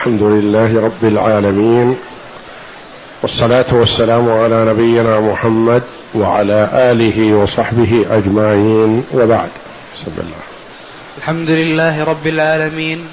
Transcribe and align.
الحمد 0.00 0.22
لله 0.22 0.84
رب 0.84 1.04
العالمين 1.04 1.96
والصلاة 3.22 3.64
والسلام 3.72 4.30
على 4.32 4.64
نبينا 4.64 5.20
محمد 5.20 5.82
وعلى 6.14 6.70
آله 6.72 7.34
وصحبه 7.34 8.06
أجمعين 8.10 9.04
وبعد. 9.12 9.48
بسم 9.94 10.12
الله 10.18 10.40
الحمد 11.18 11.50
لله 11.50 12.04
رب 12.04 12.26
العالمين 12.26 13.08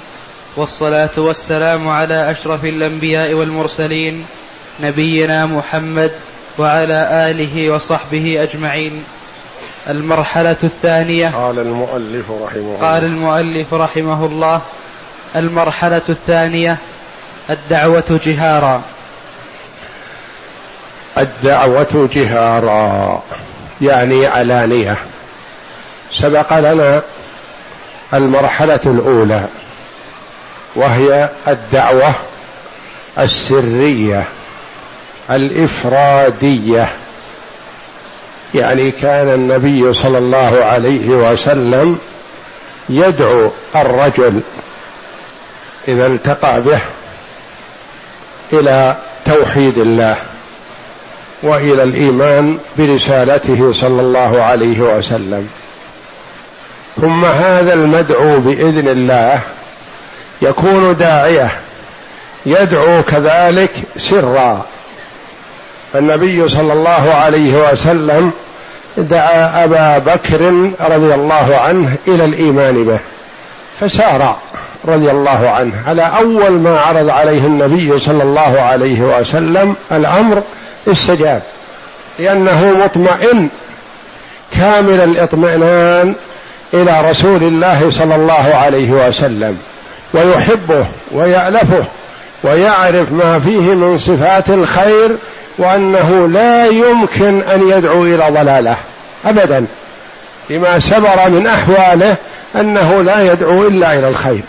والصلاة 0.56 1.10
والسلام 1.16 1.88
على 1.88 2.30
أشرف 2.30 2.64
الأنبياء 2.64 3.34
والمرسلين 3.34 4.24
نبينا 4.80 5.46
محمد 5.46 6.12
وعلى 6.58 7.30
آله 7.30 7.70
وصحبه 7.70 8.42
أجمعين. 8.42 9.04
المرحلة 9.88 10.56
الثانية. 10.64 11.28
قال 11.28 11.58
المؤلف 11.58 12.30
رحمه 12.30 12.56
الله. 12.56 12.78
قال 12.80 13.04
المؤلف 13.04 13.74
رحمه 13.74 14.26
الله. 14.26 14.60
المرحلة 15.36 16.02
الثانية 16.08 16.76
الدعوة 17.50 18.20
جهارا. 18.24 18.82
الدعوة 21.18 22.08
جهارا 22.14 23.22
يعني 23.80 24.26
علانية. 24.26 24.96
سبق 26.12 26.58
لنا 26.58 27.02
المرحلة 28.14 28.80
الأولى 28.86 29.44
وهي 30.74 31.30
الدعوة 31.48 32.14
السرية 33.18 34.24
الإفرادية. 35.30 36.88
يعني 38.54 38.90
كان 38.90 39.28
النبي 39.28 39.94
صلى 39.94 40.18
الله 40.18 40.64
عليه 40.64 41.08
وسلم 41.08 41.98
يدعو 42.88 43.50
الرجل 43.76 44.40
إذا 45.88 46.06
التقى 46.06 46.60
به 46.60 46.80
إلى 48.52 48.96
توحيد 49.24 49.78
الله 49.78 50.16
وإلى 51.42 51.82
الإيمان 51.82 52.58
برسالته 52.78 53.72
صلى 53.72 54.00
الله 54.00 54.42
عليه 54.42 54.80
وسلم. 54.80 55.48
ثم 57.00 57.24
هذا 57.24 57.74
المدعو 57.74 58.40
بإذن 58.40 58.88
الله 58.88 59.40
يكون 60.42 60.96
داعية 60.96 61.50
يدعو 62.46 63.02
كذلك 63.02 63.72
سرا. 63.96 64.66
فالنبي 65.92 66.48
صلى 66.48 66.72
الله 66.72 67.14
عليه 67.14 67.70
وسلم 67.70 68.32
دعا 68.96 69.64
أبا 69.64 69.98
بكر 69.98 70.70
رضي 70.80 71.14
الله 71.14 71.56
عنه 71.56 71.96
إلى 72.08 72.24
الإيمان 72.24 72.84
به 72.84 72.98
فسارع 73.80 74.36
رضي 74.88 75.10
الله 75.10 75.50
عنه. 75.50 75.72
على 75.86 76.02
أول 76.02 76.50
ما 76.50 76.80
عرض 76.80 77.08
عليه 77.08 77.46
النبي 77.46 77.98
صلى 77.98 78.22
الله 78.22 78.60
عليه 78.60 79.00
وسلم 79.00 79.74
الأمر 79.92 80.42
استجاب. 80.88 81.42
لأنه 82.18 82.74
مطمئن 82.84 83.48
كامل 84.56 85.00
الاطمئنان 85.00 86.14
إلى 86.74 87.10
رسول 87.10 87.42
الله 87.42 87.90
صلى 87.90 88.14
الله 88.14 88.54
عليه 88.54 88.90
وسلم 88.90 89.58
ويحبه 90.14 90.84
ويألفه 91.12 91.84
ويعرف 92.42 93.12
ما 93.12 93.38
فيه 93.38 93.74
من 93.74 93.98
صفات 93.98 94.50
الخير 94.50 95.16
وأنه 95.58 96.28
لا 96.28 96.66
يمكن 96.66 97.42
أن 97.42 97.68
يدعو 97.68 98.04
إلى 98.04 98.24
ضلاله 98.30 98.76
ابدا. 99.24 99.66
لما 100.50 100.78
سبر 100.78 101.28
من 101.28 101.46
أحواله 101.46 102.16
أنه 102.56 103.02
لا 103.02 103.32
يدعو 103.32 103.66
إلا 103.66 103.94
إلى 103.94 104.08
الخير. 104.08 104.42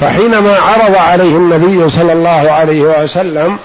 فحينما 0.00 0.56
عرض 0.56 0.96
عليه 0.96 1.36
النبي 1.36 1.90
صلى 1.90 2.12
الله 2.12 2.50
عليه 2.50 2.80
وسلم 2.80 3.58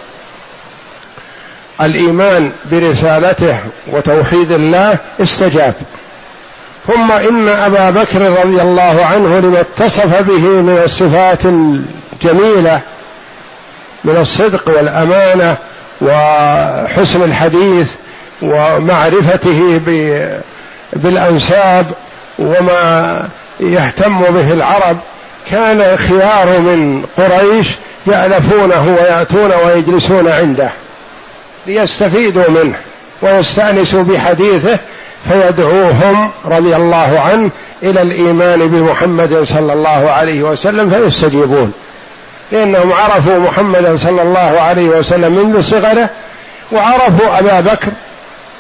الإيمان 1.82 2.52
برسالته 2.72 3.58
وتوحيد 3.88 4.52
الله 4.52 4.98
استجاب. 5.22 5.74
ثم 6.88 7.12
إن 7.12 7.48
أبا 7.48 7.90
بكر 7.90 8.22
رضي 8.22 8.62
الله 8.62 9.06
عنه 9.06 9.40
لما 9.40 9.62
اتصف 9.62 10.22
به 10.22 10.48
من 10.48 10.82
الصفات 10.84 11.46
الجميلة 11.46 12.82
من 14.04 14.18
الصدق 14.18 14.70
والأمانة 14.70 15.58
وحسن 16.02 17.24
الحديث 17.24 17.92
ومعرفته 18.42 19.82
بالأنساب 20.94 21.86
وما 22.40 23.28
يهتم 23.60 24.20
به 24.20 24.54
العرب 24.54 24.98
كان 25.52 25.98
خيار 25.98 26.60
من 26.60 27.06
قريش 27.18 27.68
يألفونه 28.08 28.98
ويأتون 29.00 29.52
ويجلسون 29.52 30.28
عنده 30.28 30.70
ليستفيدوا 31.68 32.50
منه 32.50 32.76
ويستأنسوا 33.22 34.04
بحديثه 34.04 34.80
فيدعوهم 35.30 36.32
رضي 36.46 36.76
الله 36.76 37.20
عنه 37.20 37.50
إلى 37.84 38.02
الإيمان 38.02 38.68
بمحمد 38.68 39.44
صلى 39.44 39.74
الله 39.74 40.12
عليه 40.12 40.44
وسلم 40.44 40.90
فيستجيبون. 40.90 41.74
لأنهم 42.52 42.94
عرفوا 42.94 43.40
محمدا 43.40 43.98
صلى 43.98 44.22
الله 44.22 44.62
عليه 44.62 44.86
وسلم 44.86 45.34
منذ 45.34 45.62
صغره 45.62 46.10
وعرفوا 46.72 47.40
أبا 47.40 47.60
بكر 47.60 47.92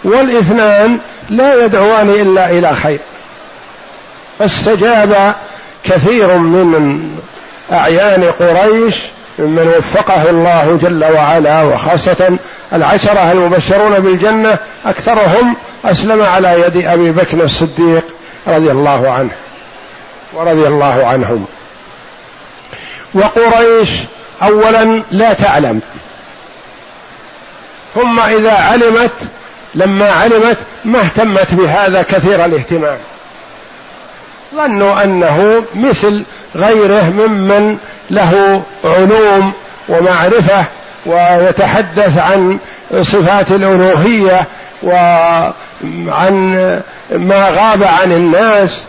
والإثنان 0.03 0.97
لا 1.29 1.66
يدعوان 1.66 2.09
إلا 2.09 2.51
إلى 2.51 2.75
خير. 2.75 2.99
فاستجاب 4.39 5.35
كثير 5.84 6.38
من 6.38 7.09
أعيان 7.72 8.31
قريش 8.31 8.95
ممن 9.40 9.73
وفقه 9.78 10.29
الله 10.29 10.79
جل 10.81 11.03
وعلا 11.03 11.62
وخاصة 11.62 12.38
العشرة 12.73 13.31
المبشرون 13.31 14.00
بالجنة 14.00 14.57
أكثرهم 14.85 15.56
أسلم 15.85 16.22
على 16.22 16.62
يد 16.62 16.85
أبي 16.88 17.12
بكر 17.12 17.44
الصديق 17.44 18.03
رضي 18.47 18.72
الله 18.72 19.12
عنه 19.12 19.29
ورضي 20.34 20.67
الله 20.67 21.06
عنهم. 21.07 21.45
وقريش 23.13 23.90
أولا 24.41 25.03
لا 25.11 25.34
تعلم. 25.34 25.81
ثم 27.96 28.19
إذا 28.19 28.53
علمت 28.53 29.11
لما 29.75 30.09
علمت 30.09 30.57
ما 30.85 31.00
اهتمت 31.00 31.53
بهذا 31.53 32.01
كثير 32.01 32.46
الاهتمام. 32.46 32.97
ظنوا 34.55 35.03
أنه 35.03 35.63
مثل 35.75 36.23
غيره 36.55 37.09
ممن 37.09 37.77
له 38.09 38.61
علوم 38.83 39.53
ومعرفة 39.89 40.65
ويتحدث 41.05 42.17
عن 42.17 42.59
صفات 43.01 43.51
الألوهية 43.51 44.47
وعن 44.83 46.55
ما 47.11 47.49
غاب 47.49 47.83
عن 47.83 48.11
الناس 48.11 48.81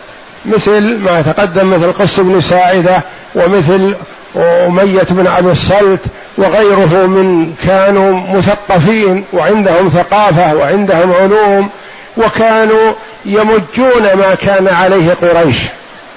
مثل 0.46 0.98
ما 0.98 1.22
تقدم 1.22 1.70
مثل 1.70 1.92
قص 1.92 2.20
بن 2.20 2.40
ساعدة 2.40 3.02
ومثل 3.34 3.94
أمية 4.36 5.06
بن 5.10 5.26
أبي 5.26 5.50
الصلت 5.50 6.00
وغيره 6.38 7.06
من 7.06 7.54
كانوا 7.66 8.36
مثقفين 8.36 9.24
وعندهم 9.32 9.88
ثقافة 9.88 10.54
وعندهم 10.54 11.12
علوم 11.12 11.70
وكانوا 12.16 12.92
يمجون 13.24 14.02
ما 14.02 14.34
كان 14.34 14.68
عليه 14.68 15.14
قريش 15.22 15.56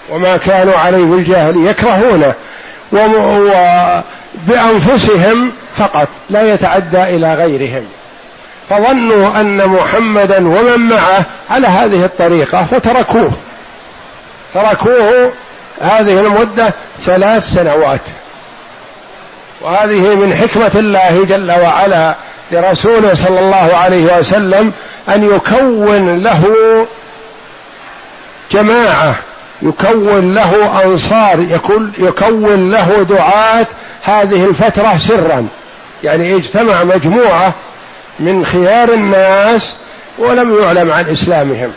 وما 0.10 0.38
كانوا 0.38 0.76
عليه 0.76 1.14
الجاهل 1.14 1.68
يكرهونه. 1.68 2.34
وبأنفسهم 4.48 5.52
فقط 5.76 6.08
لا 6.30 6.54
يتعدى 6.54 7.04
إلى 7.04 7.34
غيرهم. 7.34 7.86
فظنوا 8.70 9.42
أن 9.42 9.68
محمدا 9.68 10.48
ومن 10.48 10.80
معه 10.80 11.26
على 11.50 11.68
هذه 11.68 12.06
الطريقة 12.06 12.66
فتركوه. 12.72 13.32
تركوه 14.54 15.32
هذه 15.82 16.20
المدة 16.20 16.74
ثلاث 17.06 17.54
سنوات. 17.54 18.02
وهذه 19.62 20.16
من 20.16 20.36
حكمة 20.36 20.72
الله 20.76 21.26
جل 21.26 21.52
وعلا 21.52 22.16
لرسوله 22.52 23.14
صلى 23.14 23.40
الله 23.40 23.76
عليه 23.76 24.18
وسلم 24.18 24.74
أن 25.10 25.24
يكون 25.36 26.24
له 26.24 26.46
جماعة 28.52 29.16
يكون 29.62 30.34
له 30.34 30.84
أنصار 30.86 31.40
يكون, 31.40 32.70
له 32.72 33.06
دعاة 33.10 33.68
هذه 34.04 34.46
الفترة 34.46 34.98
سرا. 34.98 35.48
يعني 36.04 36.36
اجتمع 36.36 36.84
مجموعة 36.84 37.54
من 38.20 38.46
خيار 38.46 38.94
الناس 38.94 39.70
ولم 40.18 40.64
يعلم 40.64 40.92
عن 40.92 41.10
إسلامهم. 41.10 41.74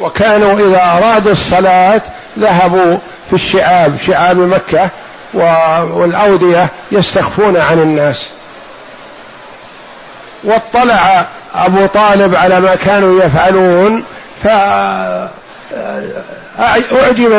وكانوا 0.00 0.58
إذا 0.58 0.82
أرادوا 0.82 1.32
الصلاة 1.32 2.02
ذهبوا 2.38 2.98
في 3.28 3.32
الشعاب 3.32 3.96
شعاب 4.06 4.36
مكة 4.38 4.88
والأودية 5.94 6.68
يستخفون 6.92 7.56
عن 7.56 7.78
الناس. 7.78 8.24
واطلع 10.44 11.26
أبو 11.54 11.86
طالب 11.86 12.36
على 12.36 12.60
ما 12.60 12.74
كانوا 12.74 13.22
يفعلون 13.24 14.04
فأعجب 14.42 15.28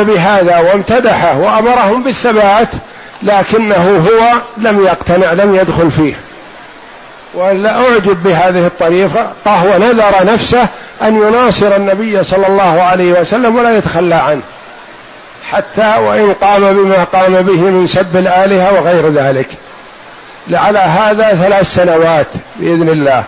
بهذا 0.06 0.58
وامتدحه 0.58 1.38
وأمرهم 1.38 2.02
بالثبات 2.02 2.68
لكنه 3.22 4.04
هو 4.08 4.32
لم 4.56 4.84
يقتنع 4.86 5.32
لم 5.32 5.54
يدخل 5.54 5.90
فيه. 5.90 6.14
ولا 7.34 7.70
أعجب 7.70 8.22
بهذه 8.22 8.66
الطريقة 8.66 9.34
ونذر 9.46 10.26
نفسه 10.26 10.68
أن 11.02 11.16
يناصر 11.16 11.76
النبي 11.76 12.22
صلى 12.22 12.46
الله 12.46 12.82
عليه 12.82 13.20
وسلم 13.20 13.56
ولا 13.56 13.76
يتخلى 13.76 14.14
عنه. 14.14 14.42
حتى 15.50 15.96
وإن 15.98 16.32
قام 16.32 16.72
بما 16.72 17.04
قام 17.04 17.32
به 17.32 17.62
من 17.62 17.86
سب 17.86 18.16
الآلهة 18.16 18.72
وغير 18.74 19.08
ذلك. 19.08 19.48
على 20.52 20.78
هذا 20.78 21.34
ثلاث 21.34 21.74
سنوات 21.74 22.26
بإذن 22.56 22.88
الله. 22.88 23.24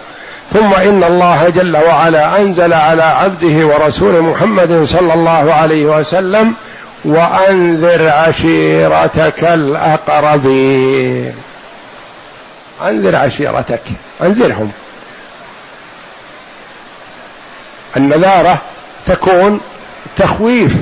ثم 0.52 0.74
إن 0.74 1.04
الله 1.04 1.48
جل 1.48 1.76
وعلا 1.76 2.40
أنزل 2.40 2.72
على 2.72 3.02
عبده 3.02 3.66
ورسول 3.66 4.22
محمد 4.22 4.84
صلى 4.84 5.14
الله 5.14 5.54
عليه 5.54 5.84
وسلم 5.84 6.54
وأنذر 7.04 8.08
عشيرتك 8.08 9.44
الأقربين. 9.44 11.34
أنذر 12.82 13.16
عشيرتك 13.16 13.82
أنذرهم. 14.22 14.72
النذارة 17.96 18.58
تكون 19.06 19.60
تخويف 20.16 20.72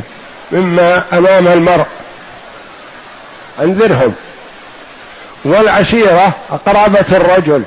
مما 0.53 1.05
أمام 1.13 1.49
المرء. 1.49 1.87
أنذرهم. 3.61 4.15
والعشيرة 5.45 6.33
قرابه 6.67 7.07
الرجل. 7.13 7.63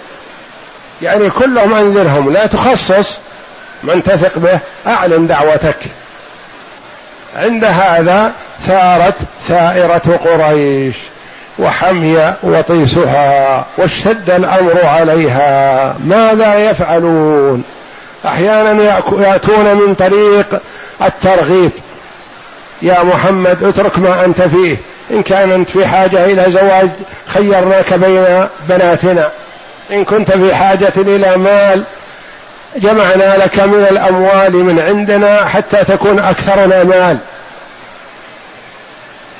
يعني 1.01 1.30
كلهم 1.30 1.74
انذرهم 1.74 2.34
لا 2.34 2.46
تخصص 2.46 3.18
من 3.84 4.04
تثق 4.04 4.40
به 4.40 4.60
أعلن 4.88 5.28
دعوتك. 5.28 5.78
عند 7.36 7.63
هذا 7.63 8.31
ثارت 8.68 9.16
ثائرة 9.48 10.19
قريش 10.25 10.96
وحمي 11.60 12.34
وطيسها 12.44 13.66
واشتد 13.78 14.30
الأمر 14.30 14.86
عليها. 14.86 15.96
ماذا 16.06 16.69
يفعلون؟ 16.69 17.63
أحيانا 18.25 18.84
يأتون 19.18 19.75
من 19.75 19.95
طريق 19.95 20.62
الترغيب. 21.02 21.72
يا 22.81 23.04
محمد 23.04 23.63
اترك 23.63 24.00
ما 24.00 24.25
أنت 24.25 24.42
فيه. 24.42 24.78
إن 25.12 25.24
كانت 25.24 25.69
في 25.69 25.88
حاجة 25.88 26.25
إلى 26.25 26.52
زواج 26.52 26.90
خيرناك 27.28 27.94
بين 27.94 28.48
بناتنا. 28.69 29.30
إن 29.92 30.06
كنت 30.06 30.32
في 30.32 30.56
حاجة 30.56 30.94
إلى 30.98 31.38
مال 31.38 31.84
جمعنا 32.76 33.38
لك 33.38 33.60
من 33.60 33.88
الأموال 33.92 34.54
من 34.54 34.80
عندنا 34.80 35.46
حتى 35.46 35.84
تكون 35.84 36.20
أكثرنا 36.20 36.84
مال. 36.84 37.18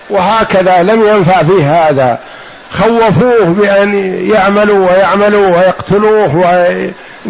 وهكذا 0.10 0.84
لم 0.84 1.04
ينفع 1.04 1.44
فيه 1.44 1.90
هذا. 1.90 2.20
خوفوه 2.72 3.46
بأن 3.46 3.94
يعملوا 4.30 4.92
ويعملوا 4.92 5.58
ويقتلوه 5.58 6.44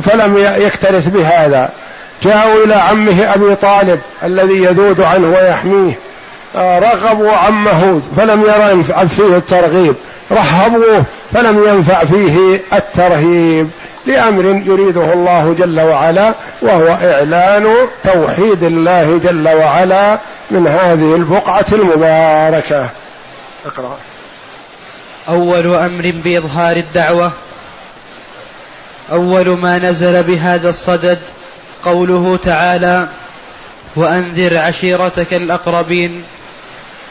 فلم 0.04 0.38
يكترث 0.38 1.08
بهذا. 1.08 1.70
جاءوا 2.24 2.64
إلى 2.64 2.76
عمه 2.76 3.34
أبي 3.34 3.56
طالب 3.56 4.00
الذي 4.24 4.64
يذود 4.64 5.02
عنه 5.02 5.28
ويحميه. 5.28 6.00
آه، 6.56 6.80
رغبوا 6.80 7.32
عمه 7.32 8.02
فلم 8.18 8.44
ينفع 8.72 9.06
فيه 9.06 9.38
الترغيب. 9.38 9.96
رهبوه 10.32 11.04
فلم 11.34 11.68
ينفع 11.68 12.04
فيه 12.04 12.62
الترهيب 12.74 13.70
لأمر 14.06 14.46
يريده 14.46 15.14
الله 15.14 15.56
جل 15.60 15.80
وعلا 15.80 16.34
وهو 16.62 16.88
إعلان 16.88 17.76
توحيد 18.04 18.64
الله 18.64 19.18
جل 19.24 19.48
وعلا 19.50 20.20
من 20.52 20.68
هذه 20.68 21.16
البقعة 21.16 21.66
المباركة. 21.72 22.90
اقرأ. 23.66 23.98
أول 25.30 25.74
أمر 25.76 26.14
بإظهار 26.24 26.78
الدعوة. 26.78 27.32
أول 29.12 29.50
ما 29.50 29.78
نزل 29.78 30.24
بهذا 30.24 30.70
الصدد 30.70 31.20
قوله 31.86 32.40
تعالى 32.44 33.08
وأنذر 33.96 34.58
عشيرتك 34.58 35.34
الأقربين 35.34 36.24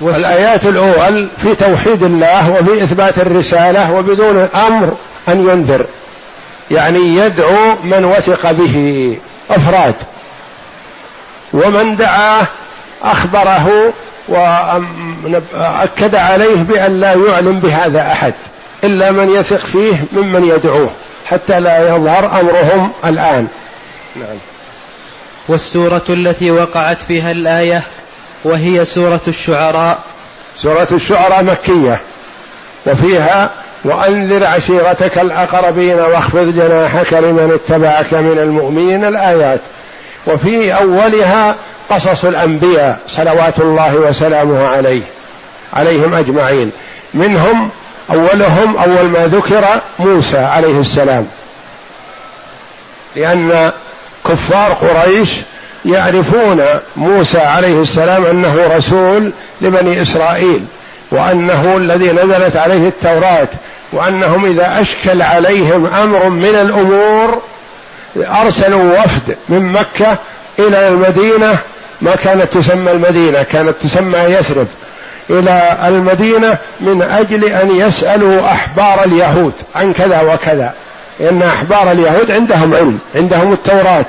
الآيات 0.01 0.65
الأول 0.65 1.29
في 1.43 1.55
توحيد 1.55 2.03
الله 2.03 2.53
وفي 2.53 2.85
إثبات 2.85 3.19
الرسالة 3.19 3.93
وبدون 3.93 4.39
أمر 4.39 4.97
أن 5.29 5.49
ينذر. 5.51 5.87
يعني 6.71 7.17
يدعو 7.17 7.75
من 7.85 8.05
وثق 8.05 8.51
به 8.53 9.17
أفراد. 9.51 9.95
ومن 11.53 11.97
دعاه 11.97 12.47
أخبره 13.03 13.93
وأكد 14.29 16.15
عليه 16.15 16.63
بأن 16.63 17.01
لا 17.01 17.13
يعلم 17.13 17.59
بهذا 17.59 18.13
أحد 18.13 18.35
إلا 18.85 19.11
من 19.11 19.31
يثق 19.31 19.57
فيه 19.57 19.97
ممن 20.13 20.45
يدعوه 20.45 20.91
حتى 21.27 21.61
لا 21.61 21.89
يظهر 21.89 22.41
أمرهم 22.41 22.93
الآن. 23.05 23.49
نعم 24.17 24.37
والسورة 25.49 26.05
التي 26.09 26.51
وقعت 26.51 27.03
فيها 27.03 27.31
الآية 27.31 27.83
وهي 28.45 28.85
سورة 28.85 29.21
الشعراء. 29.29 29.99
سورة 30.57 30.89
الشعراء 30.93 31.45
مكية. 31.45 32.01
وفيها 32.87 33.51
وأنذر 33.85 34.47
عشيرتك 34.47 35.19
الأقربين 35.19 36.01
واخفض 36.01 36.55
جناحك 36.57 37.13
لمن 37.13 37.53
اتبعك 37.53 38.15
من 38.15 38.39
المؤمنين 38.39 39.05
الآيات. 39.05 39.61
وفي 40.27 40.75
أولها 40.75 41.57
قصص 41.91 42.25
الأنبياء 42.25 42.99
صلوات 43.09 43.59
الله 43.59 43.97
وسلامه 43.97 44.69
عليه 44.69 45.03
عليهم 45.73 46.15
أجمعين. 46.15 46.71
منهم 47.15 47.71
أولهم 48.15 48.77
أول 48.77 49.05
ما 49.05 49.27
ذكر 49.27 49.65
موسى 49.99 50.39
عليه 50.39 50.81
السلام. 50.81 51.27
لأن 53.17 53.73
كفار 54.29 54.73
قريش 54.73 55.31
يعرفون 55.89 56.65
موسى 56.97 57.39
عليه 57.39 57.83
السلام 57.83 58.27
أنه 58.27 58.77
رسول 58.77 59.33
لبني 59.61 60.03
إسرائيل 60.03 60.65
وأنه 61.11 61.77
الذي 61.77 62.13
نزلت 62.13 62.57
عليه 62.57 62.89
التوراة 62.89 63.49
وأنهم 63.93 64.45
إذا 64.45 64.81
أشكل 64.81 65.23
عليهم 65.23 65.87
أمر 65.87 66.29
من 66.29 66.55
الأمور 66.55 67.43
أرسلوا 68.17 68.93
وفد 68.93 69.37
من 69.49 69.73
مكة 69.73 70.19
إلى 70.59 70.89
المدينة 70.89 71.59
ما 72.01 72.17
كانت 72.17 72.53
تسمى 72.53 72.91
المدينة 72.91 73.43
كانت 73.43 73.75
تسمى 73.83 74.19
يثرب 74.19 74.67
إلى 75.31 75.79
المدينة 75.89 76.59
من 76.81 77.03
أجل 77.03 77.45
أن 77.45 77.71
يسألوا 77.71 78.53
أحبار 78.53 79.05
اليهود 79.05 79.53
عن 79.77 79.93
كذا 79.93 80.21
وكذا 80.21 80.75
لأن 81.21 81.43
أحبار 81.43 81.93
اليهود 81.93 82.31
عندهم 82.31 82.75
علم 82.75 82.99
عندهم 83.15 83.53
التوراة 83.53 84.07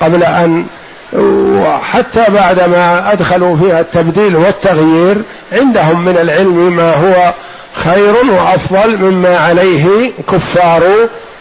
قبل 0.00 0.22
أن 0.22 0.66
وحتى 1.12 2.24
بعدما 2.28 3.12
أدخلوا 3.12 3.56
فيها 3.56 3.80
التبديل 3.80 4.36
والتغيير 4.36 5.16
عندهم 5.52 6.04
من 6.04 6.16
العلم 6.18 6.76
ما 6.76 6.94
هو 6.94 7.34
خير 7.74 8.14
وأفضل 8.32 8.98
مما 8.98 9.36
عليه 9.36 10.12
كفار 10.32 10.82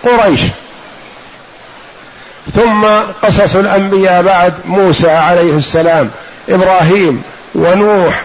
قريش. 0.03 0.41
ثم 2.53 2.85
قصص 3.23 3.55
الأنبياء 3.55 4.23
بعد 4.23 4.53
موسى 4.65 5.09
عليه 5.09 5.57
السلام 5.57 6.09
إبراهيم 6.49 7.23
ونوح 7.55 8.23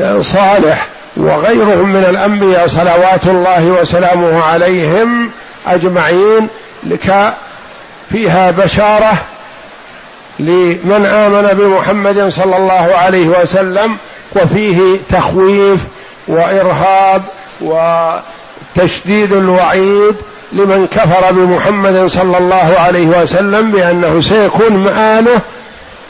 وصالح 0.00 0.86
وغيرهم 1.16 1.88
من 1.88 2.04
الأنبياء 2.04 2.66
صلوات 2.66 3.26
الله 3.26 3.66
وسلامه 3.66 4.42
عليهم 4.42 5.30
أجمعين 5.66 6.48
فيها 8.12 8.50
بشارة 8.50 9.12
لمن 10.38 11.06
آمن 11.06 11.48
بمحمد 11.52 12.28
صلى 12.28 12.56
الله 12.56 12.94
عليه 12.94 13.26
وسلم 13.26 13.96
وفيه 14.36 14.98
تخويف 15.10 15.80
وإرهاب 16.28 17.22
وتشديد 17.60 19.32
الوعيد 19.32 20.14
لمن 20.52 20.86
كفر 20.86 21.32
بمحمد 21.32 22.06
صلى 22.06 22.38
الله 22.38 22.74
عليه 22.78 23.06
وسلم 23.06 23.70
بأنه 23.70 24.20
سيكون 24.20 24.72
مآله 24.72 25.40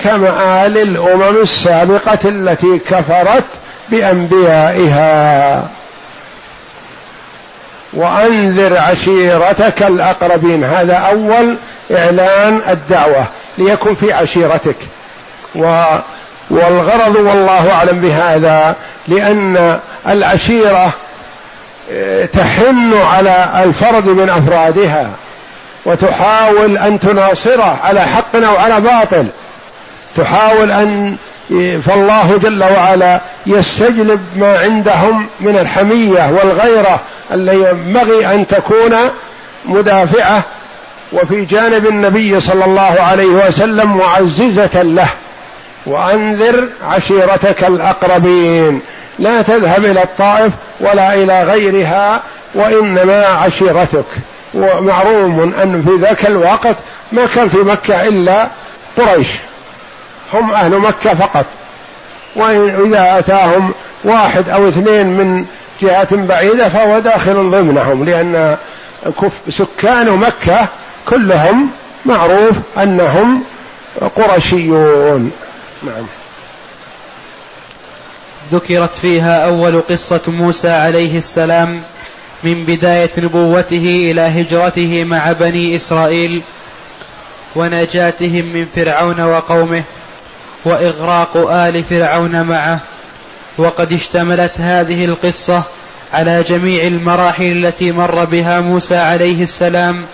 كمآل 0.05 0.79
الأمم 0.79 1.37
السابقة 1.43 2.19
التي 2.25 2.79
كفرت 2.79 3.45
بأنبيائها. 3.89 5.69
وأنذر 7.93 8.79
عشيرتك 8.79 9.83
الأقربين. 9.83 10.65
هذا 10.65 10.95
أول 10.95 11.57
إعلان 11.91 12.61
الدعوة 12.69 13.27
ليكن 13.59 13.95
في 13.95 14.13
عشيرتك. 14.13 14.77
و 15.55 15.85
والغرض 16.51 17.17
والله 17.17 17.73
أعلم 17.73 18.01
بهذا 18.01 18.77
لأن 19.09 19.79
العشيرة 20.09 20.91
آه، 21.93 22.25
تحن 22.25 22.95
على 22.95 23.49
الفرد 23.65 24.07
من 24.07 24.31
أفرادها 24.31 25.11
وتحاول 25.85 26.79
أن 26.79 27.01
تناصره 27.01 27.79
على 27.83 28.01
حق 28.01 28.37
أو 28.37 28.57
على 28.57 28.81
باطل. 28.81 29.27
تحاول 30.17 30.71
أن 30.71 31.17
فالله 31.87 32.39
جل 32.43 32.65
وعلا 32.65 33.21
يستجلب 33.47 34.21
ما 34.37 34.59
عندهم 34.59 35.27
من 35.41 35.59
الحمية 35.59 36.31
والغيرة 36.31 37.01
التي 37.33 37.71
ينبغي 37.71 38.35
أن 38.35 38.47
تكون 38.47 38.97
مدافعة 39.65 40.43
وفي 41.15 41.45
جانب 41.45 41.87
النبي 41.87 42.41
صلى 42.41 42.65
الله 42.65 42.97
عليه 43.01 43.47
وسلم 43.47 43.97
معززة 43.97 44.83
له. 44.83 45.09
وأنذر 45.87 46.69
عشيرتك 46.85 47.65
الأقربين. 47.65 48.81
لا 49.19 49.43
تذهب 49.43 49.85
إلى 49.85 50.03
الطائف 50.03 50.53
ولا 50.81 51.15
إلى 51.15 51.43
غيرها 51.43 52.23
وإنما 52.55 53.27
عشيرتك. 53.27 54.05
ومعروم 54.55 55.55
أن 55.63 55.83
في 55.83 55.91
ذاك 56.01 56.27
الوقت 56.27 56.77
ما 57.13 57.27
كان 57.35 57.49
في 57.49 57.59
مكة 57.59 58.09
إلا 58.09 58.49
قريش. 58.99 59.29
هم 60.35 60.51
أهل 60.51 60.79
مكة 60.79 61.15
فقط. 61.15 61.47
وإذا 62.37 63.19
أتاهم 63.19 63.75
واحد 64.05 64.49
أو 64.49 64.69
اثنين 64.69 65.07
من 65.07 65.45
جهات 65.83 66.15
بعيدة 66.15 66.69
فهو 66.69 66.99
داخل 66.99 67.51
ضمنهم 67.51 68.05
لأن 68.05 68.57
سكان 69.49 70.11
مكة 70.11 70.69
كلهم 71.09 71.71
معروف 72.07 72.57
أنهم 72.79 73.43
قرشيون. 74.17 75.31
نعم. 75.83 76.07
ذكرت 78.53 78.95
فيها 78.95 79.45
أول 79.45 79.81
قصة 79.81 80.21
موسى 80.29 80.69
عليه 80.69 81.19
السلام 81.19 81.83
من 82.45 82.65
بداية 82.65 83.11
نبوته 83.19 84.11
إلى 84.11 84.21
هجرته 84.21 85.05
مع 85.05 85.33
بني 85.33 85.77
إسرائيل 85.77 86.43
ونجاتهم 87.57 88.45
من 88.45 88.67
فرعون 88.77 89.21
وقومه 89.21 89.83
وإغراق 90.65 91.37
آل 91.51 91.85
فرعون 91.85 92.43
معه. 92.43 92.81
وقد 93.59 93.93
اشتملت 93.93 94.53
هذه 94.61 95.05
القصة 95.05 95.63
على 96.13 96.43
جميع 96.43 96.87
المراحل 96.87 97.45
التي 97.45 97.93
مر 97.93 98.25
بها 98.25 98.61
موسى 98.61 98.97
عليه 98.97 99.43
السلام 99.43 100.05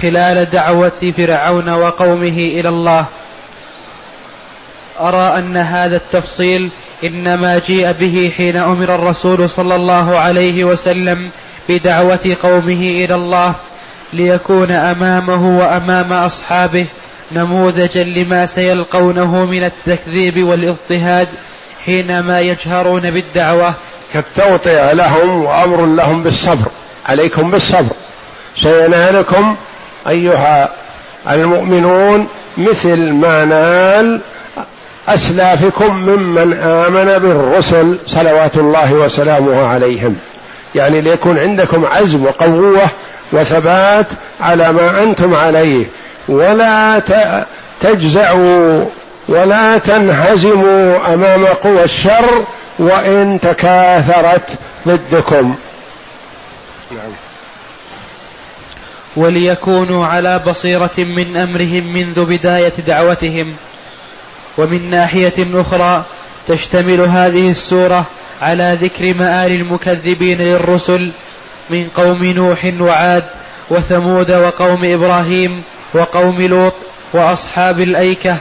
خلال 0.00 0.50
دعوة 0.50 1.12
فرعون 1.16 1.68
وقومه 1.68 2.28
إلى 2.28 2.68
الله. 2.68 3.04
أرى 5.00 5.38
أن 5.38 5.56
هذا 5.56 5.96
التفصيل 5.96 6.70
إنما 7.04 7.58
جيء 7.66 7.92
به 7.92 8.32
حين 8.36 8.56
أمر 8.56 8.94
الرسول 8.94 9.50
صلى 9.50 9.76
الله 9.76 10.18
عليه 10.18 10.64
وسلم 10.64 11.30
بدعوة 11.68 12.36
قومه 12.42 13.04
إلى 13.04 13.14
الله 13.14 13.54
ليكون 14.12 14.70
أمامه 14.70 15.58
وأمام 15.58 16.12
أصحابه 16.12 16.86
نموذجا 17.32 18.04
لما 18.04 18.46
سيلقونه 18.46 19.44
من 19.44 19.64
التكذيب 19.64 20.44
والاضطهاد 20.44 21.28
حينما 21.86 22.40
يجهرون 22.40 23.10
بالدعوة. 23.10 23.74
كالتوطئة 24.12 24.92
لهم 24.92 25.44
وأمر 25.44 25.86
لهم 25.86 26.22
بالصبر 26.22 26.68
عليكم 27.06 27.50
بالصبر. 27.50 27.94
سينالكم 28.62 29.56
أيها 30.08 30.68
المؤمنون 31.30 32.28
مثل 32.56 33.12
ما 33.12 33.44
نال 33.44 34.20
اسلافكم 35.08 35.96
ممن 35.96 36.52
آمن 36.52 37.18
بالرسل 37.18 37.98
صلوات 38.06 38.56
الله 38.56 38.94
وسلامه 38.94 39.66
عليهم. 39.66 40.16
يعني 40.74 41.00
ليكون 41.00 41.38
عندكم 41.38 41.86
عزم 41.86 42.24
وقوة 42.24 42.88
وثبات 43.32 44.06
على 44.40 44.72
ما 44.72 45.02
أنتم 45.02 45.34
عليه. 45.34 45.86
ولا 46.28 47.02
تجزعوا 47.80 48.84
ولا 49.28 49.78
تنهزموا 49.78 51.14
أمام 51.14 51.44
قوى 51.44 51.84
الشر 51.84 52.44
وإن 52.78 53.38
تكاثرت 53.42 54.58
ضدكم. 54.88 55.54
نعم. 56.90 57.10
وليكونوا 59.16 60.06
على 60.06 60.38
بصيرة 60.38 60.98
من 60.98 61.36
أمرهم 61.36 61.92
منذ 61.92 62.24
بداية 62.24 62.72
دعوتهم. 62.86 63.54
ومن 64.58 64.90
ناحية 64.90 65.60
أخرى 65.60 66.04
تشتمل 66.48 67.00
هذه 67.00 67.50
السورة 67.50 68.06
على 68.42 68.78
ذكر 68.82 69.14
مآل 69.14 69.52
المكذبين 69.52 70.38
للرسل 70.38 71.12
من 71.70 71.88
قوم 71.96 72.24
نوح 72.24 72.72
وعاد 72.80 73.24
وثمود 73.70 74.30
وقوم 74.30 74.84
إبراهيم 74.84 75.62
وقوم 75.94 76.42
لوط 76.42 76.74
وأصحاب 77.12 77.80
الأيكة 77.80 78.36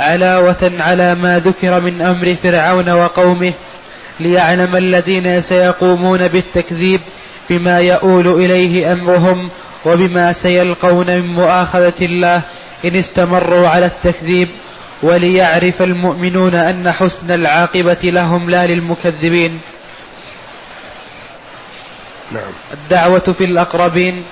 علاوة 0.00 0.72
على 0.78 1.14
ما 1.14 1.38
ذكر 1.38 1.80
من 1.80 2.02
أمر 2.02 2.36
فرعون 2.42 2.90
وقومه 2.90 3.52
ليعلم 4.20 4.76
الذين 4.76 5.40
سيقومون 5.40 6.28
بالتكذيب 6.28 7.00
بما 7.50 7.80
يؤول 7.80 8.28
إليه 8.28 8.92
أمرهم 8.92 9.48
وبما 9.84 10.32
سيلقون 10.32 11.06
من 11.06 11.26
مؤاخذة 11.26 11.92
الله 12.02 12.42
إن 12.84 12.96
استمروا 12.96 13.68
على 13.68 13.86
التكذيب 13.86 14.48
وليعرف 15.02 15.82
المؤمنون 15.82 16.54
أن 16.54 16.92
حسن 16.92 17.30
العاقبة 17.30 17.98
لهم 18.04 18.50
لا 18.50 18.66
للمكذبين. 18.66 19.60
نعم. 22.32 22.52
الدعوة 22.72 23.34
في 23.38 23.44
الأقربين. 23.44 24.24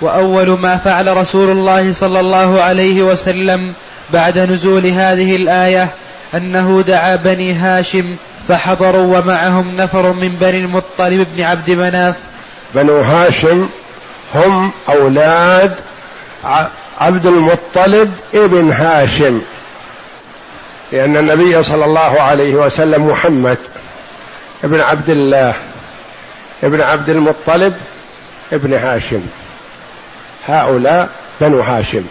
وأول 0.00 0.48
ما 0.58 0.76
فعل 0.76 1.16
رسول 1.16 1.50
الله 1.50 1.92
صلى 1.92 2.20
الله 2.20 2.60
عليه 2.62 3.02
وسلم 3.02 3.72
بعد 4.12 4.38
نزول 4.38 4.86
هذه 4.86 5.36
الآية 5.36 5.88
أنه 6.34 6.84
دعا 6.86 7.16
بني 7.16 7.52
هاشم 7.52 8.16
فحضروا 8.48 9.18
ومعهم 9.18 9.76
نفر 9.76 10.12
من 10.12 10.28
بني 10.28 10.58
المطلب 10.58 11.26
بن 11.36 11.42
عبد 11.42 11.70
مناف. 11.70 12.16
بنو 12.74 13.00
هاشم 13.00 13.68
هم 14.34 14.72
أولاد 14.88 15.74
عبد 17.00 17.26
المطلب 17.26 18.14
ابن 18.34 18.72
هاشم. 18.72 19.40
لأن 20.92 21.16
النبي 21.16 21.62
صلى 21.62 21.84
الله 21.84 22.20
عليه 22.20 22.54
وسلم 22.54 23.06
محمد 23.06 23.58
ابن 24.64 24.80
عبد 24.80 25.10
الله 25.10 25.54
ابن 26.62 26.80
عبد 26.80 27.08
المطلب 27.10 27.74
ابن 28.52 28.74
هاشم. 28.74 29.20
هؤلاء 30.48 31.08
بنو 31.40 31.60
هاشم. 31.60 32.04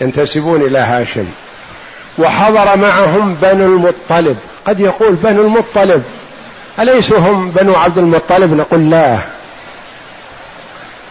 ينتسبون 0.00 0.62
إلى 0.62 0.78
هاشم. 0.78 1.26
وحضر 2.18 2.76
معهم 2.76 3.34
بنو 3.34 3.66
المطلب. 3.66 4.36
قد 4.66 4.80
يقول 4.80 5.12
بنو 5.14 5.42
المطلب. 5.42 6.04
أليسوا 6.78 7.18
هم 7.18 7.50
بنو 7.50 7.74
عبد 7.74 7.98
المطلب؟ 7.98 8.54
نقول 8.54 8.90
لا. 8.90 9.18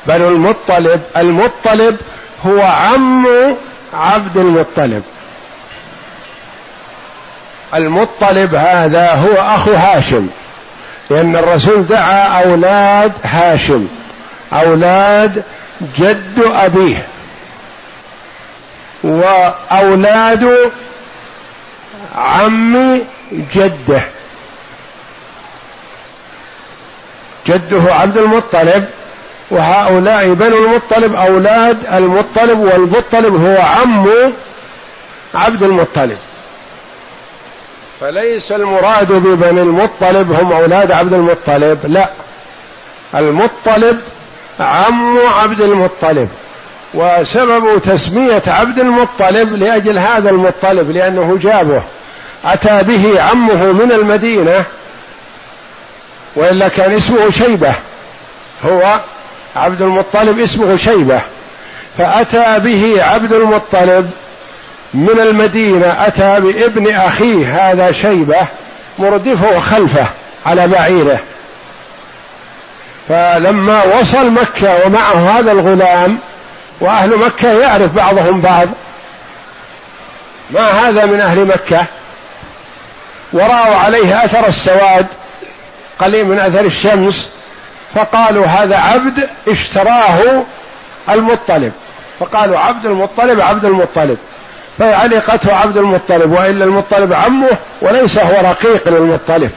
بنو 0.08 0.30
المطلب 0.30 1.02
المطلب 1.18 1.98
هو 2.46 2.62
عم 2.62 3.28
عبد 3.94 4.38
المطلب. 4.38 5.04
المطلب 7.76 8.56
هذا 8.56 9.12
هو 9.12 9.56
أخو 9.56 9.74
هاشم 9.74 10.28
لأن 11.10 11.36
الرسول 11.36 11.86
دعا 11.86 12.44
أولاد 12.44 13.12
هاشم 13.24 13.88
أولاد 14.54 15.44
جد 15.98 16.40
أبيه. 16.40 17.08
وأولاد 19.04 20.72
عم 22.16 23.00
جده. 23.56 24.02
جده 27.48 27.94
عبد 27.94 28.18
المطلب 28.18 28.86
وهؤلاء 29.54 30.34
بنو 30.34 30.58
المطلب 30.58 31.16
أولاد 31.16 31.78
المطلب 31.94 32.60
والمطلب 32.60 33.46
هو 33.46 33.62
عم 33.62 34.08
عبد 35.36 35.64
المطلب. 35.64 36.18
فليس 38.00 38.52
المراد 38.52 39.12
ببني 39.12 39.62
المطلب 39.62 40.32
هم 40.32 40.52
أولاد 40.52 40.92
عبد 40.92 41.14
المطلب 41.14 41.80
لا. 41.84 42.10
المطلب 43.16 44.02
عم 44.60 45.18
عبد 45.18 45.62
المطلب 45.62 46.30
وسبب 46.94 47.82
تسمية 47.82 48.44
عبد 48.48 48.80
المطلب 48.80 49.54
لأجل 49.54 49.98
هذا 49.98 50.30
المطلب 50.30 50.92
لأنه 50.92 51.40
جابه 51.44 51.84
أتى 52.46 52.84
به 52.84 53.22
عمه 53.22 53.72
من 53.72 53.92
المدينة 53.92 54.64
وإلا 56.36 56.68
كان 56.68 56.94
اسمه 56.94 57.30
شيبة 57.30 57.74
هو 58.66 59.00
عبد 59.56 59.82
المطلب 59.82 60.40
اسمه 60.40 60.78
شيبة 60.78 61.22
فأتى 61.98 62.60
به 62.60 63.04
عبد 63.04 63.34
المطلب 63.34 64.12
من 64.94 65.20
المدينة 65.20 65.88
أتى 66.08 66.40
بابن 66.40 66.96
أخيه 66.96 67.72
هذا 67.72 67.92
شيبة 67.92 68.48
مردفه 69.00 69.60
خلفه 69.60 70.06
على 70.46 70.68
بعيره. 70.68 71.20
فلما 73.10 73.84
وصل 73.84 74.30
مكة 74.30 74.86
ومعه 74.86 75.40
هذا 75.40 75.52
الغلام 75.52 76.18
وأهل 76.82 77.18
مكة 77.18 77.52
يعرف 77.62 77.94
بعضهم 77.94 78.42
بعض 78.42 78.68
ما 80.52 80.68
هذا 80.70 81.06
من 81.06 81.20
أهل 81.22 81.46
مكة؟ 81.46 81.86
ورأوا 83.34 83.76
عليه 83.76 84.26
أثر 84.26 84.48
السواد 84.48 85.08
قليل 86.00 86.26
من 86.26 86.40
أثر 86.40 86.66
الشمس 86.66 87.30
فقالوا 87.96 88.46
هذا 88.46 88.78
عبد 88.78 89.30
اشتراه 89.48 90.44
المطلب. 91.10 91.72
فقالوا 92.20 92.60
عبد 92.60 92.86
المطلب 92.86 93.42
عبد 93.42 93.66
المطلب. 93.66 94.18
فعلقته 94.80 95.56
عبد 95.56 95.78
المطلب 95.78 96.32
وإلا 96.32 96.66
المطلب 96.66 97.14
عمه 97.14 97.58
وليس 97.82 98.18
هو 98.18 98.50
رقيق 98.50 98.90
للمطلب 98.90 99.52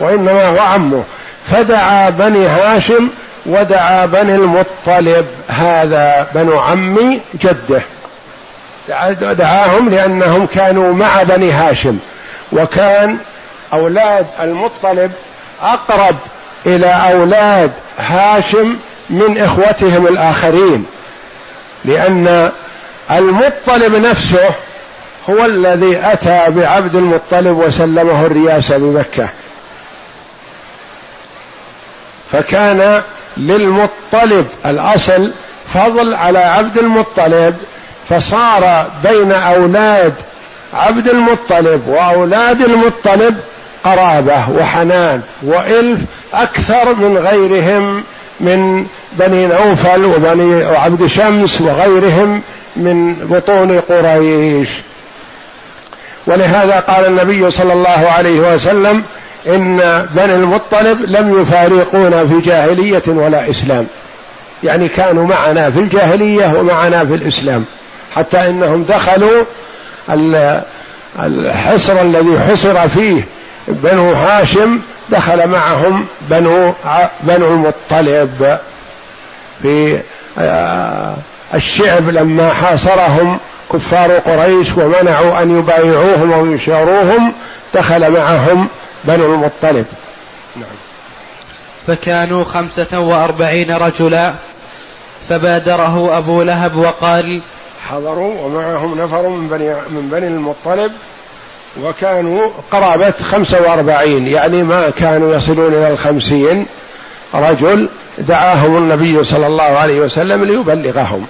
وإنما 0.00 0.46
هو 0.46 0.58
عمه. 0.58 1.04
فدعا 1.50 2.10
بني 2.10 2.46
هاشم 2.46 3.08
ودعا 3.46 4.06
بني 4.06 4.34
المطلب 4.34 5.26
هذا 5.48 6.26
بنو 6.34 6.60
عم 6.60 7.20
جده. 7.34 7.82
دعاهم 9.32 9.88
لأنهم 9.88 10.46
كانوا 10.46 10.94
مع 10.94 11.22
بني 11.22 11.52
هاشم 11.52 11.98
وكان 12.52 13.18
أولاد 13.72 14.26
المطلب 14.40 15.12
أقرب 15.62 16.16
إلى 16.66 16.86
أولاد 16.86 17.70
هاشم 17.98 18.76
من 19.10 19.38
إخوتهم 19.38 20.06
الآخرين 20.06 20.84
لأن 21.84 22.50
المطلب 23.10 23.94
نفسه 23.94 24.50
هو 25.30 25.44
الذي 25.44 26.00
أتى 26.04 26.44
بعبد 26.48 26.96
المطلب 26.96 27.58
وسلمه 27.58 28.26
الرياسه 28.26 28.78
بمكة. 28.78 29.28
فكان 32.32 33.02
للمطلب 33.36 34.46
الأصل 34.66 35.32
فضل 35.66 36.14
على 36.14 36.38
عبد 36.38 36.78
المطلب 36.78 37.56
فصار 38.08 38.90
بين 39.04 39.32
أولاد 39.32 40.14
عبد 40.72 41.08
المطلب 41.08 41.88
وأولاد 41.88 42.60
المطلب 42.60 43.36
قرابة 43.84 44.50
وحنان 44.50 45.20
وإلف 45.42 46.00
أكثر 46.34 46.94
من 46.94 47.18
غيرهم 47.18 48.04
من 48.40 48.86
بني 49.12 49.46
نوفل 49.46 50.04
وبني 50.04 50.64
عبد 50.64 51.06
شمس 51.06 51.60
وغيرهم 51.60 52.42
من 52.76 53.14
بطون 53.14 53.80
قريش. 53.80 54.68
ولهذا 56.26 56.80
قال 56.80 57.06
النبي 57.06 57.50
صلى 57.50 57.72
الله 57.72 58.08
عليه 58.16 58.54
وسلم 58.54 59.02
إن 59.46 60.06
بني 60.14 60.34
المطلب 60.34 61.00
لم 61.06 61.42
يفارقونا 61.42 62.26
في 62.26 62.40
جاهلية 62.40 63.02
ولا 63.06 63.50
إسلام. 63.50 63.86
يعني 64.64 64.88
كانوا 64.88 65.26
معنا 65.26 65.70
في 65.70 65.80
الجاهلية 65.80 66.54
ومعنا 66.58 67.04
في 67.04 67.14
الإسلام. 67.14 67.64
حتى 68.14 68.46
إنهم 68.46 68.82
دخلوا 68.82 69.44
الحصر 71.18 72.00
الذي 72.00 72.40
حصر 72.40 72.88
فيه 72.88 73.22
بنو 73.68 74.12
هاشم 74.12 74.80
دخل 75.10 75.46
معهم 75.48 76.06
بنو 76.20 76.72
بنو 77.20 77.46
المطلب 77.46 78.58
في 79.62 80.00
آه، 80.38 81.14
الشعب 81.54 82.08
لما 82.08 82.52
حاصرهم 82.52 83.38
كفار 83.72 84.12
قريش 84.12 84.76
ومنعوا 84.76 85.42
أن 85.42 85.58
يبايعوهم 85.58 86.32
أو 86.32 86.46
يشاروهم 86.46 87.32
دخل 87.74 88.10
معهم 88.10 88.68
بنو 89.04 89.34
المطلب. 89.34 89.86
نعم. 90.56 90.76
فكانوا 91.86 92.44
خمسة 92.44 93.00
وأربعين 93.00 93.70
رجلا 93.70 94.34
فبادره 95.28 96.18
أبو 96.18 96.42
لهب 96.42 96.76
وقال 96.76 97.42
حضروا 97.90 98.40
ومعهم 98.40 99.00
نفر 99.00 99.28
من 99.28 99.48
بني 99.48 99.74
من 99.74 100.08
بني 100.12 100.26
المطلب 100.26 100.92
وكانوا 101.82 102.48
قرابة 102.70 103.14
خمسة 103.30 103.62
وأربعين 103.62 104.26
يعني 104.28 104.62
ما 104.62 104.90
كانوا 104.90 105.34
يصلون 105.34 105.72
إلى 105.72 105.88
الخمسين. 105.88 106.66
رجل 107.34 107.88
دعاهم 108.18 108.76
النبي 108.76 109.24
صلى 109.24 109.46
الله 109.46 109.62
عليه 109.62 110.00
وسلم 110.00 110.44
ليبلغهم. 110.44 111.26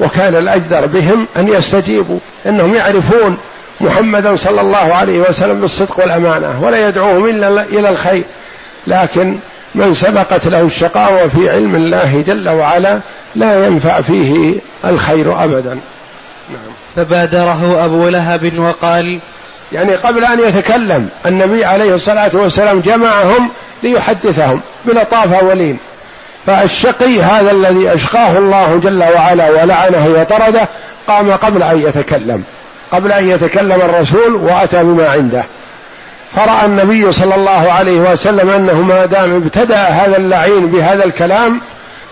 وكان 0.00 0.36
الأجدر 0.36 0.86
بهم 0.86 1.26
أن 1.36 1.48
يستجيبوا 1.48 2.18
إنهم 2.46 2.74
يعرفون 2.74 3.36
محمدا 3.80 4.36
صلى 4.36 4.60
الله 4.60 4.94
عليه 4.94 5.20
وسلم 5.20 5.60
بالصدق 5.60 6.00
والأمانة 6.00 6.64
ولا 6.64 6.88
يدعوهم 6.88 7.26
إلا 7.26 7.62
إلى 7.62 7.88
الخير. 7.88 8.22
لكن 8.86 9.36
من 9.74 9.94
سبقت 9.94 10.46
له 10.48 10.60
الشقاوة 10.60 11.28
في 11.28 11.50
علم 11.50 11.74
الله 11.74 12.24
جل 12.26 12.48
وعلا 12.48 13.00
لا 13.34 13.66
ينفع 13.66 14.00
فيه 14.00 14.54
الخير 14.84 15.44
أبدا. 15.44 15.78
نعم. 16.50 16.72
فبادره 16.96 17.84
أبو 17.84 18.08
لهب 18.08 18.58
وقال 18.58 19.20
يعني 19.72 19.94
قبل 19.94 20.24
أن 20.24 20.40
يتكلم 20.40 21.08
النبي 21.26 21.64
عليه 21.64 21.94
الصلاة 21.94 22.30
والسلام 22.34 22.80
جمعهم 22.80 23.50
ليحدثهم 23.82 24.60
بلطافة 24.84 25.44
ولين 25.44 25.78
فالشقي 26.46 27.22
هذا 27.22 27.50
الذي 27.50 27.94
أشقاه 27.94 28.38
الله 28.38 28.80
جل 28.84 29.04
وعلا 29.04 29.50
ولعنه 29.50 30.14
وطرده 30.18 30.68
قام 31.08 31.30
قبل 31.30 31.62
أن 31.62 31.78
يتكلم 31.78 32.44
قبل 32.92 33.12
أن 33.12 33.30
يتكلم 33.30 33.80
الرسول 33.80 34.34
وأتى 34.34 34.84
بما 34.84 35.08
عنده. 35.08 35.44
فرأى 36.36 36.66
النبي 36.66 37.12
صلى 37.12 37.34
الله 37.34 37.72
عليه 37.72 38.00
وسلم 38.00 38.50
أنه 38.50 38.82
ما 38.82 39.06
دام 39.06 39.34
ابتدأ 39.36 39.76
هذا 39.76 40.16
اللعين 40.16 40.66
بهذا 40.66 41.04
الكلام 41.04 41.60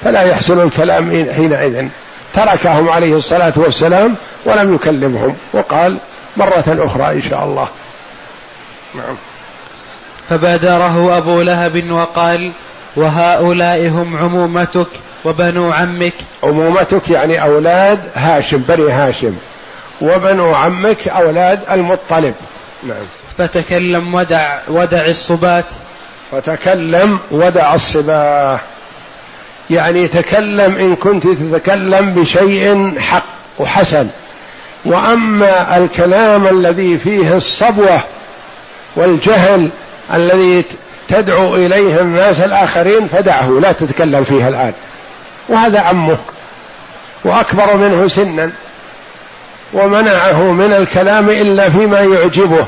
فلا 0.04 0.22
يحسن 0.22 0.60
الكلام 0.60 1.10
حينئذ. 1.32 1.86
تركهم 2.34 2.88
عليه 2.88 3.16
الصلاة 3.16 3.52
والسلام 3.56 4.14
ولم 4.44 4.74
يكلمهم 4.74 5.36
وقال 5.52 5.98
مرة 6.36 6.64
أخرى 6.68 7.12
إن 7.12 7.22
شاء 7.22 7.44
الله. 7.44 7.68
نعم. 8.94 9.16
فبادره 10.28 11.18
أبو 11.18 11.42
لهب 11.42 11.90
وقال 11.90 12.52
وهؤلاء 12.96 13.88
هم 13.88 14.16
عمومتك 14.16 14.86
وبنو 15.24 15.72
عمك. 15.72 16.14
عمومتك 16.42 17.10
يعني 17.10 17.42
أولاد 17.42 18.00
هاشم 18.14 18.58
بني 18.58 18.90
هاشم. 18.90 19.34
وبنو 20.00 20.54
عمك 20.54 21.08
أولاد 21.08 21.60
المطلب. 21.70 22.34
نعم. 22.82 23.06
فتكلم 23.38 24.14
ودع 24.14 24.58
ودع 24.68 25.06
الصبات. 25.06 25.64
فتكلم 26.32 27.18
ودع 27.30 27.74
الصباه 27.74 28.60
يعني 29.70 30.08
تكلم 30.08 30.76
إن 30.76 30.96
كنت 30.96 31.26
تتكلم 31.26 32.14
بشيء 32.14 32.94
حق 32.98 33.24
وحسن. 33.58 34.08
وأما 34.84 35.76
الكلام 35.76 36.46
الذي 36.46 36.98
فيه 36.98 37.36
الصبوة 37.36 38.00
والجهل 38.96 39.70
الذي 40.14 40.64
تدعو 41.08 41.56
إليه 41.56 42.00
الناس 42.00 42.40
الآخرين 42.40 43.06
فدعه 43.06 43.58
لا 43.62 43.72
تتكلم 43.72 44.24
فيها 44.24 44.48
الآن. 44.48 44.72
وهذا 45.48 45.80
عمه 45.80 46.18
وأكبر 47.24 47.76
منه 47.76 48.08
سنا. 48.08 48.50
ومنعه 49.72 50.42
من 50.42 50.72
الكلام 50.72 51.30
إلا 51.30 51.70
فيما 51.70 52.00
يعجبه. 52.00 52.66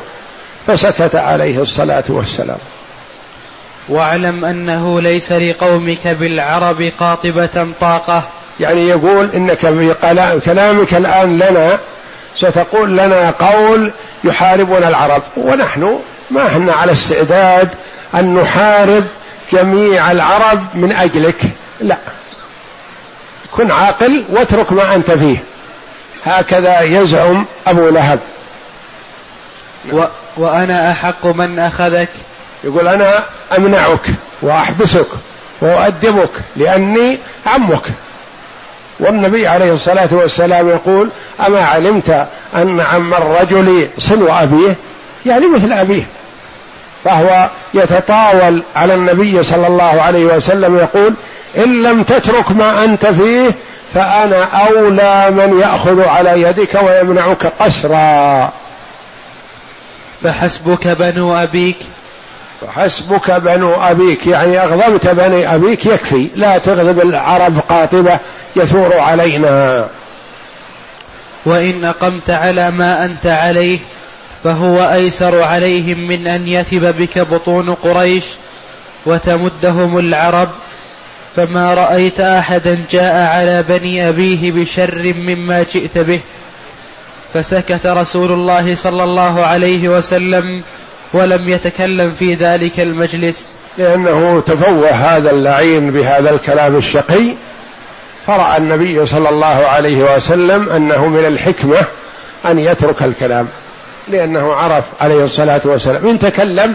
فسكت 0.67 1.17
عليه 1.17 1.63
الصلاة 1.63 2.05
والسلام. 2.09 2.59
واعلم 3.89 4.45
أنه 4.45 5.01
ليس 5.01 5.33
لقومك 5.33 6.07
بالعرب 6.07 6.93
قاطبة 6.99 7.67
طاقة. 7.81 8.23
يعني 8.61 8.89
يقول 8.89 9.31
إنك 9.31 9.59
في 9.59 9.95
كلامك 10.45 10.95
الآن 10.95 11.39
لنا 11.39 11.79
ستقول 12.37 12.97
لنا 12.97 13.31
قول 13.31 13.93
يحاربنا 14.25 14.89
العرب. 14.89 15.23
ونحن 15.37 15.99
ما 16.31 16.47
إحنا 16.47 16.73
على 16.73 16.93
استعداد 16.93 17.69
أن 18.15 18.35
نحارب 18.35 19.05
جميع 19.53 20.11
العرب 20.11 20.65
من 20.75 20.93
أجلك. 20.93 21.41
لا. 21.81 21.97
كن 23.53 23.71
عاقل 23.71 24.25
واترك 24.31 24.73
ما 24.73 24.95
أنت 24.95 25.11
فيه. 25.11 25.37
هكذا 26.25 26.81
يزعم 26.81 27.47
أبو 27.67 27.89
لهب. 27.89 28.19
و 29.93 30.05
وأنا 30.37 30.91
أحق 30.93 31.27
من 31.27 31.59
أخذك؟ 31.59 32.09
يقول 32.65 32.89
أنا 32.89 33.25
أمنعك 33.59 34.07
وأحبسك 34.43 35.07
وأؤدبك 35.61 36.31
لأني 36.57 37.19
عمك. 37.47 37.83
والنبي 39.01 39.47
عليه 39.47 39.73
الصلاة 39.73 40.09
والسلام 40.13 40.69
يقول 40.69 41.09
أما 41.47 41.67
علمت 41.67 42.27
أن 42.55 42.81
عم 42.81 43.15
الرجل 43.15 43.89
صلو 43.99 44.33
أبيه 44.33 44.77
يعني 45.27 45.47
مثل 45.47 45.73
أبيه. 45.73 46.03
فهو 47.05 47.51
يتطاول 47.75 48.63
على 48.77 48.95
النبي 48.95 49.43
صلى 49.43 49.67
الله 49.67 50.03
عليه 50.03 50.25
وسلم 50.25 50.77
يقول 50.77 51.15
إن 51.57 51.83
لم 51.83 52.03
تترك 52.03 52.51
ما 52.53 52.85
أنت 52.85 53.07
فيه 53.07 53.51
فأنا 53.95 54.45
أولى 54.45 55.31
من 55.31 55.61
يأخذ 55.61 56.05
على 56.05 56.43
يدك 56.43 56.83
ويمنعك 56.83 57.53
قسرا. 57.61 58.53
فحسبك 60.23 60.89
بنو 60.89 61.37
أبيك 61.37 61.77
فحسبك 62.67 63.31
بنو 63.31 63.75
أبيك 63.75 64.27
يعني 64.27 64.63
أغضبت 64.63 65.07
بني 65.07 65.55
أبيك 65.55 65.87
يكفي 65.87 66.29
لا 66.37 66.59
تغضب 66.59 67.01
العرب 67.01 67.59
قاطبة 67.69 68.19
يثور 68.57 68.99
علينا. 68.99 69.87
وإن 71.47 71.85
أقمت 71.85 72.31
على 72.31 72.71
ما 72.71 73.05
أنت 73.05 73.27
عليه 73.27 73.79
فهو 74.45 74.93
أيسر 74.93 75.43
عليهم 75.43 75.99
من 75.99 76.27
أن 76.27 76.49
يثب 76.49 76.95
بك 76.99 77.19
بطون 77.19 77.75
قريش 77.75 78.25
وتمدهم 79.07 79.99
العرب. 79.99 80.49
فما 81.37 81.75
رأيت 81.75 82.21
أحدا 82.21 82.85
جاء 82.91 83.15
على 83.15 83.65
بني 83.69 84.09
أبيه 84.09 84.53
بشر 84.53 85.15
مما 85.17 85.63
جئت 85.63 85.99
به. 85.99 86.21
فسكت 87.35 87.87
رسول 87.87 88.33
الله 88.33 88.75
صلى 88.75 89.05
الله 89.05 89.47
عليه 89.47 89.89
وسلم 89.89 90.63
ولم 91.15 91.49
يتكلم 91.49 92.11
في 92.19 92.35
ذلك 92.35 92.81
المجلس. 92.81 93.55
لأنه 93.79 94.41
تفوه 94.41 94.91
هذا 94.91 95.31
اللعين 95.31 95.91
بهذا 95.91 96.31
الكلام 96.31 96.77
الشقي 96.77 97.35
فرأى 98.27 98.57
النبي 98.57 99.07
صلى 99.07 99.29
الله 99.29 99.47
عليه 99.67 100.15
وسلم 100.17 100.69
أنه 100.69 101.07
من 101.07 101.25
الحكمة 101.25 101.83
أن 102.47 102.59
يترك 102.59 103.03
الكلام 103.03 103.49
لأنه 104.09 104.55
عرف 104.55 104.85
عليه 105.01 105.25
الصلاة 105.25 105.61
والسلام. 105.65 106.09
إن 106.09 106.19
تكلم 106.19 106.75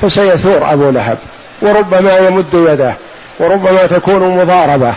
فسيثور 0.00 0.72
أبو 0.72 0.90
لهب 0.90 1.18
وربما 1.62 2.16
يمد 2.18 2.54
يده 2.54 2.94
وربما 3.38 3.86
تكون 3.86 4.36
مضاربة 4.36 4.92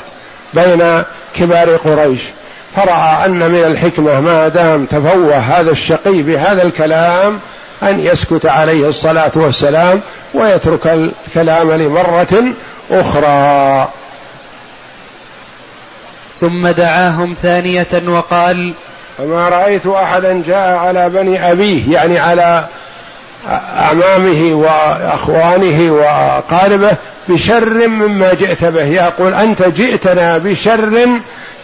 بين 0.53 1.03
كبار 1.35 1.75
قريش. 1.75 2.21
فرأى 2.75 3.25
أن 3.25 3.51
من 3.51 3.63
الحكمة 3.63 4.19
ما 4.19 4.47
دام 4.47 4.85
تفوه 4.85 5.37
هذا 5.37 5.71
الشقي 5.71 6.21
بهذا 6.21 6.63
الكلام 6.63 7.39
أن 7.83 7.99
يسكت 7.99 8.45
عليه 8.45 8.89
الصلاة 8.89 9.31
والسلام 9.35 10.01
ويترك 10.33 10.87
الكلام 10.87 11.71
لمرة 11.71 12.53
أخرى. 12.91 13.87
ثم 16.39 16.67
دعاهم 16.67 17.35
ثانية 17.41 17.87
وقال 18.07 18.73
فما 19.17 19.49
رأيت 19.49 19.87
أحدا 19.87 20.43
جاء 20.47 20.77
على 20.77 21.09
بني 21.09 21.51
أبيه 21.51 21.93
يعني 21.93 22.19
على 22.19 22.65
أعمامه 23.49 24.53
وأخوانه 24.53 25.91
وأقاربه 25.91 26.91
بشر 27.27 27.87
مما 27.87 28.33
جئت 28.33 28.63
به. 28.65 28.85
يقول 28.85 29.33
أنت 29.33 29.63
جئتنا 29.63 30.37
بشر 30.37 31.09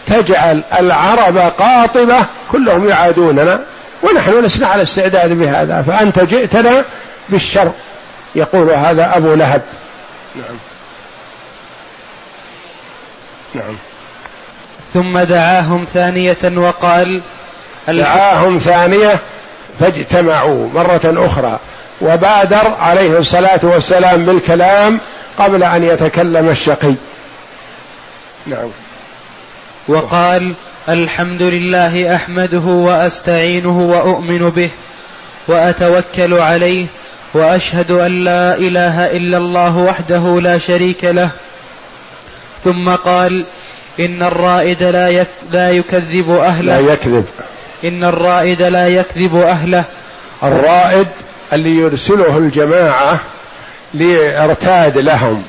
تجعل 0.06 0.62
العرب 0.78 1.38
قاطبة 1.38 2.18
كلهم 2.52 2.88
يعادوننا. 2.88 3.60
ونحن 4.02 4.40
لسنا 4.44 4.66
على 4.66 4.82
استعداد 4.82 5.32
بهذا 5.32 5.82
فأنت 5.82 6.18
جئتنا 6.18 6.84
بالشر. 7.28 7.72
يقول 8.34 8.70
هذا 8.70 9.16
أبو 9.16 9.34
لهب. 9.34 9.62
نعم. 10.36 10.56
نعم. 13.54 13.76
ثم 14.94 15.18
دعاهم 15.18 15.86
ثانية 15.94 16.38
وقال 16.56 17.22
دعاهم 17.88 18.58
ثانية 18.58 19.20
فاجتمعوا 19.80 20.68
مرة 20.74 21.26
أخرى. 21.26 21.58
وبادر 22.00 22.74
عليه 22.80 23.18
الصلاة 23.18 23.60
والسلام 23.62 24.24
بالكلام 24.24 25.00
قبل 25.38 25.62
أن 25.62 25.84
يتكلم 25.84 26.48
الشقي. 26.48 26.94
نعم. 28.46 28.68
وقال 29.88 30.54
الحمد 30.88 31.42
لله 31.42 32.16
أحمده 32.16 32.58
وأستعينه 32.58 33.80
وأؤمن 33.80 34.50
به 34.50 34.70
وأتوكل 35.48 36.34
عليه 36.34 36.86
وأشهد 37.34 37.90
أن 37.90 38.24
لا 38.24 38.54
إله 38.54 39.06
إلا 39.06 39.36
الله 39.36 39.76
وحده 39.76 40.40
لا 40.40 40.58
شريك 40.58 41.04
له. 41.04 41.30
ثم 42.64 42.90
قال 42.90 43.46
إن 44.00 44.22
الرائد 44.22 44.82
لا 44.82 45.26
لا 45.52 45.70
يكذب 45.70 46.30
أهله. 46.30 46.80
لا 46.80 46.92
يكذب. 46.92 47.26
إن 47.84 48.04
الرائد 48.04 48.62
لا 48.62 48.88
يكذب 48.88 49.36
أهله. 49.36 49.84
الرائد 50.42 51.08
اللي 51.52 51.76
يرسله 51.76 52.38
الجماعة 52.38 53.20
لارتاد 53.94 54.98
لهم. 54.98 55.42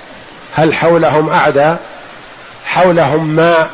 هل 0.56 0.74
حولهم 0.74 1.30
أعداء؟ 1.30 1.80
حولهم 2.66 3.28
ماء؟ 3.36 3.70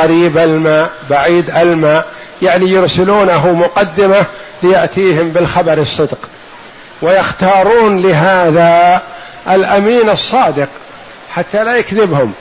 قريب 0.00 0.38
الماء 0.38 0.90
بعيد 1.10 1.50
الماء 1.50 2.06
يعني 2.42 2.70
يرسلونه 2.70 3.52
مقدمة 3.52 4.24
ليأتيهم 4.62 5.28
بالخبر 5.28 5.78
الصدق. 5.78 6.18
ويختارون 7.02 8.02
لهذا 8.02 9.02
الأمين 9.50 10.10
الصادق 10.10 10.68
حتى 11.34 11.64
لا 11.64 11.76
يكذبهم. 11.76 12.32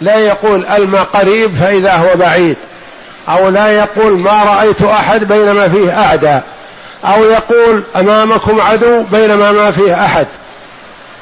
لا 0.00 0.16
يقول 0.16 0.66
الماء 0.66 1.02
قريب 1.02 1.54
فإذا 1.54 1.92
هو 1.92 2.16
بعيد. 2.16 2.56
أو 3.28 3.48
لا 3.48 3.68
يقول 3.68 4.12
ما 4.18 4.44
رأيت 4.44 4.82
أحد 4.82 5.24
بينما 5.24 5.68
فيه 5.68 5.98
اعداء 5.98 6.42
أو 7.04 7.24
يقول 7.24 7.82
أمامكم 7.96 8.60
عدو 8.60 9.02
بينما 9.02 9.52
ما 9.52 9.70
فيه 9.70 10.04
أحد. 10.04 10.26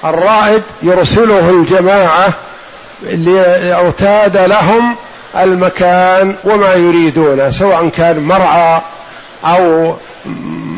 الرائد 0.05 0.63
يرسله 0.83 1.51
الجماعة 1.51 2.33
ليرتاد 3.03 4.37
لهم 4.37 4.97
المكان 5.43 6.35
وما 6.45 6.75
يريدونه 6.75 7.51
سواء 7.51 7.89
كان 7.89 8.19
مرعى 8.21 8.81
أو 9.45 9.95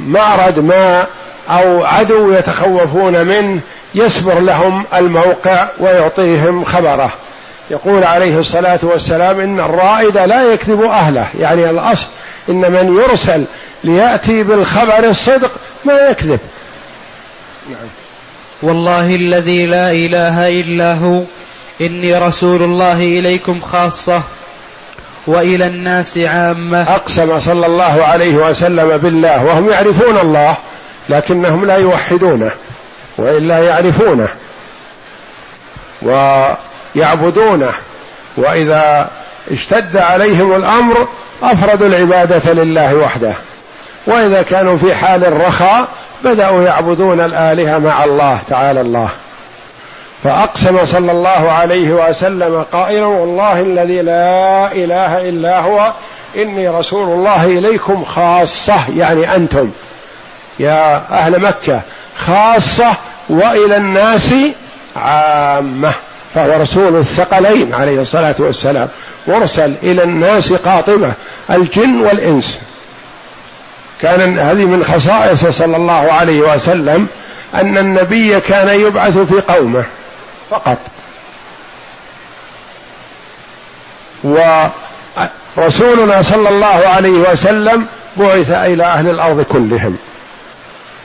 معرض 0.07 0.59
ماء 0.59 1.09
أو 1.49 1.85
عدو 1.85 2.33
يتخوفون 2.33 3.27
منه 3.27 3.61
يسبر 3.95 4.41
لهم 4.41 4.85
الموقع 4.95 5.69
ويعطيهم 5.79 6.65
خبره. 6.65 7.13
يقول 7.71 8.05
عليه 8.05 8.39
الصلاة 8.39 8.79
والسلام 8.83 9.41
إن 9.41 9.61
الرائد 9.61 10.19
لا 10.19 10.53
يكذب 10.53 10.83
أهله. 10.83 11.27
يعني 11.41 11.71
الأصل 11.71 12.09
إن 12.49 12.73
من 12.73 12.97
يرسل 12.97 13.45
ليأتي 13.85 14.43
بالخبر 14.43 15.09
الصدق 15.09 15.53
ما 15.85 15.95
يكذب. 15.95 16.41
نعم. 17.71 17.89
والله 18.63 19.15
الذي 19.15 19.67
لا 19.67 19.91
إله 19.91 20.61
إلا 20.61 20.95
هو 20.95 21.23
إني 21.81 22.19
رسول 22.19 22.63
الله 22.63 22.93
إليكم 22.93 23.61
خاصة. 23.61 24.23
وإلى 25.27 25.67
الناس 25.67 26.19
عامة. 26.19 26.83
أقسم 26.83 27.39
صلى 27.39 27.67
الله 27.67 28.05
عليه 28.05 28.35
وسلم 28.35 28.97
بالله 28.97 29.45
وهم 29.45 29.71
يعرفون 29.71 30.19
الله 30.19 30.57
لكنهم 31.09 31.65
لا 31.65 31.77
يوحدونه 31.77 32.51
وإلا 33.19 33.59
يعرفونه 33.59 34.29
ويعبدونه 36.03 37.73
وإذا 38.37 39.11
اشتد 39.53 39.97
عليهم 39.97 40.57
الأمر 40.57 41.09
أفردوا 41.43 41.87
العبادة 41.87 42.53
لله 42.53 42.95
وحده. 42.95 43.35
وإذا 44.07 44.43
كانوا 44.43 44.77
في 44.77 44.95
حال 44.95 45.25
الرخاء 45.25 45.89
بدأوا 46.25 46.63
يعبدون 46.63 47.21
الآلهة 47.21 47.79
مع 47.79 48.05
الله 48.05 48.39
تعالى 48.49 48.81
الله. 48.81 49.09
فأقسم 50.25 50.85
صلى 50.85 51.13
الله 51.13 51.51
عليه 51.51 51.91
وسلم 51.91 52.65
قائلا 52.73 53.07
والله 53.07 53.61
الذي 53.61 54.03
لا 54.03 54.73
إله 54.73 55.29
إلا 55.29 55.61
هو 55.61 55.93
إني 56.37 56.69
رسول 56.69 57.09
الله 57.09 57.45
إليكم 57.45 58.05
خاصة 58.05 58.91
يعني 58.97 59.37
أنتم 59.37 59.71
يا 60.59 61.03
أهل 61.11 61.41
مكة 61.41 61.81
خاصة 62.17 62.97
وإلى 63.29 63.77
الناس 63.77 64.35
عامة 64.97 65.93
فهو 66.35 66.63
رسول 66.63 66.97
الثقلين 66.97 67.75
عليه 67.75 68.01
الصلاة 68.01 68.35
والسلام 68.39 68.89
مرسل 69.27 69.75
إلى 69.83 70.03
الناس 70.03 70.53
قاطبه 70.53 71.13
الجن 71.51 72.01
والإنس. 72.01 72.61
كان 74.03 74.39
هذه 74.39 74.65
من 74.65 74.85
خصائصه 74.85 75.51
صلى 75.51 75.77
الله 75.77 76.13
عليه 76.13 76.41
وسلم 76.41 77.07
أن 77.55 77.79
النبي 77.79 78.41
كان 78.41 78.81
يبعث 78.81 79.19
في 79.19 79.41
قومه. 79.41 79.85
فقط. 80.51 80.79
ورسولنا 85.57 86.23
صلى 86.23 86.49
الله 86.49 86.67
عليه 86.67 87.31
وسلم 87.31 87.87
بعث 88.17 88.51
إلى 88.51 88.85
أهل 88.85 89.09
الأرض 89.09 89.43
كلهم. 89.43 89.97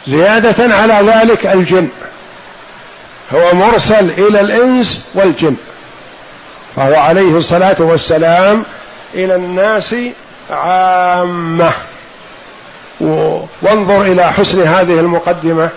زيادة 0.08 0.76
على 0.76 1.12
ذلك 1.12 1.46
الجن. 1.46 1.88
هو 3.34 3.54
مرسل 3.54 4.10
إلى 4.10 4.42
الإنس 4.42 5.06
والجن. 5.14 5.56
فهو 6.76 6.96
عليه 6.96 7.38
الصلاة 7.38 7.76
والسلام 7.80 8.64
إلى 9.14 9.36
الناس 9.36 9.96
عامة. 10.52 11.72
وانظر 13.62 14.02
إلى 14.02 14.34
حسن 14.34 14.62
هذه 14.62 15.00
المقدمة. 15.00 15.70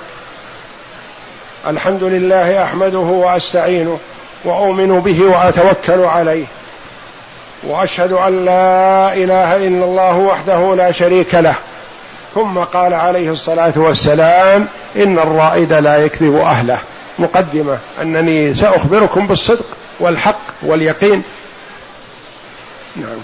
الحمد 1.67 2.05
لله 2.05 2.65
أحمده 2.65 2.99
وأستعينه 2.99 3.99
وأؤمن 4.45 5.01
به 5.01 5.23
وأتوكل 5.23 6.05
عليه 6.05 6.45
وأشهد 7.63 8.13
أن 8.13 8.45
لا 8.45 9.15
إله 9.15 9.57
إلا 9.57 9.85
الله 9.85 10.17
وحده 10.17 10.75
لا 10.75 10.93
شريك 10.93 11.35
له 11.35 11.55
ثم 12.35 12.59
قال 12.59 12.95
عليه 12.95 13.31
الصلاة 13.31 13.73
والسلام 13.77 14.69
إن 14.97 15.19
الرائد 15.19 15.73
لا 15.73 15.97
يكذب 15.97 16.37
أهله 16.37 16.79
مقدمة 17.19 17.79
أنني 18.03 18.55
سأخبركم 18.55 19.27
بالصدق 19.27 19.67
والحق 20.01 20.41
واليقين 20.63 21.23
نعم. 22.97 23.19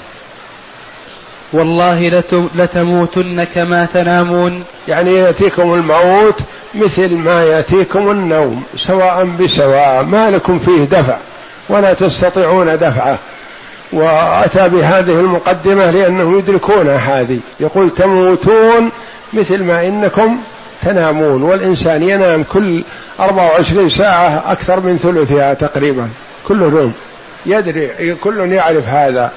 والله 1.53 2.23
لتموتن 2.55 3.44
كما 3.44 3.85
تنامون. 3.85 4.64
يعني 4.88 5.14
يأتيكم 5.14 5.75
الموت 5.75 6.38
مثل 6.74 7.14
ما 7.14 7.44
يأتيكم 7.44 8.10
النوم 8.10 8.62
سواء 8.76 9.24
بسواء 9.24 10.02
ما 10.02 10.30
لكم 10.30 10.58
فيه 10.58 10.84
دفع 10.84 11.16
ولا 11.68 11.94
تستطيعون 11.94 12.76
دفعه. 12.78 13.18
وأتى 13.92 14.68
بهذه 14.68 15.20
المقدمة 15.20 15.90
لأنهم 15.90 16.38
يدركون 16.38 16.88
هذه. 16.88 17.38
يقول 17.60 17.90
تموتون 17.90 18.90
مثل 19.32 19.62
ما 19.62 19.87
إنكم 19.87 20.38
تنامون 20.82 21.42
والإنسان 21.42 22.02
ينام 22.02 22.42
كل 22.42 22.84
24 23.20 23.88
ساعة 23.88 24.44
أكثر 24.46 24.80
من 24.80 24.98
ثلثها 24.98 25.54
تقريبا 25.54 26.08
كل 26.48 26.56
نوم. 26.56 26.94
يدري 27.46 28.14
كل 28.14 28.52
يعرف 28.52 28.88
هذا. 28.88 29.32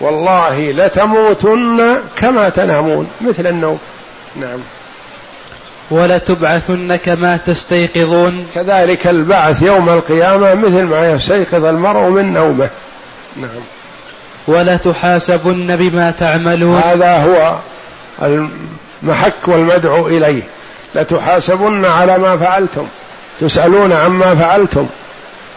والله 0.00 0.70
لتموتن 0.70 1.96
كما 2.16 2.48
تنامون 2.48 3.10
مثل 3.20 3.46
النوم. 3.46 3.78
نعم. 4.40 4.58
ولتبعثن 5.90 6.96
كما 6.96 7.36
تستيقظون. 7.36 8.46
كذلك 8.54 9.06
البعث 9.06 9.62
يوم 9.62 9.88
القيامة 9.88 10.54
مثل 10.54 10.82
ما 10.82 11.10
يستيقظ 11.10 11.64
المرء 11.64 12.08
من 12.08 12.32
نومه. 12.32 12.70
نعم. 13.36 13.50
ولتحاسبن 14.46 15.76
بما 15.76 16.10
تعملون. 16.10 16.80
هذا 16.84 17.16
هو 17.16 17.58
المحك 18.22 19.32
والمدعو 19.46 20.08
إليه. 20.08 20.42
لتحاسبن 20.94 21.84
على 21.84 22.18
ما 22.18 22.36
فعلتم. 22.36 22.86
تسألون 23.40 23.92
عما 23.92 24.34
فعلتم. 24.34 24.86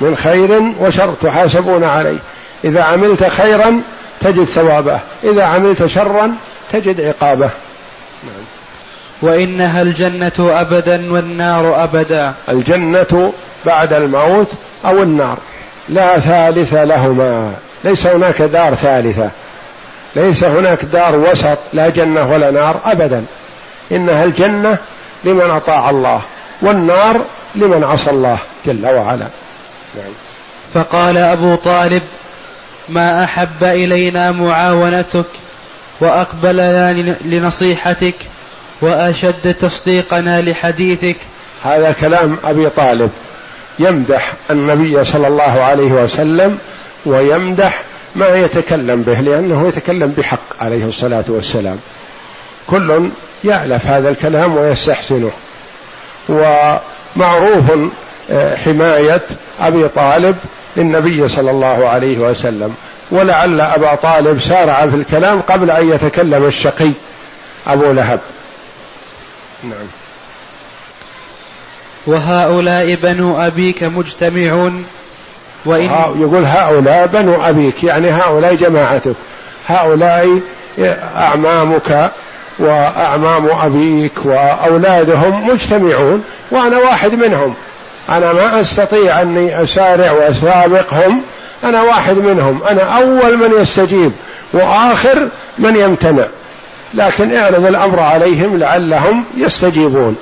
من 0.02 0.16
خير 0.16 0.74
وشر 0.80 1.14
تحاسبون 1.14 1.84
عليه. 1.84 2.20
إذا 2.64 2.84
عملت 2.84 3.24
خيرا 3.24 3.82
تجد 4.22 4.44
ثوابه. 4.44 5.00
إذا 5.24 5.44
عملت 5.44 5.86
شرا 5.86 6.32
تجد 6.72 7.02
عقابه. 7.02 7.50
نعم. 8.24 8.63
وإنها 9.24 9.82
الجنة 9.82 10.32
أبدا 10.40 11.12
والنار 11.14 11.84
أبدا. 11.84 12.34
الجنة 12.50 13.34
بعد 13.66 13.94
الموت 13.94 14.48
أو 14.86 15.04
النار. 15.04 15.38
لا 15.90 16.20
ثالث 16.20 16.74
لهما. 16.74 17.54
ليس 17.84 18.08
هناك 18.08 18.42
دار 18.42 18.76
ثالثة. 18.76 19.30
ليس 20.16 20.44
هناك 20.44 20.86
دار 20.86 21.16
وسط 21.16 21.58
لا 21.74 21.90
جنة 21.90 22.32
ولا 22.32 22.52
نار 22.52 22.80
أبدا. 22.86 23.26
إنها 23.92 24.24
الجنة 24.24 24.78
لمن 25.24 25.50
أطاع 25.50 25.90
الله 25.90 26.22
والنار 26.62 27.22
لمن 27.56 27.84
عصى 27.84 28.10
الله 28.10 28.38
جل 28.66 28.86
وعلا. 28.86 29.28
نعم. 29.96 30.14
فقال 30.74 31.18
أبو 31.18 31.56
طالب 31.56 32.02
ما 32.90 33.24
أحب 33.24 33.64
إلينا 33.64 34.32
معاونتك 34.32 35.26
وأقبلنا 36.00 37.16
لنصيحتك 37.26 38.16
وأشد 38.84 39.54
تصديقنا 39.54 40.42
لحديثك. 40.42 41.16
هذا 41.64 41.96
كلام 42.02 42.38
أبي 42.44 42.70
طالب. 42.70 43.10
يمدح 43.80 44.34
النبي 44.52 45.06
صلى 45.06 45.28
الله 45.28 45.62
عليه 45.62 45.92
وسلم 45.92 46.58
ويمدح 47.06 47.84
ما 48.16 48.36
يتكلم 48.36 49.02
به 49.02 49.20
لأنه 49.20 49.68
يتكلم 49.68 50.14
بحق 50.18 50.40
عليه 50.62 50.86
الصلاة 50.86 51.24
والسلام. 51.28 51.80
كل 52.68 53.10
يألف 53.44 53.88
هذا 53.88 54.10
الكلام 54.10 54.58
ويستحسنه. 54.58 55.32
ومعروف 56.30 57.72
آه، 58.32 58.56
حماية 58.56 59.22
أبي 59.60 59.88
طالب 59.88 60.36
للنبي 60.78 61.28
صلى 61.28 61.52
الله 61.52 61.90
عليه 61.90 62.18
وسلم. 62.18 62.76
ولعل 63.12 63.62
أبا 63.62 63.96
طالب 63.96 64.42
سارع 64.42 64.88
في 64.88 64.96
الكلام 64.96 65.40
قبل 65.42 65.72
أن 65.72 65.92
يتكلم 65.92 66.46
الشقي 66.46 66.92
أبو 67.68 67.92
لهب. 67.92 68.20
نعم. 69.64 69.88
وهؤلاء 72.08 72.96
بنو 72.96 73.38
أبيك 73.38 73.84
مجتمعون 73.84 74.86
وإن 75.66 75.90
يقول 76.20 76.46
هؤلاء 76.46 77.08
بنو 77.08 77.44
أبيك 77.44 77.84
يعني 77.84 78.10
هؤلاء 78.10 78.56
جماعتك. 78.56 79.16
هؤلاء 79.68 80.40
أعمامك 81.16 82.12
وأعمام 82.60 83.50
أبيك 83.50 84.26
وأولادهم 84.26 85.48
مجتمعون 85.50 86.24
وأنا 86.52 86.78
واحد 86.78 87.14
منهم. 87.14 87.54
أنا 88.10 88.34
ما 88.34 88.62
أستطيع 88.62 89.22
أني 89.22 89.64
أسارع 89.64 90.12
وأسابقهم 90.12 91.22
أنا 91.64 91.82
واحد 91.82 92.18
منهم. 92.18 92.64
أنا 92.64 92.82
أول 92.82 93.38
من 93.38 93.62
يستجيب 93.62 94.12
وآخر 94.54 95.28
من 95.58 95.76
يمتنع. 95.76 96.26
لكن 96.94 97.36
اعرض 97.36 97.66
الأمر 97.66 98.00
عليهم 98.00 98.58
لعلهم 98.58 99.26
يستجيبون. 99.38 100.18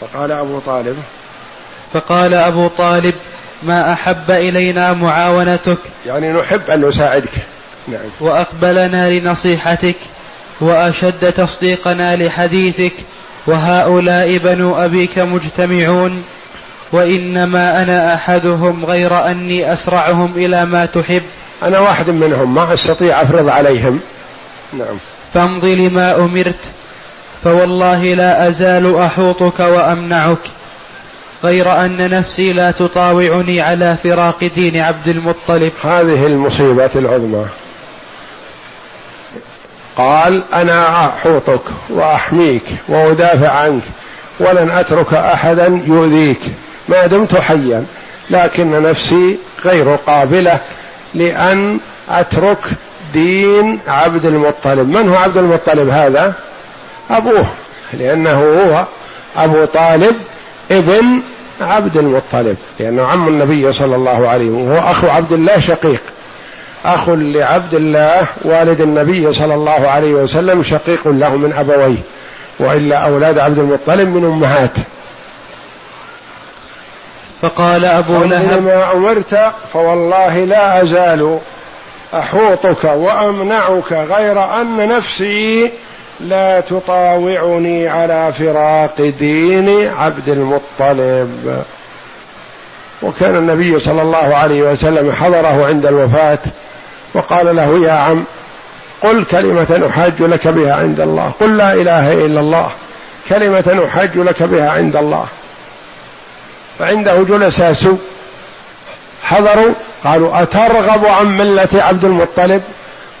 فقال 0.00 0.32
أبو 0.32 0.58
طالب 0.58 0.96
فقال 1.92 2.34
أبو 2.34 2.68
طالب 2.68 3.14
ما 3.62 3.92
أحب 3.92 4.30
إلينا 4.30 4.92
معاونتك 4.92 5.78
يعني 6.06 6.32
نحب 6.32 6.70
أن 6.70 6.80
نساعدك. 6.80 7.30
نعم. 7.88 8.00
وأقبلنا 8.20 9.10
لنصيحتك 9.10 9.96
وأشد 10.60 11.32
تصديقنا 11.32 12.16
لحديثك 12.16 12.92
وهؤلاء 13.46 14.36
بنو 14.36 14.76
أبيك 14.76 15.18
مجتمعون 15.18 16.24
وإنما 16.92 17.82
أنا 17.82 18.14
أحدهم 18.14 18.84
غير 18.84 19.30
أني 19.30 19.72
أسرعهم 19.72 20.32
إلى 20.36 20.66
ما 20.66 20.86
تحب. 20.86 21.22
أنا 21.62 21.78
واحد 21.78 22.10
منهم 22.10 22.54
ما 22.54 22.74
أستطيع 22.74 23.22
أفرض 23.22 23.48
عليهم. 23.48 24.00
نعم. 24.78 24.98
فامض 25.34 25.64
لما 25.64 26.16
أمرت 26.16 26.60
فوالله 27.44 28.14
لا 28.14 28.48
أزال 28.48 28.96
أحوطك 28.96 29.60
وأمنعك 29.60 30.38
غير 31.44 31.84
أن 31.84 32.10
نفسي 32.10 32.52
لا 32.52 32.70
تطاوعني 32.70 33.60
على 33.60 33.96
فراق 34.02 34.50
دين 34.54 34.80
عبد 34.80 35.08
المطلب. 35.08 35.72
هذه 35.84 36.26
المصيبة 36.26 36.90
العظمى. 36.96 37.46
قال 39.96 40.42
أنا 40.54 41.08
أحوطك 41.08 41.62
وأحميك 41.88 42.64
وأدافع 42.88 43.48
عنك 43.48 43.82
ولن 44.40 44.70
أترك 44.70 45.14
أحدا 45.14 45.82
يؤذيك. 45.86 46.40
ما 46.88 47.06
دمت 47.06 47.36
حيا 47.36 47.84
لكن 48.30 48.82
نفسي 48.82 49.38
غير 49.64 49.94
قابلة 49.94 50.58
لأن 51.14 51.78
أترك 52.08 52.58
دين 53.14 53.80
عبد 53.88 54.26
المطلب. 54.26 54.88
من 54.88 55.08
هو 55.08 55.16
عبد 55.16 55.36
المطلب 55.36 55.88
هذا؟ 55.88 56.32
أبوه 57.10 57.46
لأنه 57.92 58.38
هو 58.40 58.84
أبو 59.36 59.64
طالب 59.64 60.16
ابن 60.70 61.20
عبد 61.60 61.96
المطلب 61.96 62.56
لأنه 62.80 63.06
عم 63.06 63.28
النبي 63.28 63.72
صلى 63.72 63.96
الله 63.96 64.28
عليه 64.28 64.48
وسلم 64.48 64.70
وهو 64.70 64.90
أخو 64.90 65.08
عبد 65.08 65.32
الله 65.32 65.58
شقيق. 65.58 66.00
أخ 66.84 67.08
لعبد 67.08 67.74
الله 67.74 68.26
والد 68.42 68.80
النبي 68.80 69.32
صلى 69.32 69.54
الله 69.54 69.88
عليه 69.88 70.14
وسلم 70.14 70.62
شقيق 70.62 71.08
له 71.08 71.36
من 71.36 71.52
أبويه 71.52 71.98
وإلا 72.58 72.96
أولاد 72.96 73.38
عبد 73.38 73.58
المطلب 73.58 74.08
من 74.08 74.24
أمهات. 74.24 74.78
فقال 77.42 77.84
أبو 77.84 78.24
لهب 78.24 78.62
ما 78.62 78.92
امرت 78.92 79.52
فوالله 79.72 80.38
لا 80.44 80.82
أزال 80.82 81.38
أحوطك 82.18 82.84
وأمنعك 82.84 83.92
غير 83.92 84.60
أن 84.60 84.88
نفسي 84.88 85.70
لا 86.20 86.60
تطاوعني 86.60 87.88
على 87.88 88.32
فراق 88.38 89.12
دين 89.18 89.88
عبد 89.88 90.28
المطلب. 90.28 91.62
وكان 93.02 93.36
النبي 93.36 93.78
صلى 93.78 94.02
الله 94.02 94.36
عليه 94.36 94.62
وسلم 94.62 95.12
حضره 95.12 95.66
عند 95.66 95.86
الوفاة 95.86 96.38
وقال 97.14 97.56
له 97.56 97.78
يا 97.84 97.92
عم 97.92 98.24
قل 99.02 99.24
كلمة 99.24 99.86
أحاج 99.90 100.12
لك 100.22 100.48
بها 100.48 100.74
عند 100.74 101.00
الله. 101.00 101.32
قل 101.40 101.56
لا 101.56 101.72
إله 101.72 102.12
إلا 102.12 102.40
الله 102.40 102.68
كلمة 103.28 103.84
أحاج 103.86 104.18
لك 104.18 104.42
بها 104.42 104.70
عند 104.70 104.96
الله. 104.96 105.26
فعنده 106.78 107.22
جلساء 107.22 107.72
سوء. 107.72 107.98
حضروا 109.24 109.74
قالوا 110.04 110.42
أترغب 110.42 111.06
عن 111.06 111.26
ملة 111.26 111.68
عبد 111.74 112.04
المطلب؟ 112.04 112.62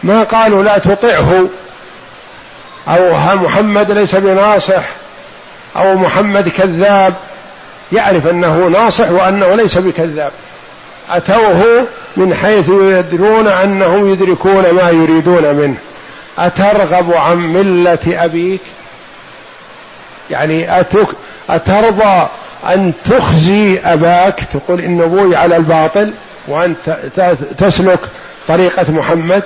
ما 0.02 0.22
قالوا 0.22 0.62
لا 0.62 0.78
تطعه. 0.78 1.48
أو 2.88 3.36
محمد 3.36 3.90
ليس 3.90 4.14
بناصح. 4.14 4.82
أو 5.76 5.94
محمد 5.94 6.48
كذاب. 6.48 7.14
يعرف 7.92 8.26
أنه 8.26 8.68
ناصح 8.68 9.10
وأنه 9.10 9.54
ليس 9.54 9.78
بكذاب. 9.78 10.32
أتوه 11.10 11.86
من 12.16 12.34
حيث 12.34 12.68
يدرون 12.68 13.48
أنهم 13.48 14.12
يدركون 14.12 14.70
ما 14.70 14.90
يريدون 14.90 15.54
منه. 15.54 15.76
أترغب 16.38 17.12
عن 17.12 17.36
ملة 17.36 18.24
أبيك؟ 18.24 18.60
يعني 20.30 20.80
أتك 20.80 21.06
أترضى 21.50 22.28
أن 22.68 22.92
تخزي 23.04 23.78
أباك 23.84 24.40
تقول 24.52 24.80
إن 24.80 25.00
أبوي 25.00 25.36
على 25.36 25.56
الباطل 25.56 26.12
وأنت 26.48 26.96
تسلك 27.58 27.98
طريقة 28.48 28.92
محمد. 28.92 29.42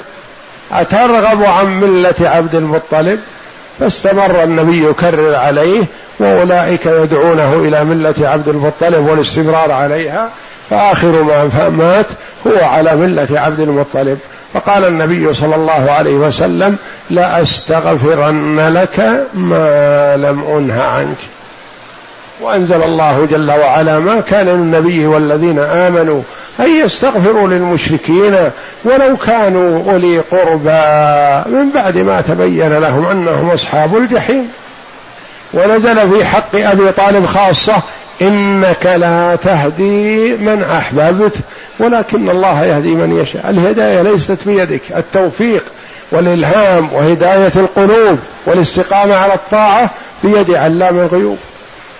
أترغب 0.73 1.45
عن 1.45 1.81
ملة 1.81 2.15
عبد 2.21 2.55
المطلب 2.55 3.21
فاستمر 3.81 4.45
النبي 4.45 4.87
يكرر 4.87 5.35
عليه 5.35 5.85
وأولئك 6.19 6.87
يدعونه 6.87 7.55
إلى 7.55 7.85
ملة 7.85 8.15
عبد 8.21 8.49
المطلب 8.49 9.07
والاستمرار 9.07 9.73
عليها. 9.73 10.29
فآخر 10.71 11.23
ما 11.23 11.69
مات 11.69 12.07
هو 12.47 12.65
على 12.65 12.97
ملة 12.97 13.29
عبد 13.31 13.61
المطلب. 13.61 14.19
فقال 14.55 14.85
النبي 14.85 15.35
صلى 15.35 15.55
الله 15.55 15.91
عليه 15.91 16.15
وسلم 16.15 16.77
لأستغفرن 17.11 18.69
لك 18.75 19.27
ما 19.35 20.17
لم 20.17 20.45
أنه 20.57 20.83
عنك. 20.83 21.17
وأنزل 22.41 22.83
الله 22.83 23.27
جل 23.31 23.51
وعلا 23.51 23.99
ما 23.99 24.21
كان 24.21 24.47
للنبي 24.47 25.07
والذين 25.07 25.59
آمنوا 25.59 26.23
أن 26.61 26.85
يستغفروا 26.85 27.49
للمشركين 27.49 28.37
ولو 28.85 29.17
كانوا 29.17 29.93
أولي 29.93 30.19
قربى. 30.19 31.51
من 31.57 31.71
بعد 31.75 31.99
ما 31.99 32.21
تبين 32.21 32.79
لهم 32.79 33.07
أنهم 33.07 33.51
أصحاب 33.51 33.97
الجحيم. 33.97 34.49
ونزل 35.55 36.11
في 36.11 36.25
حق 36.25 36.57
أبي 36.57 36.93
طالب 36.93 37.27
خاصة 37.27 37.83
إنك 38.23 38.87
لا 38.87 39.37
تهدي 39.37 40.37
من 40.37 40.63
أحببت 40.63 41.37
ولكن 41.79 42.31
الله 42.31 42.65
يهدي 42.65 42.95
من 42.95 43.21
يشاء. 43.21 43.51
الهداية 43.51 44.03
ليست 44.03 44.39
بيدك. 44.47 44.83
التوفيق 44.97 45.65
والإلهام 46.13 46.93
وهداية 46.93 47.53
القلوب 47.57 48.19
والاستقامة 48.47 49.17
على 49.17 49.35
الطاعة 49.35 49.91
بيد 50.25 50.51
علام 50.51 50.99
الغيوب. 50.99 51.39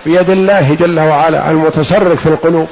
بيد 0.05 0.29
الله 0.29 0.73
جل 0.79 0.99
وعلا 0.99 1.51
المتصرف 1.51 2.21
في 2.21 2.29
القلوب. 2.29 2.67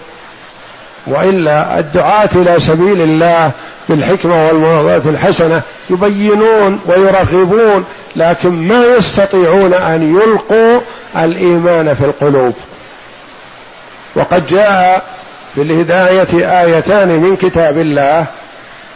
وإلا 1.07 1.79
الدعاة 1.79 2.29
إلى 2.35 2.59
سبيل 2.59 3.01
الله 3.01 3.51
بالحكمة 3.89 4.47
والموعظة 4.47 5.09
الحسنة 5.09 5.61
يبينون 5.89 6.79
ويرغبون 6.85 7.85
لكن 8.15 8.49
ما 8.49 8.85
يستطيعون 8.97 9.73
أن 9.73 10.21
يلقوا 10.21 10.79
الإيمان 11.15 11.93
في 11.93 12.05
القلوب. 12.05 12.53
وقد 14.15 14.47
جاء 14.47 15.03
في 15.55 15.61
الهداية 15.61 16.61
آيتان 16.61 17.07
من 17.07 17.35
كتاب 17.35 17.77
الله 17.77 18.25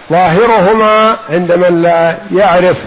ظاهرهما 0.09 1.15
عند 1.29 1.51
من 1.51 1.81
لا 1.81 2.15
يعرف 2.35 2.77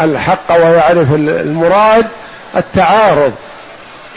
الحق 0.00 0.56
ويعرف 0.56 1.14
المراد 1.14 2.06
التعارض. 2.56 3.32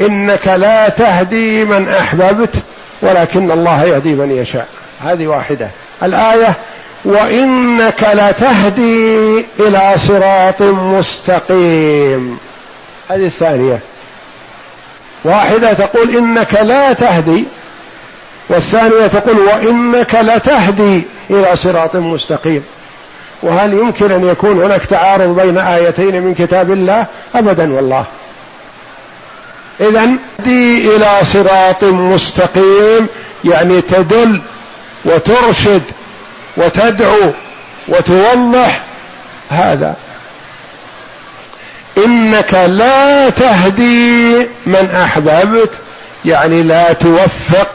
إنك 0.02 0.48
لا 0.48 0.90
تهدي 0.90 1.66
من 1.66 1.90
أحببت 1.90 2.56
ولكن 3.02 3.52
الله 3.52 3.84
يهدي 3.84 4.14
من 4.14 4.32
يشاء. 4.32 4.68
هذه 5.04 5.28
واحدة. 5.28 5.70
الآية 6.04 6.54
وإنك 7.06 8.04
لتهدي 8.14 9.46
إلى 9.60 9.94
صراط 9.98 10.62
مستقيم. 10.62 12.38
هذه 13.10 13.26
الثانية. 13.26 13.80
واحدة 15.24 15.74
تقول 15.74 16.16
إنك 16.16 16.54
لا 16.54 16.94
تهدي 16.94 17.44
والثانية 18.50 19.08
تقول 19.08 19.38
وإنك 19.40 20.16
لتهدي 20.16 21.04
إلى 21.30 21.56
صراط 21.56 21.96
مستقيم. 21.96 22.64
وهل 23.44 23.74
يمكن 23.74 24.12
أن 24.12 24.28
يكون 24.28 24.64
هناك 24.64 24.86
تعارض 24.86 25.42
بين 25.42 25.58
آيتين 25.58 26.22
من 26.22 26.34
كتاب 26.34 26.72
الله؟ 26.72 27.06
ابدا 27.36 27.74
والله. 27.74 28.06
اذا 29.82 30.10
تهدي 30.38 30.96
إلى 30.96 31.10
صراط 31.24 31.84
مستقيم 31.84 33.08
يعني 33.46 33.82
تدل 33.82 34.42
وترشد 35.06 35.82
وتدعو 36.58 37.32
وتوضح 37.88 38.82
هذا. 39.50 39.96
إنك 42.06 42.54
لا 42.54 43.30
تهدي 43.30 44.36
من 44.66 44.90
أحببت 45.04 45.70
يعني 46.26 46.64
لا 46.64 46.94
توفق 46.94 47.68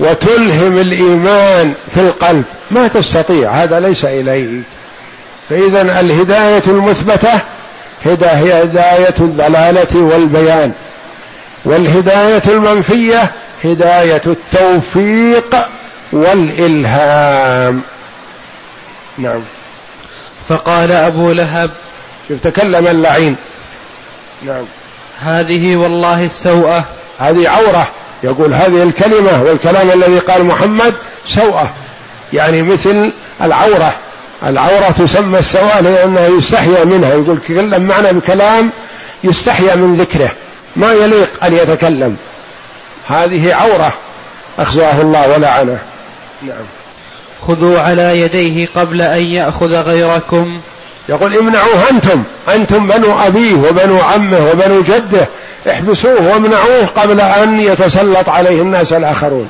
وتلهم 0.00 0.78
الإيمان 0.78 1.72
في 1.94 2.00
القلب. 2.00 2.44
ما 2.70 2.88
تستطيع 2.88 3.50
هذا 3.50 3.80
ليس 3.80 4.04
إليك. 4.04 4.62
فاذا 5.50 6.00
الهداية 6.00 6.62
المثبتة 6.66 7.40
هداية 8.06 9.14
الضلالة 9.20 9.96
والبيان. 9.96 10.72
والهداية 11.64 12.42
المنفية 12.46 13.32
هداية 13.64 14.22
التوفيق 14.26 15.56
والإلهام. 16.12 17.82
نعم. 19.18 19.40
فقال 20.48 20.92
أبو 20.92 21.32
لهب 21.32 21.70
شوف 22.28 22.40
تكلم 22.40 22.86
اللعين. 22.86 23.36
نعم. 24.42 24.64
هذه 25.20 25.76
والله 25.76 26.24
السوءة. 26.24 26.84
هذه 27.18 27.48
عورة. 27.48 27.88
يقول 28.22 28.54
هذه 28.54 28.82
الكلمة 28.82 29.42
والكلام 29.42 29.90
الذي 29.90 30.18
قال 30.18 30.44
محمد 30.44 30.94
سوءة. 31.26 31.70
يعني 32.32 32.62
مثل 32.62 33.12
العورة. 33.42 33.94
العورة 34.46 34.90
تسمى 34.98 35.38
السوءة 35.38 35.80
لانها 35.80 36.28
يستحيا 36.28 36.84
منها. 36.84 37.10
يقول 37.10 37.40
تكلم 37.40 37.82
معنا 37.82 38.12
بكلام 38.12 38.70
يستحيا 39.24 39.74
من 39.74 39.96
ذكره. 39.96 40.30
ما 40.76 40.92
يليق 40.92 41.44
أن 41.44 41.52
يتكلم. 41.52 42.16
هذه 43.08 43.54
عورة 43.54 43.92
أخزاه 44.58 45.00
الله 45.00 45.28
ولعنه. 45.28 45.78
نعم. 46.42 46.64
خذوا 47.48 47.80
على 47.80 48.20
يديه 48.20 48.68
قبل 48.76 49.02
أن 49.02 49.26
يأخذ 49.26 49.74
غيركم. 49.74 50.60
يقول 51.08 51.36
امنعوه 51.36 51.90
أنتم. 51.90 52.22
أنتم 52.48 52.86
بنو 52.86 53.20
أبيه 53.20 53.54
وبنو 53.54 54.00
عمه 54.00 54.50
وبنو 54.50 54.82
جده. 54.82 55.28
احبسوه 55.70 56.32
وامنعوه 56.32 56.86
قبل 56.86 57.20
أن 57.20 57.60
يتسلط 57.60 58.28
عليه 58.28 58.62
الناس 58.62 58.92
الآخرون. 58.92 59.48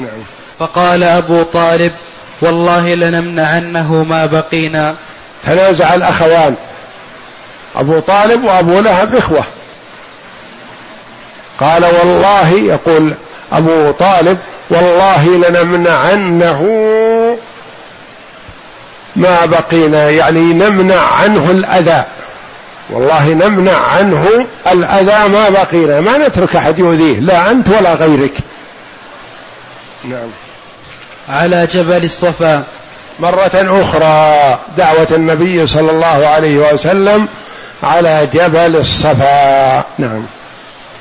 نعم. 0.00 0.22
فقال 0.58 1.02
أبو 1.02 1.42
طالب 1.42 1.92
والله 2.40 2.94
لنمنعنه 2.94 4.04
ما 4.04 4.26
بقينا. 4.26 4.96
تنازع 5.46 5.94
الأخوان. 5.94 6.54
أبو 7.76 8.00
طالب 8.00 8.44
وأبو 8.44 8.80
لهب 8.80 9.14
إخوة. 9.14 9.44
قال 11.60 11.84
والله 11.84 12.50
يقول 12.50 13.14
أبو 13.52 13.90
طالب 13.90 14.38
والله 14.70 15.26
لنمنعنه 15.26 16.62
ما 19.16 19.46
بقينا 19.46 20.10
يعني 20.10 20.40
نمنع 20.40 21.00
عنه 21.00 21.50
الأذى. 21.50 22.04
والله 22.90 23.28
نمنع 23.28 23.76
عنه 23.76 24.46
الأذى 24.72 25.28
ما 25.28 25.48
بقينا. 25.48 26.00
ما 26.00 26.16
نترك 26.16 26.56
أحد 26.56 26.78
يؤذيه 26.78 27.20
لا 27.20 27.50
أنت 27.50 27.68
ولا 27.68 27.94
غيرك. 27.94 28.32
نعم. 30.04 30.28
على 31.28 31.66
جبل 31.72 32.04
الصفا. 32.04 32.64
مرة 33.20 33.50
أخرى 33.54 34.58
دعوة 34.78 35.08
النبي 35.10 35.66
صلى 35.66 35.90
الله 35.90 36.26
عليه 36.26 36.72
وسلم 36.72 37.28
على 37.82 38.28
جبل 38.34 38.76
الصفا. 38.76 39.84
نعم. 39.98 40.22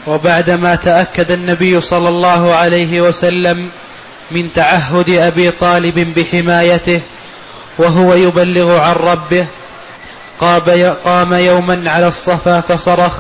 وبعدما 0.08 0.76
تأكد 0.76 1.32
النبي 1.32 1.82
صلى 1.82 2.10
الله 2.10 2.54
عليه 2.54 3.02
وسلم 3.02 3.70
من 4.32 4.54
تعهد 4.56 5.10
أبي 5.10 5.52
طالب 5.52 6.14
بحمايته 6.16 7.02
وهو 7.78 8.14
يبلغ 8.14 8.80
عن 8.80 8.96
ربه 8.96 9.46
قام 11.06 11.34
يوما 11.34 11.84
على 11.86 12.08
الصفا 12.08 12.62
فصرخ 12.62 13.14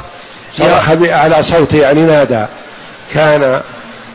صرخ 0.57 0.93
بأعلى 0.93 1.43
صوته 1.43 1.77
يعني 1.77 2.03
نادى. 2.03 2.45
كان 3.13 3.61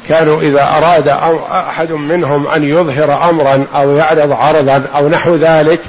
كانوا 0.08 0.42
إذا 0.42 0.62
أراد 0.62 1.08
أو 1.08 1.40
أحد 1.52 1.92
منهم 1.92 2.46
أن 2.46 2.64
يظهر 2.64 3.30
أمرا 3.30 3.66
أو 3.74 3.96
يعرض 3.96 4.32
عرضا 4.32 4.82
أو 4.96 5.08
نحو 5.08 5.34
ذلك 5.34 5.80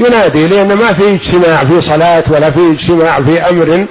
ينادي 0.00 0.48
لأن 0.48 0.72
ما 0.72 0.92
في 0.92 1.14
اجتماع 1.14 1.64
في 1.64 1.80
صلاة 1.80 2.24
ولا 2.28 2.50
في 2.50 2.70
اجتماع 2.70 3.20
في 3.20 3.40
أمر. 3.40 3.86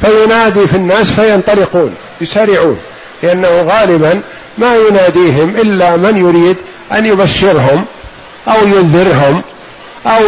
فينادي 0.00 0.66
في 0.66 0.76
الناس 0.76 1.10
فينطلقون 1.10 1.94
يسارعون 2.20 2.78
لأنه 3.22 3.48
غالبا 3.48 4.20
ما 4.58 4.76
يناديهم 4.76 5.56
إلا 5.56 5.96
من 5.96 6.16
يريد 6.16 6.56
أن 6.92 7.06
يبشرهم 7.06 7.84
أو 8.48 8.66
ينذرهم 8.66 9.42
أو 10.06 10.22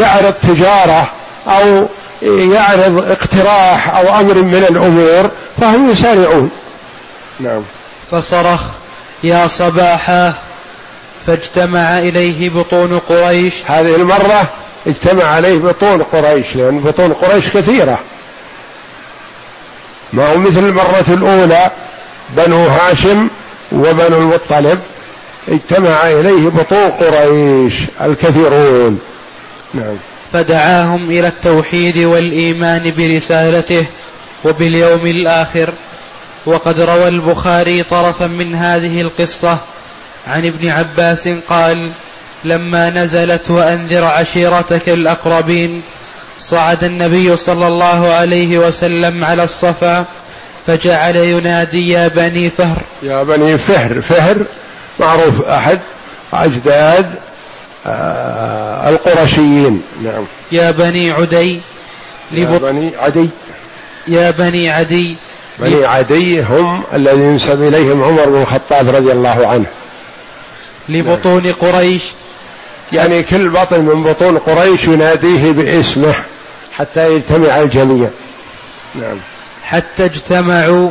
يعرض 0.00 0.34
تجارة 0.42 1.10
أو 1.46 1.86
يعرض 2.22 3.04
اقتراح 3.10 3.96
أو 3.96 4.20
أمر 4.20 4.34
من 4.34 4.66
الأمور 4.70 5.30
فهم 5.60 5.90
يسارعون. 5.90 6.50
نعم. 7.40 7.62
فصرخ 8.10 8.60
يا 9.24 9.46
صباحا. 9.46 10.34
فاجتمع 11.26 11.98
إليه 11.98 12.50
بطون 12.50 12.98
قريش. 12.98 13.54
هذه 13.66 13.96
المرة 13.96 14.50
اجتمع 14.86 15.24
عليه 15.24 15.58
بطون 15.58 16.02
قريش 16.02 16.56
لأن 16.56 16.80
بطون 16.80 17.12
قريش 17.12 17.48
كثيرة. 17.48 17.98
ما 20.12 20.32
هو 20.32 20.38
مثل 20.38 20.58
المرة 20.58 21.04
الأولى 21.08 21.70
بنو 22.36 22.64
هاشم 22.64 23.28
وبنو 23.72 24.18
المطلب 24.18 24.80
اجتمع 25.48 26.10
إليه 26.10 26.48
بطون 26.48 26.90
قريش 26.90 27.74
الكثيرون. 28.00 29.00
نعم. 29.74 29.96
فدعاهم 30.32 31.10
إلى 31.10 31.28
التوحيد 31.28 31.98
والإيمان 31.98 32.92
برسالته 32.98 33.84
وباليوم 34.44 35.06
الآخر. 35.06 35.72
وقد 36.46 36.80
روى 36.80 37.08
البخاري 37.08 37.82
طرفا 37.82 38.26
من 38.26 38.54
هذه 38.54 39.00
القصة 39.00 39.58
عن 40.26 40.46
ابن 40.46 40.68
عباس 40.68 41.28
قال 41.48 41.90
لما 42.44 42.90
نزلت 42.90 43.50
وأنذر 43.50 44.04
عشيرتك 44.04 44.88
الأقربين 44.88 45.82
صعد 46.38 46.84
النبي 46.84 47.36
صلى 47.36 47.68
الله 47.68 48.14
عليه 48.14 48.58
وسلم 48.58 49.24
على 49.24 49.44
الصفا 49.44 50.04
فجعل 50.66 51.16
ينادي 51.16 51.88
يا 51.88 52.08
بني 52.08 52.50
فهر. 52.50 52.78
يا 53.02 53.22
بني 53.22 53.58
فهر. 53.58 54.00
فهر 54.00 54.36
معروف 55.00 55.48
أحد 55.48 55.78
أجداد 56.32 57.10
آه 57.86 58.88
القرشيين. 58.88 59.82
نعم. 60.04 60.24
يا 60.52 60.70
بني 60.70 61.10
عدي. 61.10 61.60
يا 62.32 62.58
بني 62.58 62.96
عدي. 62.96 63.28
يا 64.08 64.30
بني 64.30 64.70
عدي. 64.70 65.16
بني 65.58 65.84
عدي 65.84 66.42
هم 66.42 66.82
الذين 66.94 67.22
ينسب 67.22 67.62
إليهم 67.62 68.02
عمر 68.02 68.24
بن 68.24 68.42
الخطاب 68.42 68.88
رضي 68.88 69.12
الله 69.12 69.46
عنه. 69.46 69.66
لبطون. 70.88 71.52
قريش. 71.52 72.02
يعني 72.92 73.22
كل 73.22 73.48
بطن 73.48 73.80
من 73.80 74.02
بطون 74.02 74.38
قريش 74.38 74.84
يناديه 74.84 75.52
باسمه 75.52 76.14
حتى 76.78 77.14
يجتمع 77.14 77.60
الجميع. 77.60 78.08
نعم. 78.94 79.16
حتى 79.64 80.04
اجتمعوا 80.04 80.90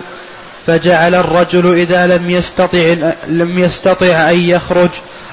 فجعل 0.67 1.15
الرجل 1.15 1.77
إذا 1.77 2.07
لم 2.07 2.29
يستطع 2.29 2.95
لم 3.27 3.59
يستطع 3.59 4.29
أن 4.29 4.41
يخرج 4.41 4.89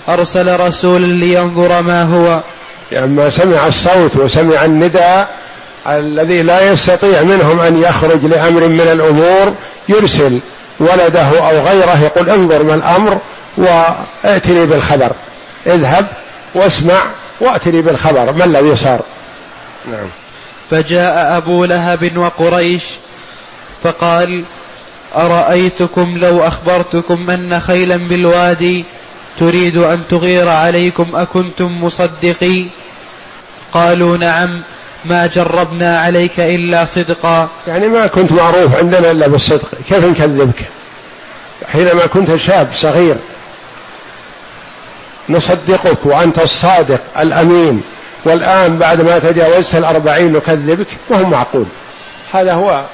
أرسل 0.09 0.61
رسولا 0.61 1.07
لينظر 1.07 1.83
ما 1.83 2.03
هو. 2.03 2.41
لما 2.93 3.23
يعني 3.23 3.31
سمع 3.31 3.67
الصوت 3.67 4.17
وسمع 4.17 4.65
النداء 4.65 5.29
الذي 5.87 6.43
لا 6.43 6.73
يستطيع 6.73 7.23
منهم 7.23 7.61
أن 7.61 7.83
يخرج 7.83 8.25
لأمر 8.25 8.69
من 8.69 8.81
الأمور 8.81 9.55
يرسل 9.89 10.39
ولده 10.81 11.39
أو 11.51 11.67
غيره 11.67 12.03
يقول 12.05 12.31
انظر 12.31 12.63
ما 12.63 12.75
الأمر 12.75 13.19
وائتني 13.57 14.67
بالخبر. 14.67 15.13
اذهب 15.67 16.07
واسمع 16.55 17.01
واتني 17.41 17.83
بالخبر. 17.83 18.33
ما 18.33 18.45
الذي 18.45 18.77
صار؟ 18.77 19.01
نعم. 19.91 20.09
فجاء 20.71 21.37
أبو 21.37 21.65
لهب 21.65 22.17
وقريش 22.17 22.83
فقال 23.83 24.45
أرأيتكم 25.17 26.19
لو 26.19 26.47
أخبرتكم 26.47 27.31
أن 27.31 27.61
خيلا 27.61 27.97
بالوادي 27.97 28.85
تريد 29.39 29.77
أن 29.77 30.03
تغير 30.09 30.49
عليكم 30.49 31.17
أكنتم 31.17 31.85
مصدقي؟ 31.85 32.67
قالوا 33.73 34.17
نعم 34.17 34.61
ما 35.05 35.27
جربنا 35.27 35.99
عليك 35.99 36.41
إلا 36.41 36.85
صدقا. 36.85 37.49
يعني 37.67 37.89
ما 37.89 38.07
كنت 38.07 38.33
معروف 38.33 38.77
عندنا 38.77 39.11
إلا 39.11 39.27
بالصدق. 39.27 39.69
كيف 39.89 40.05
نكذبك؟ 40.05 40.65
حينما 41.73 42.07
كنت 42.07 42.37
شاب 42.37 42.69
صغير 42.75 43.17
نصدقك 45.29 46.07
وأنت 46.07 46.39
الصادق 46.39 47.01
الأمين 47.21 47.83
والآن 48.25 48.79
بعد 48.79 49.01
ما 49.01 49.19
تجاوزت 49.19 49.75
الأربعين 49.75 50.33
نكذبك 50.33 50.87
وهو 51.09 51.25
معقول. 51.25 51.67
هذا 52.33 52.53
هو 52.53 52.85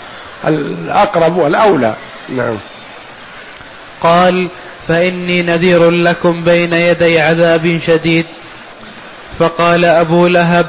الأقرب 0.46 1.36
والأولى. 1.36 1.94
نعم. 2.36 2.56
قال 4.00 4.50
فإني 4.88 5.42
نذير 5.42 5.90
لكم 5.90 6.44
بين 6.44 6.72
يدي 6.72 7.20
عذاب 7.20 7.80
شديد. 7.86 8.26
فقال 9.38 9.84
أبو 9.84 10.26
لهب 10.26 10.66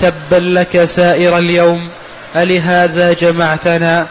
تبا 0.00 0.36
لك 0.36 0.84
سائر 0.84 1.38
اليوم 1.38 1.88
ألهذا 2.36 3.12
جمعتنا؟ 3.12 4.06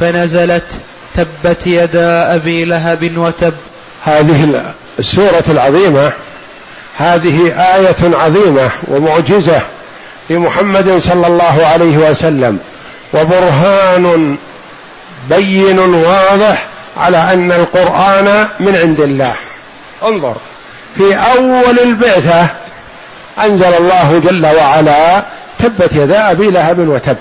فنزلت 0.00 0.80
تبت 1.14 1.66
يدا 1.66 2.34
أبي 2.34 2.64
لهب 2.64 3.18
وتب. 3.18 3.54
هذه 4.04 4.64
السورة 4.98 5.44
العظيمة 5.48 6.12
هذه 6.98 7.54
آية 7.76 8.16
عظيمة 8.16 8.70
ومعجزة 8.88 9.62
لمحمد 10.30 10.98
صلى 10.98 11.26
الله 11.26 11.66
عليه 11.66 11.96
وسلم 12.10 12.58
وبرهان 13.14 14.36
بين 15.30 15.78
واضح 15.78 16.66
على 16.96 17.16
أن 17.16 17.52
القرآن 17.52 18.48
من 18.60 18.76
عند 18.76 19.00
الله. 19.00 19.32
انظر 20.02 20.34
في 20.96 21.14
أول 21.14 21.78
البعثة 21.82 22.46
أنزل 23.44 23.74
الله 23.74 24.20
جل 24.24 24.46
وعلا 24.46 25.24
تبت 25.58 25.92
يدا 25.92 26.30
أبي 26.30 26.50
لهب 26.50 26.88
وتب. 26.88 27.16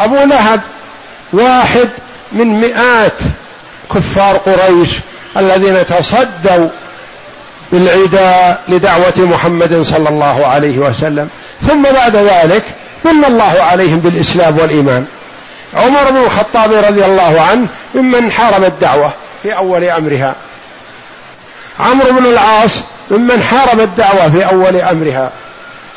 أبو 0.00 0.14
لهب 0.14 0.60
واحد 1.32 1.88
من 2.32 2.60
مئات 2.60 3.18
كفار 3.94 4.36
قريش 4.36 4.90
الذين 5.36 5.86
تصدوا 5.86 6.68
بالعداء 7.72 8.62
لدعوة 8.68 9.18
محمد 9.18 9.82
صلى 9.82 10.08
الله 10.08 10.46
عليه 10.46 10.78
وسلم. 10.78 11.28
ثم 11.68 11.82
بعد 11.82 12.16
ذلك 12.16 12.62
من 13.04 13.24
الله 13.24 13.62
عليهم 13.62 13.98
بالإسلام 14.00 14.58
والإيمان. 14.58 15.06
عمر 15.76 16.10
بن 16.10 16.16
الخطاب 16.16 16.72
رضي 16.72 17.04
الله 17.04 17.40
عنه 17.50 17.66
ممن 17.94 18.32
حارب 18.32 18.64
الدعوة 18.64 19.10
في 19.42 19.56
أول 19.56 19.84
أمرها. 19.84 20.34
عمرو 21.80 22.12
بن 22.12 22.26
العاص 22.26 22.70
ممن 23.10 23.42
حارب 23.42 23.80
الدعوة 23.80 24.30
في 24.30 24.46
أول 24.46 24.76
أمرها. 24.76 25.30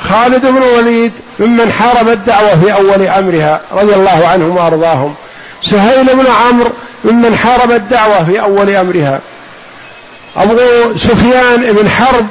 خالد 0.02 0.46
بن 0.46 0.64
الوليد 0.64 1.12
ممن 1.40 1.72
حارب 1.72 2.10
الدعوة 2.10 2.60
في 2.62 2.74
أول 2.74 3.08
أمرها 3.08 3.62
رضي 3.72 3.96
الله 3.96 4.28
عنهم 4.28 4.58
وأرضاهم. 4.58 5.16
سهيل 5.64 6.06
بن 6.06 6.26
عمرو 6.28 6.72
ممن 7.06 7.36
حارب 7.36 7.72
الدعوة 7.72 8.26
في 8.26 8.42
أول 8.42 8.70
أمرها. 8.70 9.20
أبو 10.38 10.58
سفيان 10.98 11.74
بن 11.74 11.90
حرب 11.90 12.26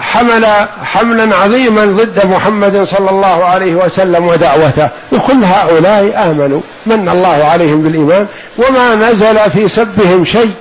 حمل 0.00 0.46
حملا 0.84 1.36
عظيما 1.36 1.84
ضد 1.84 2.26
محمد 2.26 2.82
صلى 2.84 3.10
الله 3.10 3.44
عليه 3.44 3.74
وسلم 3.74 4.26
ودعوته. 4.26 4.88
وكل 5.12 5.44
هؤلاء 5.44 6.30
آمنوا 6.30 6.60
من 6.86 7.08
الله 7.08 7.44
عليهم 7.44 7.82
بالإيمان 7.82 8.26
وما 8.58 8.94
نزل 8.94 9.50
في 9.50 9.68
سبهم 9.68 10.24
شيء 10.24 10.52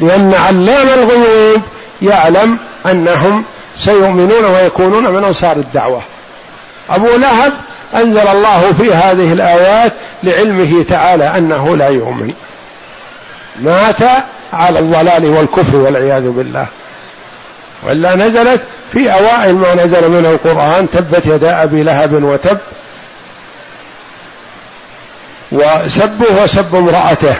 لأن 0.00 0.34
علام 0.34 0.88
الغيوب 0.88 1.62
يعلم 2.02 2.58
أنهم 2.86 3.44
سيؤمنون 3.78 4.44
ويكونون 4.44 5.06
من 5.06 5.24
أنصار 5.24 5.56
الدعوة. 5.56 6.02
أبو 6.90 7.16
لهب 7.16 7.52
أنزل 7.94 8.28
الله 8.28 8.72
في 8.72 8.94
هذه 8.94 9.32
الآيات 9.32 9.92
لعلمه 10.22 10.84
تعالى 10.88 11.24
أنه 11.24 11.76
لا 11.76 11.88
يؤمن. 11.88 12.32
مات 13.60 14.00
على 14.52 14.78
الضلال 14.78 15.26
والكفر 15.26 15.76
والعياذ 15.76 16.28
بالله. 16.28 16.66
وإلا 17.82 18.14
نزلت 18.14 18.60
في 18.92 19.12
أوائل 19.12 19.54
ما 19.56 19.74
نزل 19.74 20.08
من 20.08 20.26
القرآن 20.26 20.90
تبت 20.90 21.26
يدا 21.26 21.62
أبي 21.62 21.82
لهب 21.82 22.22
وتب. 22.22 22.58
وسبه 25.52 26.42
وسب 26.42 26.74
امرأته. 26.74 27.34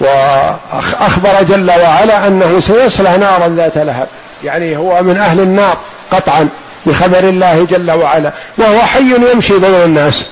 وأخبر 0.00 1.42
جل 1.42 1.70
وعلا 1.70 2.26
أنه 2.26 2.60
سيصلى 2.60 3.16
نارا 3.16 3.48
ذات 3.48 3.78
لهب. 3.78 4.08
يعني 4.44 4.76
هو 4.76 5.02
من 5.02 5.16
أهل 5.16 5.40
النار 5.40 5.76
قطعا. 6.10 6.48
بخبر 6.86 7.18
الله 7.18 7.66
جل 7.70 7.90
وعلا 7.90 8.32
وهو 8.58 8.78
حي 8.80 9.14
يمشي 9.32 9.58
بين 9.58 9.74
الناس. 9.74 10.26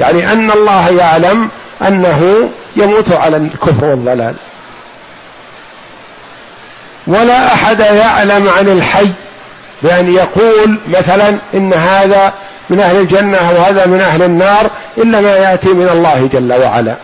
يعني 0.00 0.32
أن 0.32 0.50
الله 0.50 0.88
يعلم 0.88 1.48
أنه 1.88 2.48
يموت 2.76 3.12
على 3.12 3.36
الكفر 3.36 3.84
والضلال. 3.84 4.34
ولا 7.06 7.54
أحد 7.54 7.80
يعلم 7.80 8.48
عن 8.48 8.68
الحي 8.68 9.08
بأن 9.82 10.14
يقول 10.14 10.78
مثلا 10.88 11.38
إن 11.54 11.72
هذا 11.72 12.32
من 12.70 12.80
أهل 12.80 12.96
الجنة 12.96 13.38
أو 13.38 13.62
هذا 13.62 13.86
من 13.86 14.00
أهل 14.00 14.22
النار 14.22 14.70
إلا 14.98 15.20
ما 15.20 15.36
يأتي 15.36 15.68
من 15.68 15.88
الله 15.88 16.28
جل 16.32 16.52
وعلا. 16.52 16.96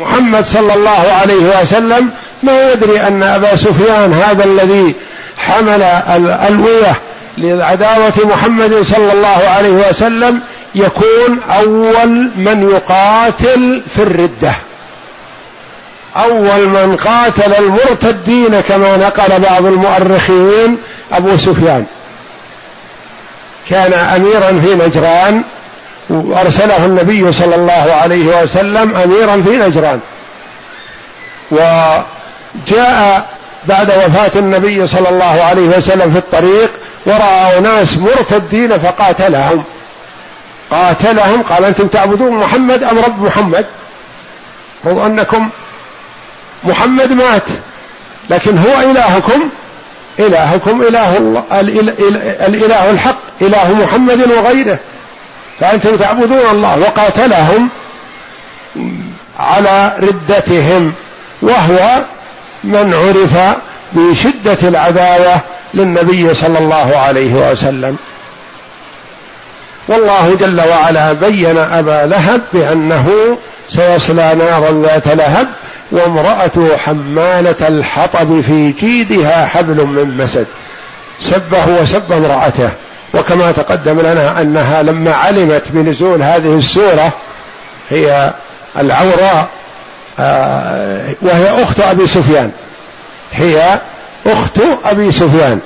محمد 0.00 0.44
صلى 0.44 0.74
الله 0.74 1.12
عليه 1.20 1.60
وسلم 1.60 2.10
ما 2.42 2.72
يدري 2.72 3.00
أن 3.00 3.22
أبا 3.22 3.56
سفيان 3.56 4.12
هذا 4.12 4.44
الذي 4.44 4.94
حمل 5.38 5.82
الألوية 5.82 6.94
لعداوة 7.38 8.12
محمد 8.24 8.82
صلى 8.82 9.12
الله 9.12 9.48
عليه 9.56 9.88
وسلم 9.88 10.40
يكون 10.74 11.40
أول 11.50 12.30
من 12.36 12.70
يقاتل 12.72 13.82
في 13.94 14.02
الردة. 14.02 14.52
أول 16.16 16.68
من 16.68 16.96
قاتل 16.96 17.54
المرتدين 17.54 18.60
كما 18.60 18.96
نقل 18.96 19.40
بعض 19.40 19.66
المؤرخين 19.66 20.78
أبو 21.12 21.36
سفيان. 21.36 21.84
كان 23.70 23.92
اميرا 23.92 24.60
في 24.60 24.74
نجران 24.74 25.42
وأرسله 26.10 26.86
النبي 26.86 27.32
صلى 27.32 27.54
الله 27.54 27.92
عليه 28.02 28.42
وسلم 28.42 28.96
اميرا 28.96 29.42
في 29.42 29.50
نجران. 29.50 30.00
جاء 32.68 33.26
بعد 33.68 33.90
وفاة 33.90 34.38
النبي 34.38 34.86
صلى 34.86 35.08
الله 35.08 35.42
عليه 35.42 35.66
وسلم 35.76 36.10
في 36.10 36.18
الطريق 36.18 36.70
ورأى 37.06 37.60
ناس 37.60 37.96
مرتدين 37.96 38.78
فقاتلهم. 38.78 39.64
قاتلهم 40.70 41.42
قال 41.42 41.64
أنتم 41.64 41.86
تعبدون 41.86 42.32
محمد 42.36 42.82
أم 42.82 42.98
رب 42.98 43.22
محمد؟ 43.22 43.66
هو 44.86 45.06
أنكم 45.06 45.50
محمد 46.64 47.12
مات 47.12 47.48
لكن 48.30 48.58
هو 48.58 48.90
إلهكم 48.90 49.48
إلهكم 50.18 50.82
إله 50.82 51.16
الله 51.16 51.44
الإله 52.46 52.90
الحق 52.90 53.18
إله 53.42 53.72
محمد 53.72 54.30
وغيره. 54.32 54.78
فأنتم 55.60 55.96
تعبدون 55.96 56.50
الله 56.50 56.78
وقاتلهم 56.78 57.68
على 59.38 59.96
ردتهم 59.98 60.92
وهو 61.42 62.04
من 62.64 62.94
عرف 62.94 63.56
بشدة 63.92 64.68
العداوة 64.68 65.40
للنبي 65.74 66.34
صلى 66.34 66.58
الله 66.58 66.96
عليه 66.96 67.50
وسلم. 67.50 67.96
والله 69.88 70.36
جل 70.40 70.60
وعلا 70.60 71.12
بين 71.12 71.58
أبا 71.58 72.06
لهب 72.06 72.40
بأنه 72.52 73.36
سيصلى 73.68 74.34
نارا 74.34 74.82
ذات 74.82 75.08
لهب 75.08 75.48
وامرأته 75.90 76.76
حمالة 76.76 77.68
الحطب 77.68 78.40
في 78.40 78.72
جيدها 78.72 79.46
حبل 79.46 79.86
من 79.86 80.16
مسد. 80.18 80.46
سبه 81.20 81.82
وسب 81.82 82.12
امرأته. 82.12 82.70
وكما 83.14 83.52
تقدم 83.52 84.00
لنا 84.00 84.40
أنها 84.40 84.82
لما 84.82 85.12
علمت 85.12 85.62
بنزول 85.68 86.22
هذه 86.22 86.58
السورة 86.58 87.12
هي 87.90 88.32
العوراء 88.78 89.48
وهي 91.22 91.62
أخت 91.62 91.80
أبي 91.80 92.06
سفيان. 92.06 92.50
هي 93.32 93.80
أخت 94.26 94.60
أبي 94.84 95.12
سفيان. 95.12 95.60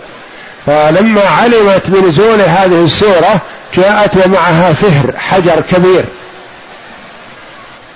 فلما 0.67 1.23
علمت 1.23 1.83
بنزول 1.87 2.41
هذه 2.41 2.85
السورة 2.85 3.41
جاءت 3.77 4.27
ومعها 4.27 4.73
فهر 4.73 5.19
حجر 5.19 5.63
كبير. 5.71 6.05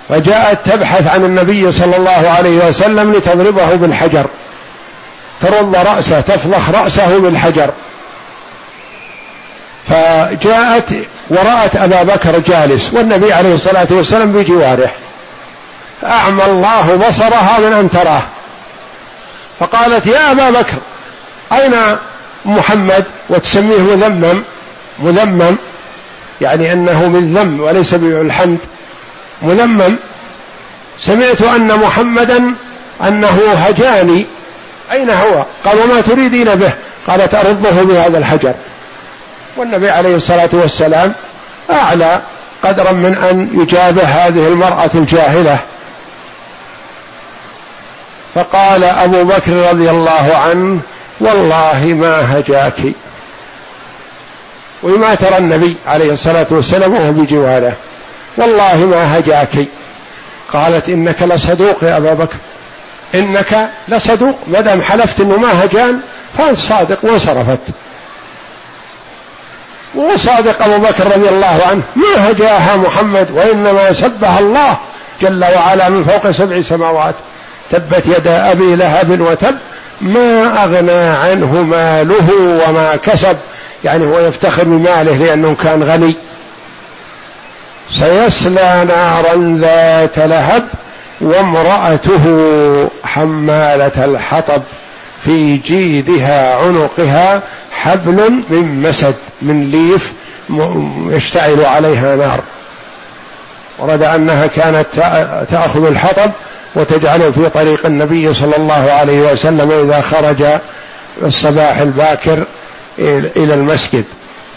فجاءت 0.09 0.69
تبحث 0.71 1.07
عن 1.07 1.25
النبي 1.25 1.71
صلى 1.71 1.97
الله 1.97 2.29
عليه 2.37 2.67
وسلم 2.67 3.11
لتضربه 3.11 3.75
بالحجر. 3.75 4.25
ترد 5.41 5.75
رأسه 5.75 6.21
تفضخ 6.21 6.69
رأسه 6.69 7.19
بالحجر. 7.19 7.69
فجاءت 9.89 10.89
ورأت 11.29 11.75
أبا 11.75 12.03
بكر 12.03 12.39
جالس 12.39 12.93
والنبي 12.93 13.33
عليه 13.33 13.55
الصلاة 13.55 13.87
والسلام 13.89 14.31
بجواره. 14.31 14.89
أعمى 16.03 16.45
الله 16.45 16.95
بصرها 17.07 17.59
من 17.59 17.73
أن 17.73 17.89
تراه. 17.89 18.21
فقالت 19.59 20.07
يا 20.07 20.31
أبا 20.31 20.49
بكر 20.49 20.77
أين 21.51 21.97
محمد؟ 22.45 23.05
وتسميه 23.29 23.79
مذمم. 23.79 24.43
مذمم 24.99 25.55
يعني 26.41 26.73
أنه 26.73 27.07
من 27.07 27.33
ذم 27.33 27.61
وليس 27.61 27.95
بالحمد 27.95 28.57
مذمم 29.41 29.95
سمعت 30.99 31.41
أن 31.41 31.79
محمدا 31.79 32.55
أنه 33.07 33.53
هجاني. 33.57 34.25
أين 34.91 35.09
هو؟ 35.09 35.45
قال 35.65 35.79
وما 35.79 36.01
تريدين 36.01 36.55
به؟ 36.55 36.73
قالت 37.07 37.35
أرده 37.35 37.83
بهذا 37.83 38.17
الحجر. 38.17 38.53
والنبي 39.57 39.89
عليه 39.89 40.15
الصلاة 40.15 40.49
والسلام 40.53 41.13
أعلى 41.71 42.21
قدرا 42.63 42.91
من 42.91 43.15
أن 43.15 43.61
يجابه 43.61 44.03
هذه 44.03 44.47
المرأة 44.47 44.89
الجاهلة. 44.95 45.59
فقال 48.35 48.83
أبو 48.83 49.23
بكر 49.23 49.51
رضي 49.71 49.89
الله 49.89 50.37
عنه 50.37 50.79
والله 51.19 51.83
ما 51.83 52.39
هجاك. 52.39 52.79
وما 54.83 55.15
ترى 55.15 55.37
النبي 55.37 55.77
عليه 55.87 56.11
الصلاة 56.11 56.47
والسلام 56.51 56.93
وهو 56.93 57.11
بجواره 57.11 57.73
والله 58.37 58.75
ما 58.75 59.17
هجاك. 59.17 59.67
قالت 60.53 60.89
إنك 60.89 61.21
لصدوق 61.21 61.83
يا 61.83 61.97
ابا 61.97 62.13
بكر. 62.13 62.35
إنك 63.15 63.69
لصدوق 63.87 64.35
ما 64.47 64.61
دام 64.61 64.81
حلفت 64.81 65.21
إنه 65.21 65.37
ما 65.37 65.63
هجان 65.63 65.99
فأنت 66.37 66.57
صادق 66.57 66.97
وانصرفت. 67.05 67.59
وصادق 69.95 70.61
أبو 70.61 70.77
بكر 70.77 71.05
رضي 71.05 71.29
الله 71.29 71.61
عنه 71.69 71.81
ما 71.95 72.31
هجاها 72.31 72.77
محمد 72.77 73.31
وإنما 73.31 73.93
سبها 73.93 74.39
الله 74.39 74.77
جل 75.21 75.45
وعلا 75.55 75.89
من 75.89 76.03
فوق 76.03 76.31
سبع 76.31 76.61
سماوات. 76.61 77.15
تبت 77.77 78.05
يدا 78.05 78.51
أبي 78.51 78.75
لهب 78.75 79.21
وتب 79.21 79.55
ما 80.01 80.63
أغنى 80.63 80.91
عنه 80.91 81.61
ماله 81.61 82.31
وما 82.67 82.95
كسب. 82.95 83.37
يعني 83.83 84.05
هو 84.05 84.19
يفتخر 84.19 84.63
بماله 84.63 85.15
لأنه 85.15 85.55
كان 85.63 85.83
غني. 85.83 86.15
سيصلى 87.91 88.85
نارا 88.87 89.57
ذات 89.61 90.19
لهب 90.19 90.67
وامرأته 91.21 92.23
حمالة 93.03 94.05
الحطب 94.05 94.61
في 95.25 95.57
جيدها 95.57 96.55
عنقها 96.55 97.41
حبل 97.71 98.43
من 98.49 98.81
مسد 98.81 99.15
من 99.41 99.71
ليف 99.71 100.13
يشتعل 101.15 101.65
عليها 101.65 102.15
نار. 102.15 102.39
ورد 103.79 104.03
أنها 104.03 104.47
كانت 104.47 104.85
تأخذ 105.51 105.85
الحطب 105.85 106.31
وتجعله 106.75 107.31
في 107.31 107.49
طريق 107.49 107.85
النبي 107.85 108.33
صلى 108.33 108.57
الله 108.57 108.91
عليه 108.91 109.31
وسلم 109.31 109.71
إذا 109.71 110.01
خرج 110.01 110.45
الصباح 111.23 111.77
الباكر 111.77 112.43
إلى 112.99 113.53
المسجد. 113.53 114.05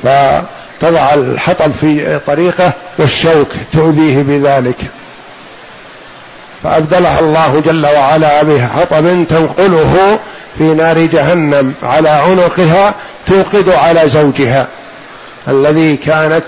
فتضع 0.03 1.15
الحطب 1.15 1.73
في 1.81 2.21
طريقه 2.27 2.73
والشوك 2.99 3.49
تؤذيه 3.73 4.23
بذلك. 4.23 4.77
فأبدلها 6.63 7.21
الله 7.21 7.61
جل 7.61 7.87
وعلا 7.87 8.43
بحطب 8.43 9.27
تنقله 9.29 10.19
في 10.59 10.65
نار 10.65 10.99
جهنم 10.99 11.75
على 11.83 12.09
عنقها 12.09 12.95
توقد 13.27 13.69
على 13.69 14.09
زوجها 14.09 14.67
الذي 15.49 15.97
كانت 15.97 16.43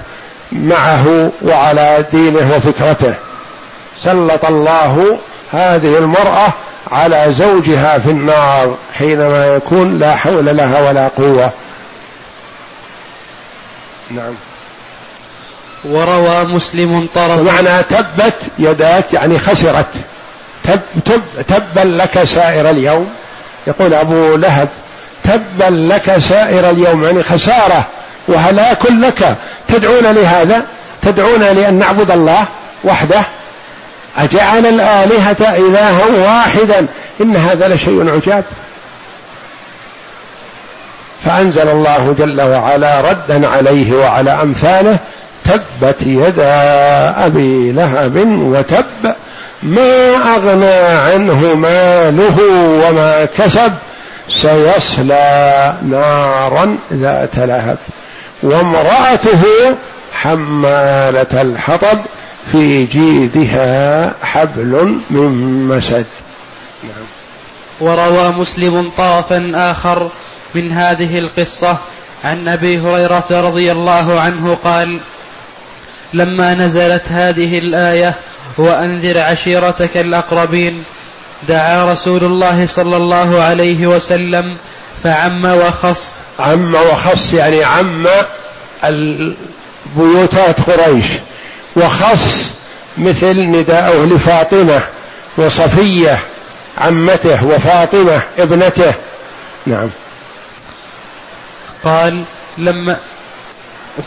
معه 0.53 1.31
وعلى 1.43 2.05
دينه 2.13 2.53
وفكرته. 2.57 3.15
سلط 4.03 4.45
الله 4.45 5.19
هذه 5.53 5.99
المرأة 5.99 6.53
على 6.93 7.27
زوجها 7.29 7.99
في 7.99 8.11
النار 8.11 8.77
حينما 8.99 9.47
يكون 9.47 9.99
لا 9.99 10.17
حول 10.17 10.57
لها 10.57 10.89
ولا 10.89 11.09
قوة. 11.09 11.51
نعم. 14.11 14.35
وروى 15.85 16.45
مسلم 16.45 17.09
طرف 17.15 17.41
معنى 17.41 17.83
تبت 17.83 18.35
يداك 18.59 19.13
يعني 19.13 19.39
خسرت. 19.39 19.95
تب 20.65 20.81
تب 21.05 21.23
تبا 21.49 21.81
لك 21.81 22.25
سائر 22.25 22.71
اليوم. 22.71 23.11
يقول 23.67 23.95
أبو 23.95 24.37
لهب 24.37 24.69
تبا 25.25 25.65
لك 25.71 26.19
سائر 26.19 26.71
اليوم 26.71 27.05
يعني 27.05 27.23
خسارة 27.23 27.85
وهلاك 28.29 28.91
لك. 28.91 29.37
تدعون 29.69 30.15
لهذا؟ 30.15 30.63
تدعون 31.03 31.43
لأن 31.43 31.75
نعبد 31.75 32.11
الله 32.11 32.45
وحده؟ 32.85 33.23
أجعل 34.19 34.67
الآلهة 34.67 35.57
إلها 35.57 36.05
واحدا؟ 36.25 36.87
إن 37.21 37.37
هذا 37.37 37.69
لشيء 37.69 38.11
عجاب. 38.15 38.45
فأنزل 41.25 41.69
الله 41.69 42.15
جل 42.19 42.41
وعلا 42.41 43.01
ردا 43.01 43.49
عليه 43.49 43.95
وعلى 43.95 44.31
أمثاله 44.31 44.99
تبت 45.45 46.03
يدا 46.03 46.55
أبي 47.27 47.73
لهب 47.73 48.17
وتب 48.41 49.15
ما 49.63 50.17
أغنى 50.37 50.75
عنه 51.13 51.55
ماله 51.55 52.37
وما 52.87 53.25
كسب 53.39 53.73
سيصلى 54.29 55.75
نارا 55.83 56.79
ذات 56.93 57.37
لهب. 57.37 57.79
وامرأته 58.43 59.43
حمالة 60.13 61.43
الحطب 61.43 61.99
في 62.53 62.85
جيدها 62.85 64.15
حبل 64.23 65.01
من 65.11 65.69
مسد. 65.69 66.07
نعم. 66.83 67.07
وروى 67.81 68.29
مسلم 68.29 68.91
طرفا 68.97 69.53
آخر 69.55 70.11
من 70.55 70.73
هذه 70.73 71.19
القصة 71.19 71.77
عن 72.25 72.49
أبي 72.49 72.79
هريرة 72.79 73.25
رضي 73.31 73.73
الله 73.73 74.21
عنه 74.21 74.59
قال 74.65 75.01
لما 76.15 76.55
نزلت 76.55 77.03
هذه 77.09 77.59
الآية 77.59 78.15
وأنذر 78.59 79.19
عشيرتك 79.19 79.97
الأقربين 79.97 80.85
دعا 81.49 81.93
رسول 81.93 82.25
الله 82.25 82.67
صلى 82.67 82.97
الله 82.97 83.41
عليه 83.43 83.87
وسلم 83.87 84.57
فعم 85.05 85.45
وخص. 85.45 86.17
عم 86.41 86.75
وخص 86.75 87.33
يعني 87.33 87.65
عم 87.65 88.07
البيوتات 88.85 90.61
قريش. 90.61 91.07
وخص 91.77 92.55
مثل 92.99 93.41
نداءه 93.41 94.05
لفاطمه 94.05 94.81
وصفية 95.37 96.19
عمته 96.79 97.47
وفاطمة 97.47 98.21
ابنته. 98.39 98.95
نعم. 99.67 99.89
قال 101.85 102.25
لما 102.59 102.97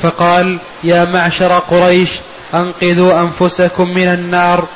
فقال 0.04 0.60
يا 0.84 1.06
معشر 1.06 1.60
قريش 1.60 2.10
أنقذوا 2.54 3.22
أنفسكم 3.22 3.94
من 3.94 4.08
النار. 4.08 4.68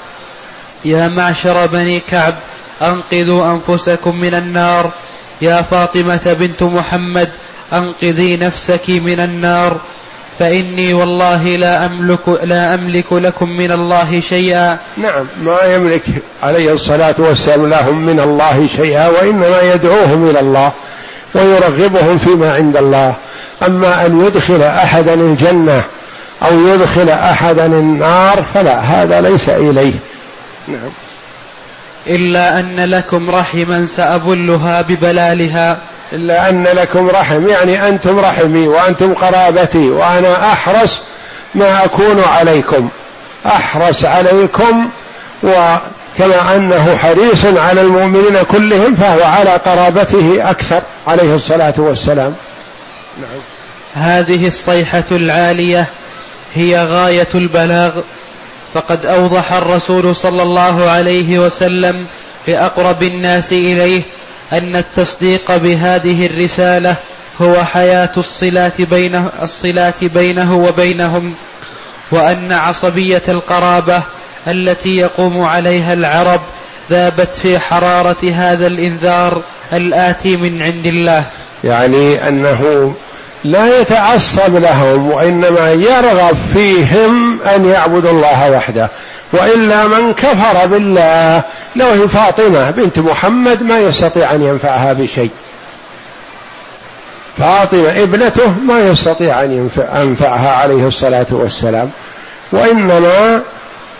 يا 0.85 1.07
معشر 1.07 1.65
بني 1.65 1.99
كعب 1.99 2.35
أنقذوا 2.81 3.51
أنفسكم 3.51 4.15
من 4.15 4.33
النار. 4.33 4.91
يا 5.41 5.61
فاطمة 5.61 6.35
بنت 6.39 6.63
محمد 6.63 7.29
أنقذي 7.73 8.37
نفسك 8.37 8.89
من 8.89 9.19
النار. 9.19 9.77
فإني 10.39 10.93
والله 10.93 11.43
لا 11.43 11.85
أملك 11.85 12.29
لا 12.43 12.73
أملك 12.73 13.13
لكم 13.13 13.49
من 13.49 13.71
الله 13.71 14.19
شيئا. 14.19 14.77
نعم 14.97 15.25
ما 15.43 15.57
يملك 15.75 16.03
عليه 16.43 16.73
الصلاة 16.73 17.15
والسلام 17.17 17.69
لهم 17.69 18.05
من 18.05 18.19
الله 18.19 18.67
شيئا 18.75 19.07
وإنما 19.07 19.61
يدعوهم 19.73 20.29
إلى 20.29 20.39
الله 20.39 20.71
ويرغبهم 21.35 22.17
فيما 22.17 22.53
عند 22.53 22.77
الله. 22.77 23.15
أما 23.67 24.05
أن 24.05 24.25
يدخل 24.25 24.63
أحدا 24.63 25.13
الجنة 25.13 25.83
أو 26.43 26.67
يدخل 26.67 27.09
أحدا 27.09 27.65
النار 27.65 28.43
فلا 28.53 28.79
هذا 28.79 29.21
ليس 29.21 29.49
إليه. 29.49 29.93
نعم. 30.67 30.91
إلا 32.07 32.59
أن 32.59 32.79
لكم 32.79 33.29
رحما 33.29 33.85
سأبلها 33.85 34.81
ببلالها. 34.81 35.77
إلا 36.13 36.49
أن 36.49 36.63
لكم 36.63 37.09
رحم. 37.09 37.47
يعني 37.47 37.87
أنتم 37.87 38.19
رحمي 38.19 38.67
وأنتم 38.67 39.13
قرابتي 39.13 39.89
وأنا 39.89 40.51
أحرص 40.51 41.01
ما 41.55 41.85
أكون 41.85 42.23
عليكم. 42.37 42.89
أحرص 43.45 44.05
عليكم 44.05 44.89
وكما 45.43 46.55
أنه 46.55 46.97
حريص 46.97 47.45
على 47.45 47.81
المؤمنين 47.81 48.43
كلهم 48.51 48.95
فهو 48.95 49.23
على 49.23 49.49
قرابته 49.49 50.49
أكثر 50.49 50.81
عليه 51.07 51.35
الصلاة 51.35 51.73
والسلام. 51.77 52.35
نعم. 53.21 53.39
هذه 54.05 54.47
الصيحة 54.47 55.05
العالية 55.11 55.85
هي 56.55 56.85
غاية 56.85 57.29
البلاغ. 57.35 57.91
فقد 58.73 59.05
أوضح 59.05 59.53
الرسول 59.53 60.15
صلى 60.15 60.43
الله 60.43 60.89
عليه 60.89 61.39
وسلم 61.39 62.05
لأقرب 62.47 63.03
الناس 63.03 63.51
إليه 63.51 64.01
أن 64.53 64.75
التصديق 64.75 65.57
بهذه 65.57 66.25
الرسالة 66.25 66.95
هو 67.41 67.65
حياة 67.65 68.11
الصلات 68.17 68.81
بينه 68.81 69.29
الصلات 69.41 70.03
بينه 70.03 70.57
وبينهم 70.57 71.33
وأن 72.11 72.51
عصبية 72.51 73.23
القرابة 73.27 74.01
التي 74.47 74.97
يقوم 74.97 75.41
عليها 75.41 75.93
العرب 75.93 76.41
ذابت 76.89 77.35
في 77.41 77.59
حرارة 77.59 78.31
هذا 78.33 78.67
الإنذار 78.67 79.41
الآتي 79.73 80.37
من 80.37 80.61
عند 80.61 80.85
الله. 80.85 81.23
يعني 81.63 82.27
أنه 82.27 82.93
لا 83.43 83.81
يتعصب 83.81 84.55
لهم 84.55 85.07
وإنما 85.11 85.71
يرغب 85.71 86.37
فيهم 86.53 87.41
أن 87.41 87.65
يعبدوا 87.65 88.11
الله 88.11 88.51
وحده. 88.51 88.89
وإلا 89.33 89.87
من 89.87 90.13
كفر 90.13 90.67
بالله. 90.67 91.43
لو 91.75 91.87
هي 91.87 92.07
فاطمة 92.07 92.71
بنت 92.71 92.99
محمد 92.99 93.63
ما 93.63 93.79
يستطيع 93.79 94.31
أن 94.31 94.41
ينفعها 94.41 94.93
بشيء. 94.93 95.31
فاطمة 97.37 97.89
ابنته 97.89 98.53
ما 98.67 98.79
يستطيع 98.79 99.43
أن 99.43 99.69
ينفعها 99.95 100.55
عليه 100.55 100.87
الصلاة 100.87 101.25
والسلام. 101.31 101.91
وإنما 102.51 103.41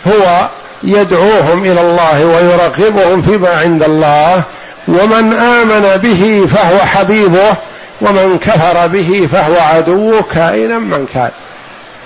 هو 0.06 0.48
يدعوهم 0.82 1.64
إلى 1.64 1.80
الله 1.80 2.26
ويرغبهم 2.26 3.22
فيما 3.22 3.48
عند 3.48 3.82
الله. 3.82 4.42
ومن 4.88 5.32
آمن 5.32 5.96
به 6.02 6.46
فهو 6.54 6.78
حبيبه 6.78 7.54
ومن 8.00 8.38
كفر 8.38 8.86
به 8.86 9.28
فهو 9.32 9.60
عدوه 9.60 10.22
كائنا 10.34 10.78
من 10.78 11.06
كان. 11.14 11.30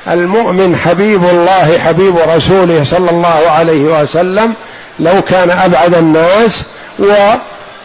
المؤمن 0.08 0.76
حبيب 0.76 1.24
الله 1.24 1.78
حبيب 1.78 2.14
رسوله 2.36 2.84
صلى 2.84 3.10
الله 3.10 3.50
عليه 3.50 4.02
وسلم 4.02 4.54
لو 5.00 5.22
كان 5.22 5.50
أبعد 5.50 5.94
الناس 5.94 6.64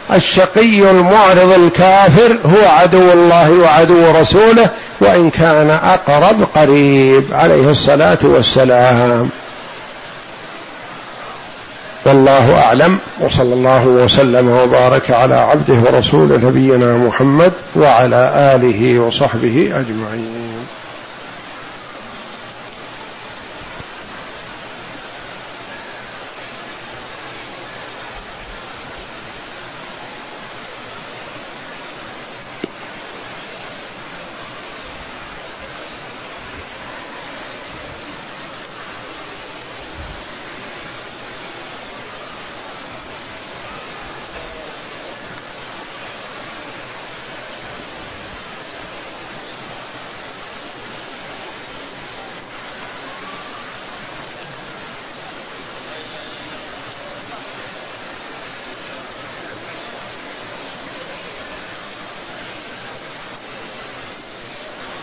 والشقي 0.09 0.91
المعرض 0.91 1.51
الكافر 1.51 2.37
هو 2.45 2.67
عدو 2.67 3.13
الله 3.13 3.51
وعدو 3.51 4.11
رسوله 4.21 4.69
وإن 4.99 5.29
كان 5.29 5.69
أقرب 5.69 6.47
قريب 6.55 7.23
عليه 7.31 7.71
الصلاة 7.71 8.17
والسلام. 8.23 9.29
والله 12.05 12.61
أعلم 12.63 12.97
وصلى 13.19 13.53
الله 13.53 13.85
وسلم 13.85 14.49
وبارك 14.49 15.11
على 15.11 15.35
عبده 15.35 15.73
ورسوله 15.73 16.37
نبينا 16.37 16.97
محمد 16.97 17.53
وعلى 17.75 18.53
آله 18.55 18.99
وصحبه 18.99 19.71
أجمعين. 19.73 20.46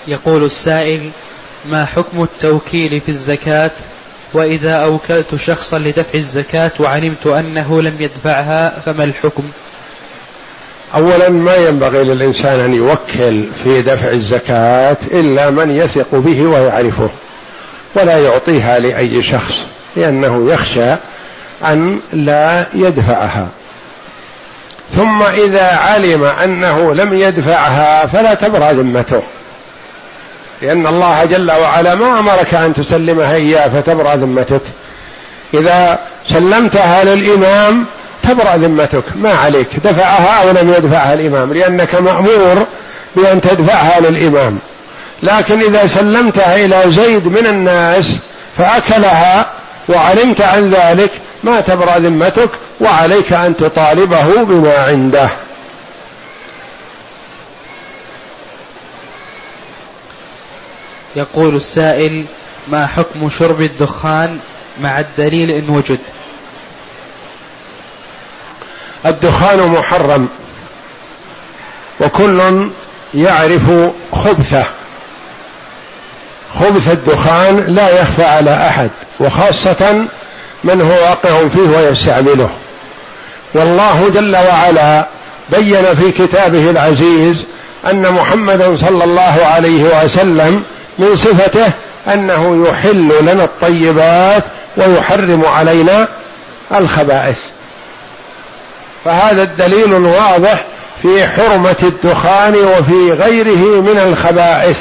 يقول 0.09 0.45
السائل 0.45 1.11
ما 1.71 1.85
حكم 1.85 2.23
التوكيل 2.23 3.01
في 3.01 3.09
الزكاة؟ 3.09 3.71
وإذا 4.33 4.75
أوكلت 4.75 5.35
شخصا 5.35 5.79
لدفع 5.79 6.15
الزكاة 6.15 6.71
وعلمت 6.81 7.27
أنه 7.27 7.83
لم 7.83 7.95
يدفعها 8.01 8.81
فما 8.87 9.05
الحكم؟ 9.05 9.43
أولا 10.95 11.29
ما 11.29 11.57
ينبغي 11.57 12.05
للإنسان 12.05 12.61
أن 12.61 12.75
يوكل 12.75 13.45
في 13.65 13.83
دفع 13.83 14.09
الزكاة 14.09 14.97
إلا 15.13 15.51
من 15.51 15.71
يثق 15.71 16.15
به 16.15 16.43
ويعرفه 16.43 17.09
ولا 17.95 18.19
يعطيها 18.19 18.79
لأي 18.79 19.23
شخص 19.23 19.67
لأنه 19.97 20.53
يخشى 20.53 20.95
أن 21.65 22.01
لا 22.13 22.67
يدفعها. 22.75 23.49
ثم 24.97 25.23
إذا 25.23 25.67
علم 25.67 26.25
أنه 26.25 26.95
لم 26.95 27.15
يدفعها 27.15 28.07
فلا 28.07 28.35
تبرأ 28.35 28.73
ذمته. 28.73 29.23
لأن 30.63 30.87
الله 30.87 31.25
جل 31.25 31.53
وعلا 31.53 31.95
ما 31.95 32.19
أمرك 32.19 32.55
أن 32.55 32.75
تسلمها 32.75 33.35
إياه 33.35 33.69
فتبرأ 33.69 34.15
ذمتك. 34.15 34.61
إذا 35.55 35.99
سلمتها 36.29 37.05
للإمام 37.05 37.85
تبرأ 38.23 38.57
ذمتك. 38.57 39.05
ما 39.17 39.33
عليك. 39.35 39.69
دفعها 39.85 40.43
أو 40.43 40.51
لم 40.51 40.75
يدفعها 40.79 41.15
الإمام. 41.15 41.53
لأنك 41.53 41.95
مأمور 41.95 42.67
بأن 43.17 43.41
تدفعها 43.41 44.01
للإمام. 44.01 44.59
لكن 45.23 45.61
إذا 45.61 45.87
سلمتها 45.87 46.57
إلى 46.57 46.83
زيد 46.87 47.27
من 47.27 47.47
الناس 47.47 48.07
فأكلها 48.59 49.47
وعلمت 49.89 50.41
عن 50.41 50.71
ذلك 50.71 51.11
ما 51.45 51.61
تبرأ 51.61 51.99
ذمتك 51.99 52.51
وعليك 52.81 53.33
أن 53.33 53.57
تطالبه 53.57 54.43
بما 54.43 54.77
عنده. 54.89 55.29
يقول 61.17 61.57
السائل 61.57 62.25
ما 62.69 62.87
حكم 62.87 63.29
شرب 63.29 63.61
الدخان 63.61 64.39
مع 64.83 65.01
الدليل 65.01 65.51
إن 65.51 65.71
وجد؟ 65.71 65.99
الدخان 69.07 69.69
محرم 69.69 70.29
وكل 72.01 72.69
يعرف 73.15 73.63
خبثه. 74.13 74.65
خبث 76.55 76.89
الدخان 76.89 77.65
لا 77.69 78.01
يخفى 78.01 78.25
على 78.25 78.69
أحد 78.69 78.91
وخاصة 79.21 80.07
من 80.65 80.81
هو 80.81 80.91
واقع 80.91 81.49
فيه 81.49 81.61
ويستعمله. 81.61 82.51
والله 83.55 84.11
جل 84.15 84.37
وعلا 84.37 85.07
بين 85.51 85.95
في 85.95 86.13
كتابه 86.13 86.71
العزيز 86.71 87.45
أن 87.91 88.13
محمدا 88.13 88.77
صلى 88.77 89.05
الله 89.05 89.47
عليه 89.47 90.05
وسلم 90.05 90.65
من 90.99 91.17
صفته 91.17 91.71
أنه 92.15 92.69
يحل 92.69 93.13
لنا 93.21 93.45
الطيبات 93.45 94.45
ويحرم 94.77 95.45
علينا 95.45 96.09
الخبائث. 96.75 97.39
فهذا 99.05 99.43
الدليل 99.43 99.97
الواضح 99.97 100.65
في 101.03 101.27
حرمة 101.27 101.77
الدخان 101.83 102.55
وفي 102.55 103.13
غيره 103.13 103.81
من 103.81 104.01
الخبائث. 104.09 104.79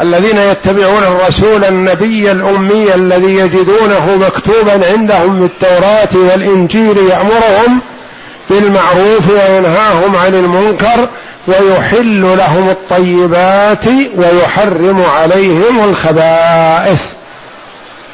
الذين 0.00 0.38
يتبعون 0.38 1.02
الرسول 1.02 1.64
النبي 1.64 2.32
الأمي 2.32 2.94
الذي 2.94 3.34
يجدونه 3.36 4.16
مكتوبا 4.16 4.86
عندهم 4.92 5.48
في 5.48 5.54
التوراة 5.54 6.08
والإنجيل 6.14 6.98
يأمرهم 6.98 7.80
بالمعروف 8.50 9.30
وينهاهم 9.30 10.16
عن 10.16 10.34
المنكر 10.34 11.08
ويحل 11.46 12.36
لهم 12.38 12.68
الطيبات 12.68 13.86
ويحرم 14.16 15.04
عليهم 15.16 15.84
الخبائث. 15.84 17.04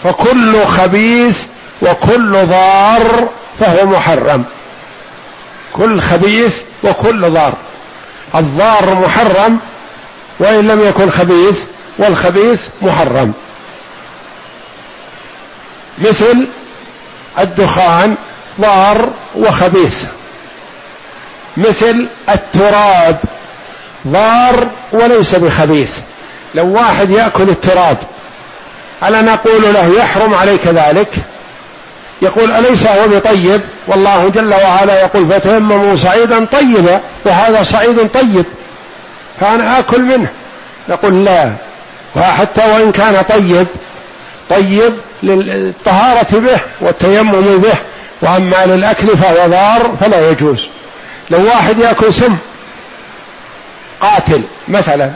فكل 0.05 0.64
خبيث 0.64 1.43
وكل 1.83 2.47
ضار 2.47 3.29
فهو 3.61 3.87
محرم. 3.87 4.45
كل 5.72 6.01
خبيث 6.01 6.57
وكل 6.85 7.31
ضار. 7.31 7.53
الضار 8.35 8.95
محرم 8.95 9.59
وإن 10.39 10.68
لم 10.68 10.81
يكن 10.81 11.11
خبيث 11.11 11.59
والخبيث 11.99 12.62
محرم. 12.83 13.33
مثل 15.99 16.47
الدخان 17.39 18.14
ضار 18.61 19.09
وخبيث. 19.37 20.05
مثل 21.59 22.06
التراب. 22.28 23.16
ضار 24.09 24.68
وليس 24.92 25.34
بخبيث. 25.34 25.90
لو 26.54 26.66
واحد 26.74 27.11
يأكل 27.11 27.48
التراب 27.48 27.96
ألا 29.02 29.22
نقول 29.22 29.62
له 29.74 29.98
يحرم 29.98 30.34
عليك 30.34 30.66
ذلك؟ 30.66 31.09
يقول 32.22 32.52
أليس 32.52 32.86
هو 32.86 33.09
بطيب؟ 33.09 33.61
والله 33.86 34.28
جل 34.28 34.54
وعلا 34.54 35.00
يقول 35.00 35.26
فتيمموا 35.32 35.96
صعيدا 35.96 36.44
طيبا 36.44 37.00
وهذا 37.24 37.62
صعيد 37.62 38.09
طيب. 38.09 38.44
فأنا 39.40 39.78
آكل 39.78 40.02
منه. 40.02 40.28
نقول 40.88 41.24
لا. 41.24 41.52
وحتى 42.16 42.61
وإن 42.72 42.92
كان 42.92 43.22
طيب 43.28 43.66
طيب 44.50 44.94
للطهارة 45.22 46.38
به 46.38 46.61
والتيمم 46.80 47.59
به 47.59 47.74
وأما 48.22 48.66
للأكل 48.66 49.09
فهو 49.09 49.48
ضار 49.48 49.96
فلا 50.00 50.30
يجوز. 50.30 50.68
لو 51.31 51.45
واحد 51.47 51.79
يأكل 51.79 52.14
سم 52.14 52.37
قاتل 54.01 54.43
مثلا 54.68 55.11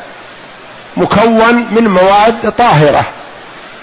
مكون 0.97 1.67
من 1.71 1.89
مواد 1.89 2.53
طاهرة. 2.59 3.05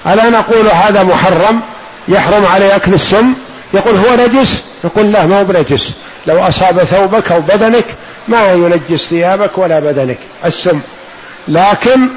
ألا 0.08 0.30
نقول 0.30 0.68
هذا 0.68 1.04
محرم 1.04 1.62
يحرم 2.08 2.46
عليه 2.46 2.76
أكل 2.76 2.94
السم؟ 2.94 3.34
يقول 3.74 3.96
هو 3.96 4.16
نجس؟ 4.26 4.64
نقول 4.84 5.12
لا 5.12 5.26
ما 5.26 5.40
هو 5.40 5.44
بنجس. 5.44 5.92
لو 6.28 6.40
أصاب 6.48 6.84
ثوبك 6.84 7.32
أو 7.32 7.42
بدنك 7.42 7.86
ما 8.28 8.52
ينجس 8.52 9.02
ثيابك 9.10 9.58
ولا 9.58 9.80
بدنك 9.80 10.18
السم. 10.46 10.80
لكن 11.48 12.10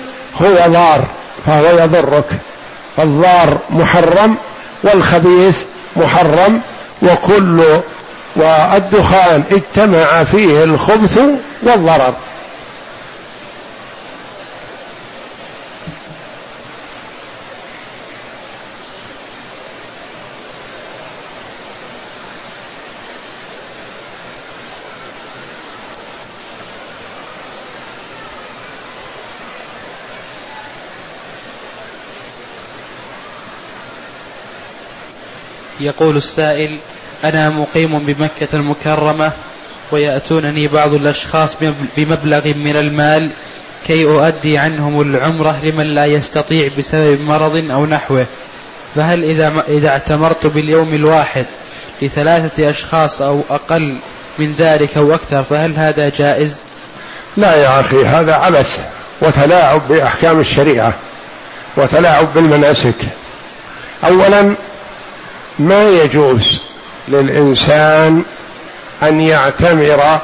هو 0.42 0.72
ضار 0.72 1.04
فهو 1.46 1.78
يضرك. 1.78 2.24
فالضار 2.96 3.58
محرم 3.70 4.36
والخبيث 4.82 5.58
محرم 5.96 6.60
وكل 7.02 7.64
والدخان 8.36 9.44
اجتمع 9.50 10.24
فيه 10.24 10.64
الخبث 10.64 11.20
والضرر. 11.62 12.14
يقول 35.80 36.16
السائل 36.16 36.78
أنا 37.24 37.48
مقيم 37.48 37.98
بمكة 37.98 38.48
المكرمة 38.54 39.32
ويأتونني 39.92 40.68
بعض 40.68 40.94
الأشخاص 40.94 41.56
بمبلغ 41.96 42.46
من 42.46 42.76
المال 42.76 43.30
كي 43.86 44.04
أؤدي 44.04 44.58
عنهم 44.58 45.00
العمرة 45.00 45.60
لمن 45.62 45.94
لا 45.94 46.06
يستطيع 46.06 46.70
بسبب 46.78 47.20
مرض 47.20 47.70
أو 47.70 47.86
نحوه 47.86 48.26
فهل 48.94 49.24
إذا 49.24 49.64
إذا 49.68 49.88
اعتمرت 49.88 50.46
باليوم 50.46 50.94
الواحد 50.94 51.46
لثلاثة 52.02 52.70
أشخاص 52.70 53.22
أو 53.22 53.42
أقل 53.50 53.96
من 54.38 54.54
ذلك 54.58 54.96
أو 54.96 55.14
أكثر 55.14 55.42
فهل 55.42 55.76
هذا 55.76 56.08
جائز؟ 56.08 56.62
لا 57.36 57.56
يا 57.56 57.80
أخي 57.80 58.04
هذا 58.04 58.34
عبث 58.34 58.80
وتلاعب 59.20 59.88
بأحكام 59.88 60.40
الشريعة 60.40 60.94
وتلاعب 61.76 62.34
بالمناسك 62.34 62.96
أولا 64.04 64.54
ما 65.58 65.88
يجوز 65.88 66.60
للإنسان 67.08 68.22
أن 69.02 69.20
يعتمر 69.20 70.20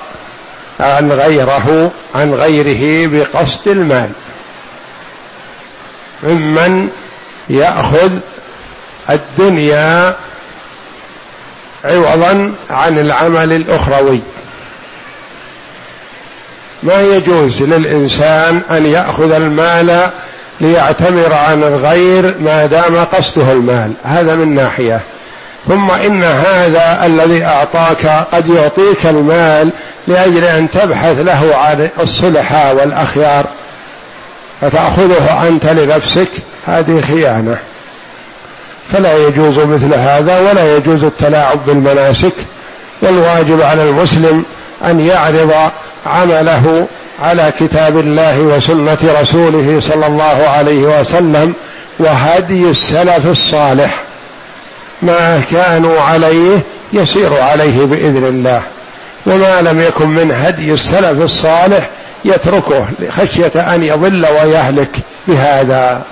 عن 0.81 1.13
غيره 1.13 1.91
عن 2.15 2.35
غيره 2.35 3.09
بقصد 3.09 3.69
المال. 3.69 4.11
ممن 6.23 6.89
يأخذ 7.51 8.13
الدنيا 9.11 10.17
عوضا 11.85 12.53
عن 12.71 12.99
العمل 12.99 13.53
الأخروي. 13.53 14.21
ما 16.83 17.03
يجوز 17.03 17.63
للإنسان 17.63 18.63
أن 18.71 18.87
يأخذ 18.87 19.33
المال 19.33 20.11
ليعتمر 20.61 21.35
عن 21.35 21.63
الغير 21.63 22.35
ما 22.39 22.67
دام 22.67 22.97
قصده 22.97 23.53
المال. 23.53 23.93
هذا 24.05 24.37
من 24.37 24.55
ناحية. 24.55 25.01
ثم 25.69 25.91
إن 25.91 26.25
هذا 26.25 27.07
الذي 27.07 27.45
أعطاك 27.45 28.27
قد 28.33 28.49
يعطيك 28.49 29.07
المال 29.07 29.71
لأجل 30.09 30.45
أن 30.45 30.71
تبحث 30.71 31.21
له 31.21 31.57
عن 31.57 31.89
الصلحاء 32.01 32.75
والأخيار. 32.75 33.47
فتأخذه 34.61 35.49
أنت 35.49 35.67
لنفسك. 35.67 36.29
هذه 36.67 37.01
خيانة. 37.01 37.57
فلا 38.93 39.17
يجوز 39.17 39.59
مثل 39.59 39.95
هذا 39.95 40.39
ولا 40.39 40.77
يجوز 40.77 41.05
التلاعب 41.05 41.67
بالمناسك. 41.67 42.35
والواجب 43.03 43.63
على 43.63 43.83
المسلم 43.83 44.45
أن 44.85 45.01
يعرض 45.01 45.53
عمله 46.07 46.87
على 47.23 47.53
كتاب 47.61 47.99
الله 47.99 48.41
وسنة 48.41 48.99
رسوله 49.21 49.81
صلى 49.81 50.07
الله 50.07 50.49
عليه 50.49 51.01
وسلم 51.01 51.55
وهدي 51.99 52.71
السلف 52.71 53.27
الصالح. 53.27 54.08
ما 55.03 55.43
كانوا 55.51 56.01
عليه 56.01 56.61
يسير 56.93 57.43
عليه 57.43 57.85
بإذن 57.85 58.25
الله. 58.25 58.63
وما 59.27 59.61
لم 59.61 59.81
يكن 59.81 60.09
من 60.09 60.33
هدي 60.33 60.73
السلف 60.73 61.23
الصالح 61.23 61.91
يتركه 62.25 62.87
خشيه 63.09 63.75
أن 63.75 63.83
يضل 63.83 64.27
ويهلك 64.27 64.91
بهذا. 65.29 66.03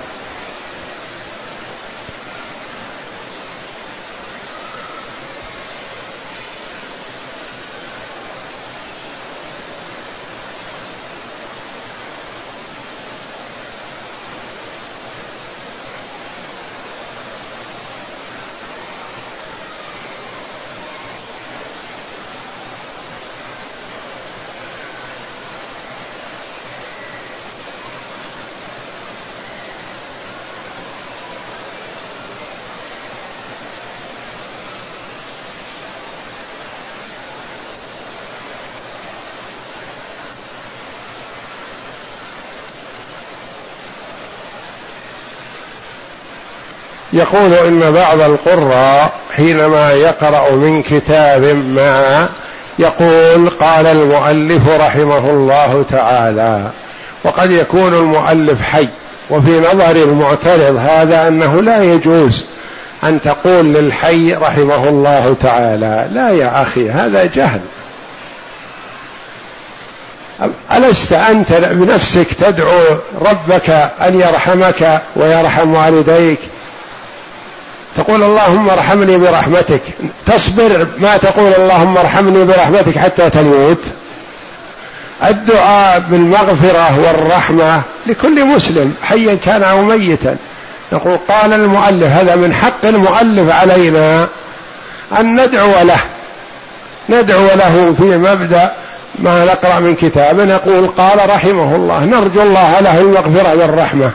يقول 47.16 47.52
إن 47.52 47.92
بعض 47.92 48.20
القراء 48.20 49.12
حينما 49.36 49.92
يقرأ 49.92 50.50
من 50.50 50.82
كتاب 50.82 51.44
ما 51.44 52.28
يقول 52.78 53.50
قال 53.50 53.86
المؤلف 53.86 54.68
رحمه 54.68 55.30
الله 55.30 55.84
تعالى 55.90 56.70
وقد 57.24 57.50
يكون 57.50 57.94
المؤلف 57.94 58.62
حي 58.62 58.88
وفي 59.30 59.60
نظر 59.60 59.96
المعترض 59.96 60.76
هذا 60.76 61.28
أنه 61.28 61.62
لا 61.62 61.82
يجوز 61.82 62.44
أن 63.04 63.20
تقول 63.20 63.74
للحي 63.74 64.34
رحمه 64.34 64.88
الله 64.88 65.36
تعالى 65.42 66.06
لا 66.12 66.30
يا 66.30 66.62
أخي 66.62 66.90
هذا 66.90 67.24
جهل. 67.24 67.60
ألست 70.76 71.12
أنت 71.12 71.52
بنفسك 71.52 72.32
تدعو 72.32 72.80
ربك 73.20 73.70
أن 74.06 74.20
يرحمك 74.20 75.02
ويرحم 75.16 75.74
والديك 75.74 76.38
تقول 77.96 78.22
اللهم 78.22 78.70
ارحمني 78.70 79.18
برحمتك. 79.18 79.82
تصبر 80.26 80.86
ما 80.98 81.16
تقول 81.16 81.52
اللهم 81.58 81.98
ارحمني 81.98 82.44
برحمتك 82.44 82.98
حتى 82.98 83.30
تموت. 83.30 83.80
الدعاء 85.24 86.02
بالمغفرة 86.10 87.00
والرحمة 87.00 87.82
لكل 88.06 88.44
مسلم 88.44 88.94
حيا 89.02 89.34
كان 89.34 89.62
أو 89.62 89.82
ميتا. 89.82 90.36
يقول 90.92 91.18
قال 91.28 91.52
المؤلف 91.52 92.12
هذا 92.12 92.36
من 92.36 92.54
حق 92.54 92.84
المؤلف 92.84 93.52
علينا 93.52 94.28
أن 95.20 95.40
ندعو 95.40 95.82
له. 95.82 96.00
ندعو 97.08 97.46
له 97.46 97.94
في 97.98 98.16
مبدأ 98.16 98.72
ما 99.18 99.44
نقرأ 99.44 99.78
من 99.78 99.94
كتاب 99.94 100.40
نقول 100.40 100.86
قال 100.86 101.30
رحمه 101.30 101.76
الله 101.76 102.04
نرجو 102.04 102.42
الله 102.42 102.80
له 102.80 103.00
المغفرة 103.00 103.56
والرحمة 103.56 104.10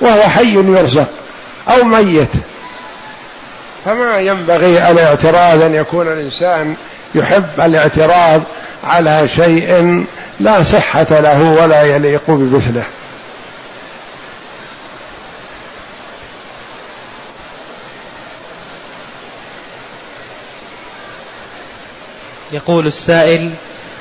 وهو 0.00 0.22
حي 0.22 0.54
يرزق 0.54 1.06
أو 1.68 1.84
ميت. 1.84 2.28
فما 3.84 4.18
ينبغي 4.18 4.90
الاعتراض 4.90 5.62
أن 5.62 5.74
يكون 5.74 6.08
الإنسان 6.08 6.76
يحب 7.14 7.60
الاعتراض 7.60 8.42
على 8.84 9.28
شيء 9.28 10.04
لا 10.40 10.62
صحة 10.62 11.06
له 11.10 11.42
ولا 11.42 11.82
يليق 11.82 12.22
بمثله. 12.26 12.84
يقول 22.52 22.86
السائل 22.86 23.50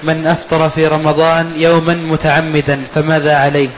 من 0.03 0.27
أفطر 0.27 0.69
في 0.69 0.87
رمضان 0.87 1.53
يوما 1.55 1.95
متعمدا 1.95 2.81
فماذا 2.95 3.35
عليه؟ 3.35 3.69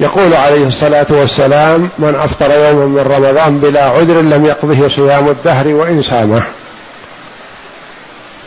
يقول 0.00 0.34
عليه 0.34 0.66
الصلاة 0.66 1.06
والسلام 1.10 1.88
من 1.98 2.14
أفطر 2.14 2.50
يوما 2.50 2.86
من 2.86 3.12
رمضان 3.12 3.58
بلا 3.58 3.82
عذر 3.82 4.20
لم 4.20 4.46
يقضه 4.46 4.88
صيام 4.88 5.28
الدهر 5.28 5.68
وإن 5.68 6.02
سامه 6.02 6.42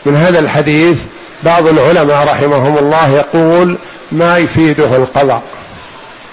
من 0.05 0.15
هذا 0.15 0.39
الحديث 0.39 0.97
بعض 1.43 1.67
العلماء 1.67 2.23
رحمهم 2.23 2.77
الله 2.77 3.09
يقول 3.09 3.77
ما 4.11 4.37
يفيده 4.37 4.95
القضاء. 4.95 5.41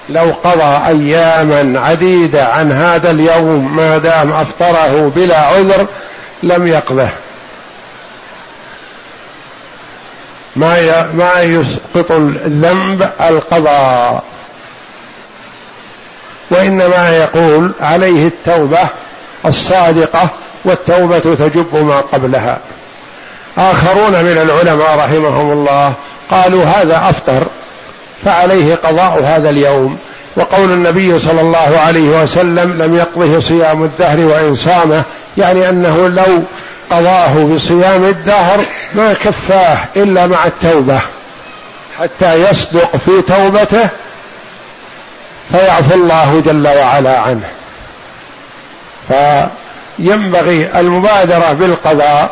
لو 0.09 0.33
قضى 0.45 0.87
أياما 0.87 1.81
عديدة 1.81 2.45
عن 2.45 2.73
هذا 2.73 3.11
اليوم 3.11 3.77
ما 3.77 3.99
دام 3.99 4.33
أفطره 4.33 5.13
بلا 5.17 5.39
عذر 5.39 5.87
لم 6.43 6.67
يقضه. 6.67 7.09
ما 10.57 11.07
ما 11.13 11.43
يسقط 11.43 12.13
الذنب 12.13 13.11
القضاء. 13.21 14.25
وإنما 16.51 17.17
يقول 17.17 17.73
عليه 17.81 18.27
التوبة 18.27 18.79
الصادقة 19.47 20.29
والتوبة 20.65 21.19
تجب 21.19 21.85
ما 21.85 22.01
قبلها. 22.01 22.59
آخرون 23.59 24.13
من 24.13 24.39
العلماء 24.43 24.99
رحمهم 24.99 25.53
الله 25.53 25.93
قالوا 26.31 26.65
هذا 26.65 26.97
أفطر 27.11 27.47
فعليه 28.25 28.75
قضاء 28.75 29.23
هذا 29.25 29.51
اليوم. 29.51 29.99
وقول 30.37 30.73
النبي 30.73 31.19
صلى 31.19 31.41
الله 31.41 31.79
عليه 31.87 32.23
وسلم 32.23 32.83
لم 32.83 32.97
يقضه 32.97 33.41
صيام 33.41 33.85
الدهر 33.85 34.21
وان 34.21 34.55
صامه 34.55 35.03
يعني 35.39 35.69
أنه 35.69 36.09
لو 36.09 36.43
قضاه 36.91 37.45
بصيام 37.45 38.05
الدهر 38.05 38.61
ما 38.95 39.13
كفاه 39.13 39.79
إلا 39.97 40.27
مع 40.27 40.47
التوبة 40.47 41.01
حتى 41.99 42.51
يصدق 42.51 42.97
في 42.97 43.23
توبته 43.23 43.89
فيعفو 45.53 45.95
الله 45.95 46.43
جل 46.47 46.69
وعلا 46.69 47.19
عنه. 47.19 47.49
فينبغي 49.99 50.71
المبادرة 50.81 51.53
بالقضاء 51.53 52.31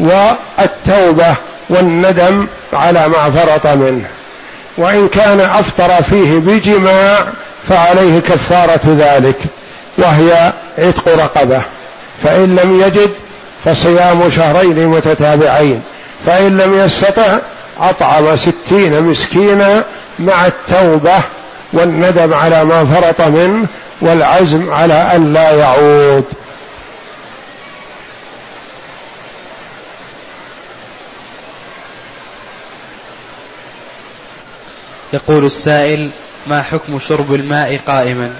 والتوبة 0.00 1.34
والندم 1.68 2.46
على 2.72 3.08
ما 3.08 3.30
فرط 3.30 3.66
منه. 3.66 4.06
وإن 4.78 5.08
كان 5.08 5.40
أفطر 5.40 6.02
فيه 6.02 6.38
بجماع 6.38 7.26
فعليه 7.68 8.20
كفارة 8.20 8.80
ذلك 8.86 9.38
وهي 9.98 10.52
عتق 10.78 11.08
رقبة. 11.08 11.62
فإن 12.22 12.56
لم 12.56 12.82
يجد 12.82 13.10
فصيام 13.64 14.30
شهرين 14.30 14.88
متتابعين. 14.88 15.82
فإن 16.26 16.58
لم 16.58 16.74
يستطع 16.74 17.38
أطعم 17.80 18.36
ستين 18.36 19.02
مسكينا 19.02 19.84
مع 20.18 20.46
التوبة 20.46 21.18
والندم 21.72 22.34
على 22.34 22.64
ما 22.64 22.84
فرط 22.84 23.20
منه 23.20 23.66
والعزم 24.00 24.70
على 24.70 24.94
أن 24.94 25.32
لا 25.32 25.50
يعود. 25.50 26.24
يقول 35.12 35.44
السائل 35.44 36.10
ما 36.46 36.62
حكم 36.62 36.98
شرب 36.98 37.34
الماء 37.34 37.80
قائما؟ 37.86 38.30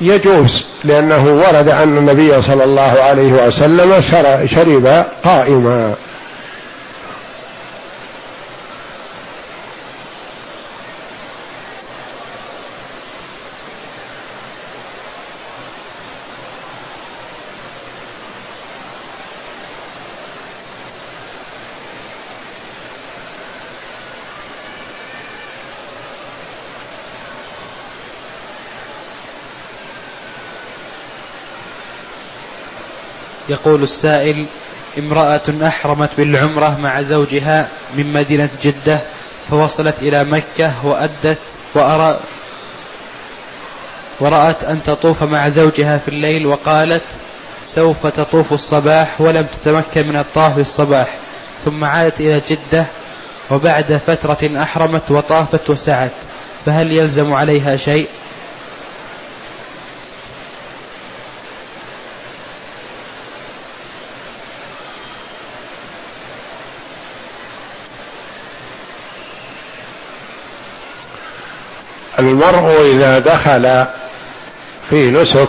يجوز 0.00 0.64
لأنه 0.84 1.24
ورد 1.26 1.68
أن 1.68 1.98
النبي 1.98 2.42
صلى 2.42 2.64
الله 2.64 3.02
عليه 3.02 3.32
وسلم 3.46 4.00
شرب 4.46 5.04
قائما. 5.24 5.94
يقول 33.60 33.82
السائل 33.82 34.46
امرأة 34.98 35.40
أحرمت 35.62 36.10
بالعمرة 36.16 36.78
مع 36.80 37.02
زوجها 37.02 37.68
من 37.96 38.12
مدينة 38.12 38.48
جدة 38.62 39.00
فوصلت 39.50 39.94
إلى 40.02 40.24
مكة 40.24 40.86
وأدت 40.86 41.38
وأرى 41.74 42.18
ورأت 44.20 44.64
أن 44.64 44.82
تطوف 44.82 45.22
مع 45.22 45.48
زوجها 45.48 45.98
في 45.98 46.08
الليل 46.08 46.46
وقالت 46.46 47.02
سوف 47.66 48.06
تطوف 48.06 48.52
الصباح 48.52 49.20
ولم 49.20 49.46
تتمكن 49.46 50.08
من 50.08 50.16
الطواف 50.16 50.54
في 50.54 50.60
الصباح. 50.60 51.14
ثم 51.64 51.84
عادت 51.84 52.20
إلى 52.20 52.40
جدة 52.48 52.86
وبعد 53.50 54.00
فترة 54.06 54.62
أحرمت 54.62 55.10
وطافت 55.10 55.70
وسعت 55.70 56.10
فهل 56.66 56.98
يلزم 56.98 57.32
عليها 57.32 57.76
شيء؟ 57.76 58.08
المرء 72.28 72.94
إذا 72.94 73.18
دخل 73.18 73.84
في 74.90 75.10
نسك 75.10 75.48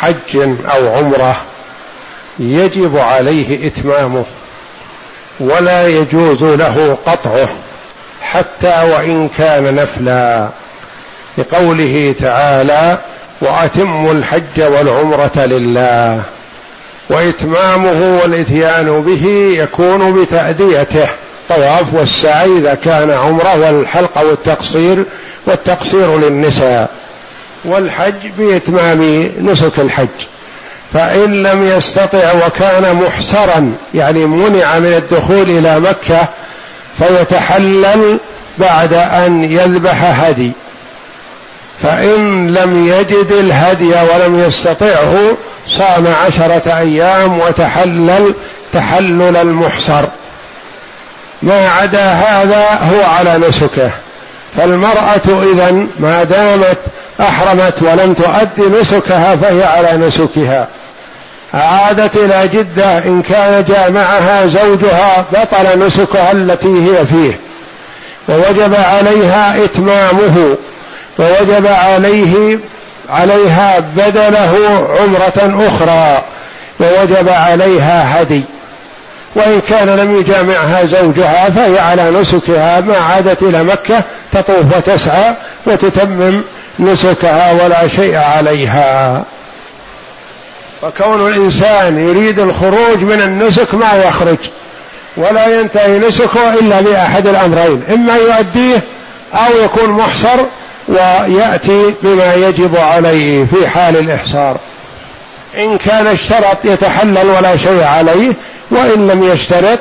حج 0.00 0.36
أو 0.74 0.94
عمرة 0.94 1.36
يجب 2.38 2.98
عليه 2.98 3.66
إتمامه 3.66 4.24
ولا 5.40 5.88
يجوز 5.88 6.42
له 6.42 6.98
قطعه 7.06 7.48
حتى 8.22 8.90
وإن 8.92 9.28
كان 9.28 9.74
نفلا. 9.74 10.48
لقوله 11.38 12.14
تعالى 12.20 12.98
وأتموا 13.40 14.12
الحج 14.12 14.62
والعمرة 14.62 15.36
لله. 15.36 16.22
وإتمامه 17.10 18.20
والإتيان 18.22 19.02
به 19.02 19.54
يكون 19.62 20.22
بتأديته. 20.22 21.08
طواف 21.48 21.94
والسعي 21.94 22.58
إذا 22.58 22.74
كان 22.74 23.10
عمرة 23.10 23.60
والحلق 23.60 24.18
والتقصير 24.18 25.04
والتقصير 25.48 26.18
للنساء 26.18 26.90
والحج 27.64 28.28
بإتمام 28.38 29.30
نسك 29.40 29.78
الحج. 29.78 30.08
فإن 30.94 31.42
لم 31.42 31.62
يستطع 31.62 32.32
وكان 32.46 32.94
محصرا 32.96 33.74
يعني 33.94 34.26
منع 34.26 34.78
من 34.78 34.94
الدخول 34.94 35.50
إلى 35.50 35.80
مكة 35.80 36.28
فيتحلل 36.98 38.18
بعد 38.58 38.94
أن 38.94 39.44
يذبح 39.44 40.24
هدي. 40.24 40.52
فإن 41.82 42.54
لم 42.54 42.86
يجد 42.86 43.32
الهدي 43.32 43.92
ولم 43.92 44.40
يستطعه 44.46 45.36
صام 45.66 46.06
عشرة 46.24 46.78
أيام 46.78 47.38
وتحلل 47.38 48.34
تحلل 48.72 49.36
المحصر. 49.36 50.04
ما 51.42 51.68
عدا 51.68 52.12
هذا 52.12 52.78
هو 52.92 53.02
على 53.18 53.38
نسكه. 53.48 53.90
فالمرأة 54.58 55.52
إذا 55.52 55.86
ما 55.98 56.24
دامت 56.24 56.78
أحرمت 57.20 57.82
ولم 57.82 58.14
تؤدي 58.14 58.80
نسكها 58.80 59.36
فهي 59.36 59.64
على 59.64 60.06
نسكها. 60.06 60.68
عادت 61.54 62.16
إلى 62.16 62.48
جدة 62.48 62.98
إن 62.98 63.22
كان 63.22 63.64
جامعها 63.64 64.46
زوجها 64.46 65.24
بطل 65.32 65.86
نسكها 65.86 66.32
التي 66.32 66.68
هي 66.68 67.06
فيه. 67.06 67.40
ووجب 68.28 68.74
عليها 68.74 69.64
إتمامه. 69.64 70.56
ووجب 71.18 71.66
عليه 71.66 72.58
عليها 73.10 73.78
بدله 73.78 74.58
عمرة 75.00 75.66
أخرى. 75.68 76.22
ووجب 76.80 77.28
عليها 77.28 78.22
هدي. 78.22 78.42
وإن 79.34 79.60
كان 79.68 79.88
لم 79.88 80.16
يجامعها 80.16 80.84
زوجها 80.84 81.50
فهي 81.50 81.78
على 81.78 82.10
نسكها 82.10 82.80
ما 82.80 82.96
عادت 82.96 83.42
إلى 83.42 83.62
مكة 83.62 84.02
تطوف 84.32 84.76
وتسعى 84.76 85.34
وتتمم 85.66 86.42
نسكها 86.78 87.52
ولا 87.52 87.88
شيء 87.88 88.16
عليها. 88.16 89.22
وكون 90.82 91.28
الإنسان 91.28 92.08
يريد 92.08 92.38
الخروج 92.38 93.02
من 93.02 93.22
النسك 93.22 93.74
ما 93.74 94.04
يخرج 94.08 94.36
ولا 95.16 95.60
ينتهي 95.60 95.98
نسكه 95.98 96.54
إلا 96.60 96.80
بأحد 96.80 97.26
الأمرين 97.26 97.82
إما 97.94 98.16
يؤديه 98.16 98.82
أو 99.34 99.64
يكون 99.64 99.90
محصر 99.90 100.38
ويأتي 100.88 101.94
بما 102.02 102.34
يجب 102.34 102.76
عليه 102.76 103.44
في 103.44 103.68
حال 103.68 103.96
الإحصار. 103.96 104.56
إن 105.56 105.78
كان 105.78 106.06
اشترط 106.06 106.64
يتحلل 106.64 107.26
ولا 107.38 107.56
شيء 107.56 107.82
عليه 107.82 108.32
وإن 108.70 109.06
لم 109.06 109.22
يشترط 109.22 109.78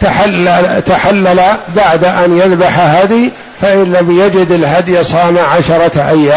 تحلل, 0.00 0.82
تحلل 0.82 1.40
بعد 1.76 2.04
أن 2.04 2.38
يذبح 2.38 2.78
هدي 2.78 3.32
فإن 3.60 3.92
لم 3.92 4.20
يجد 4.20 4.52
الهدي 4.52 5.04
صام 5.04 5.38
عشرة 5.38 6.08
أيام. 6.10 6.36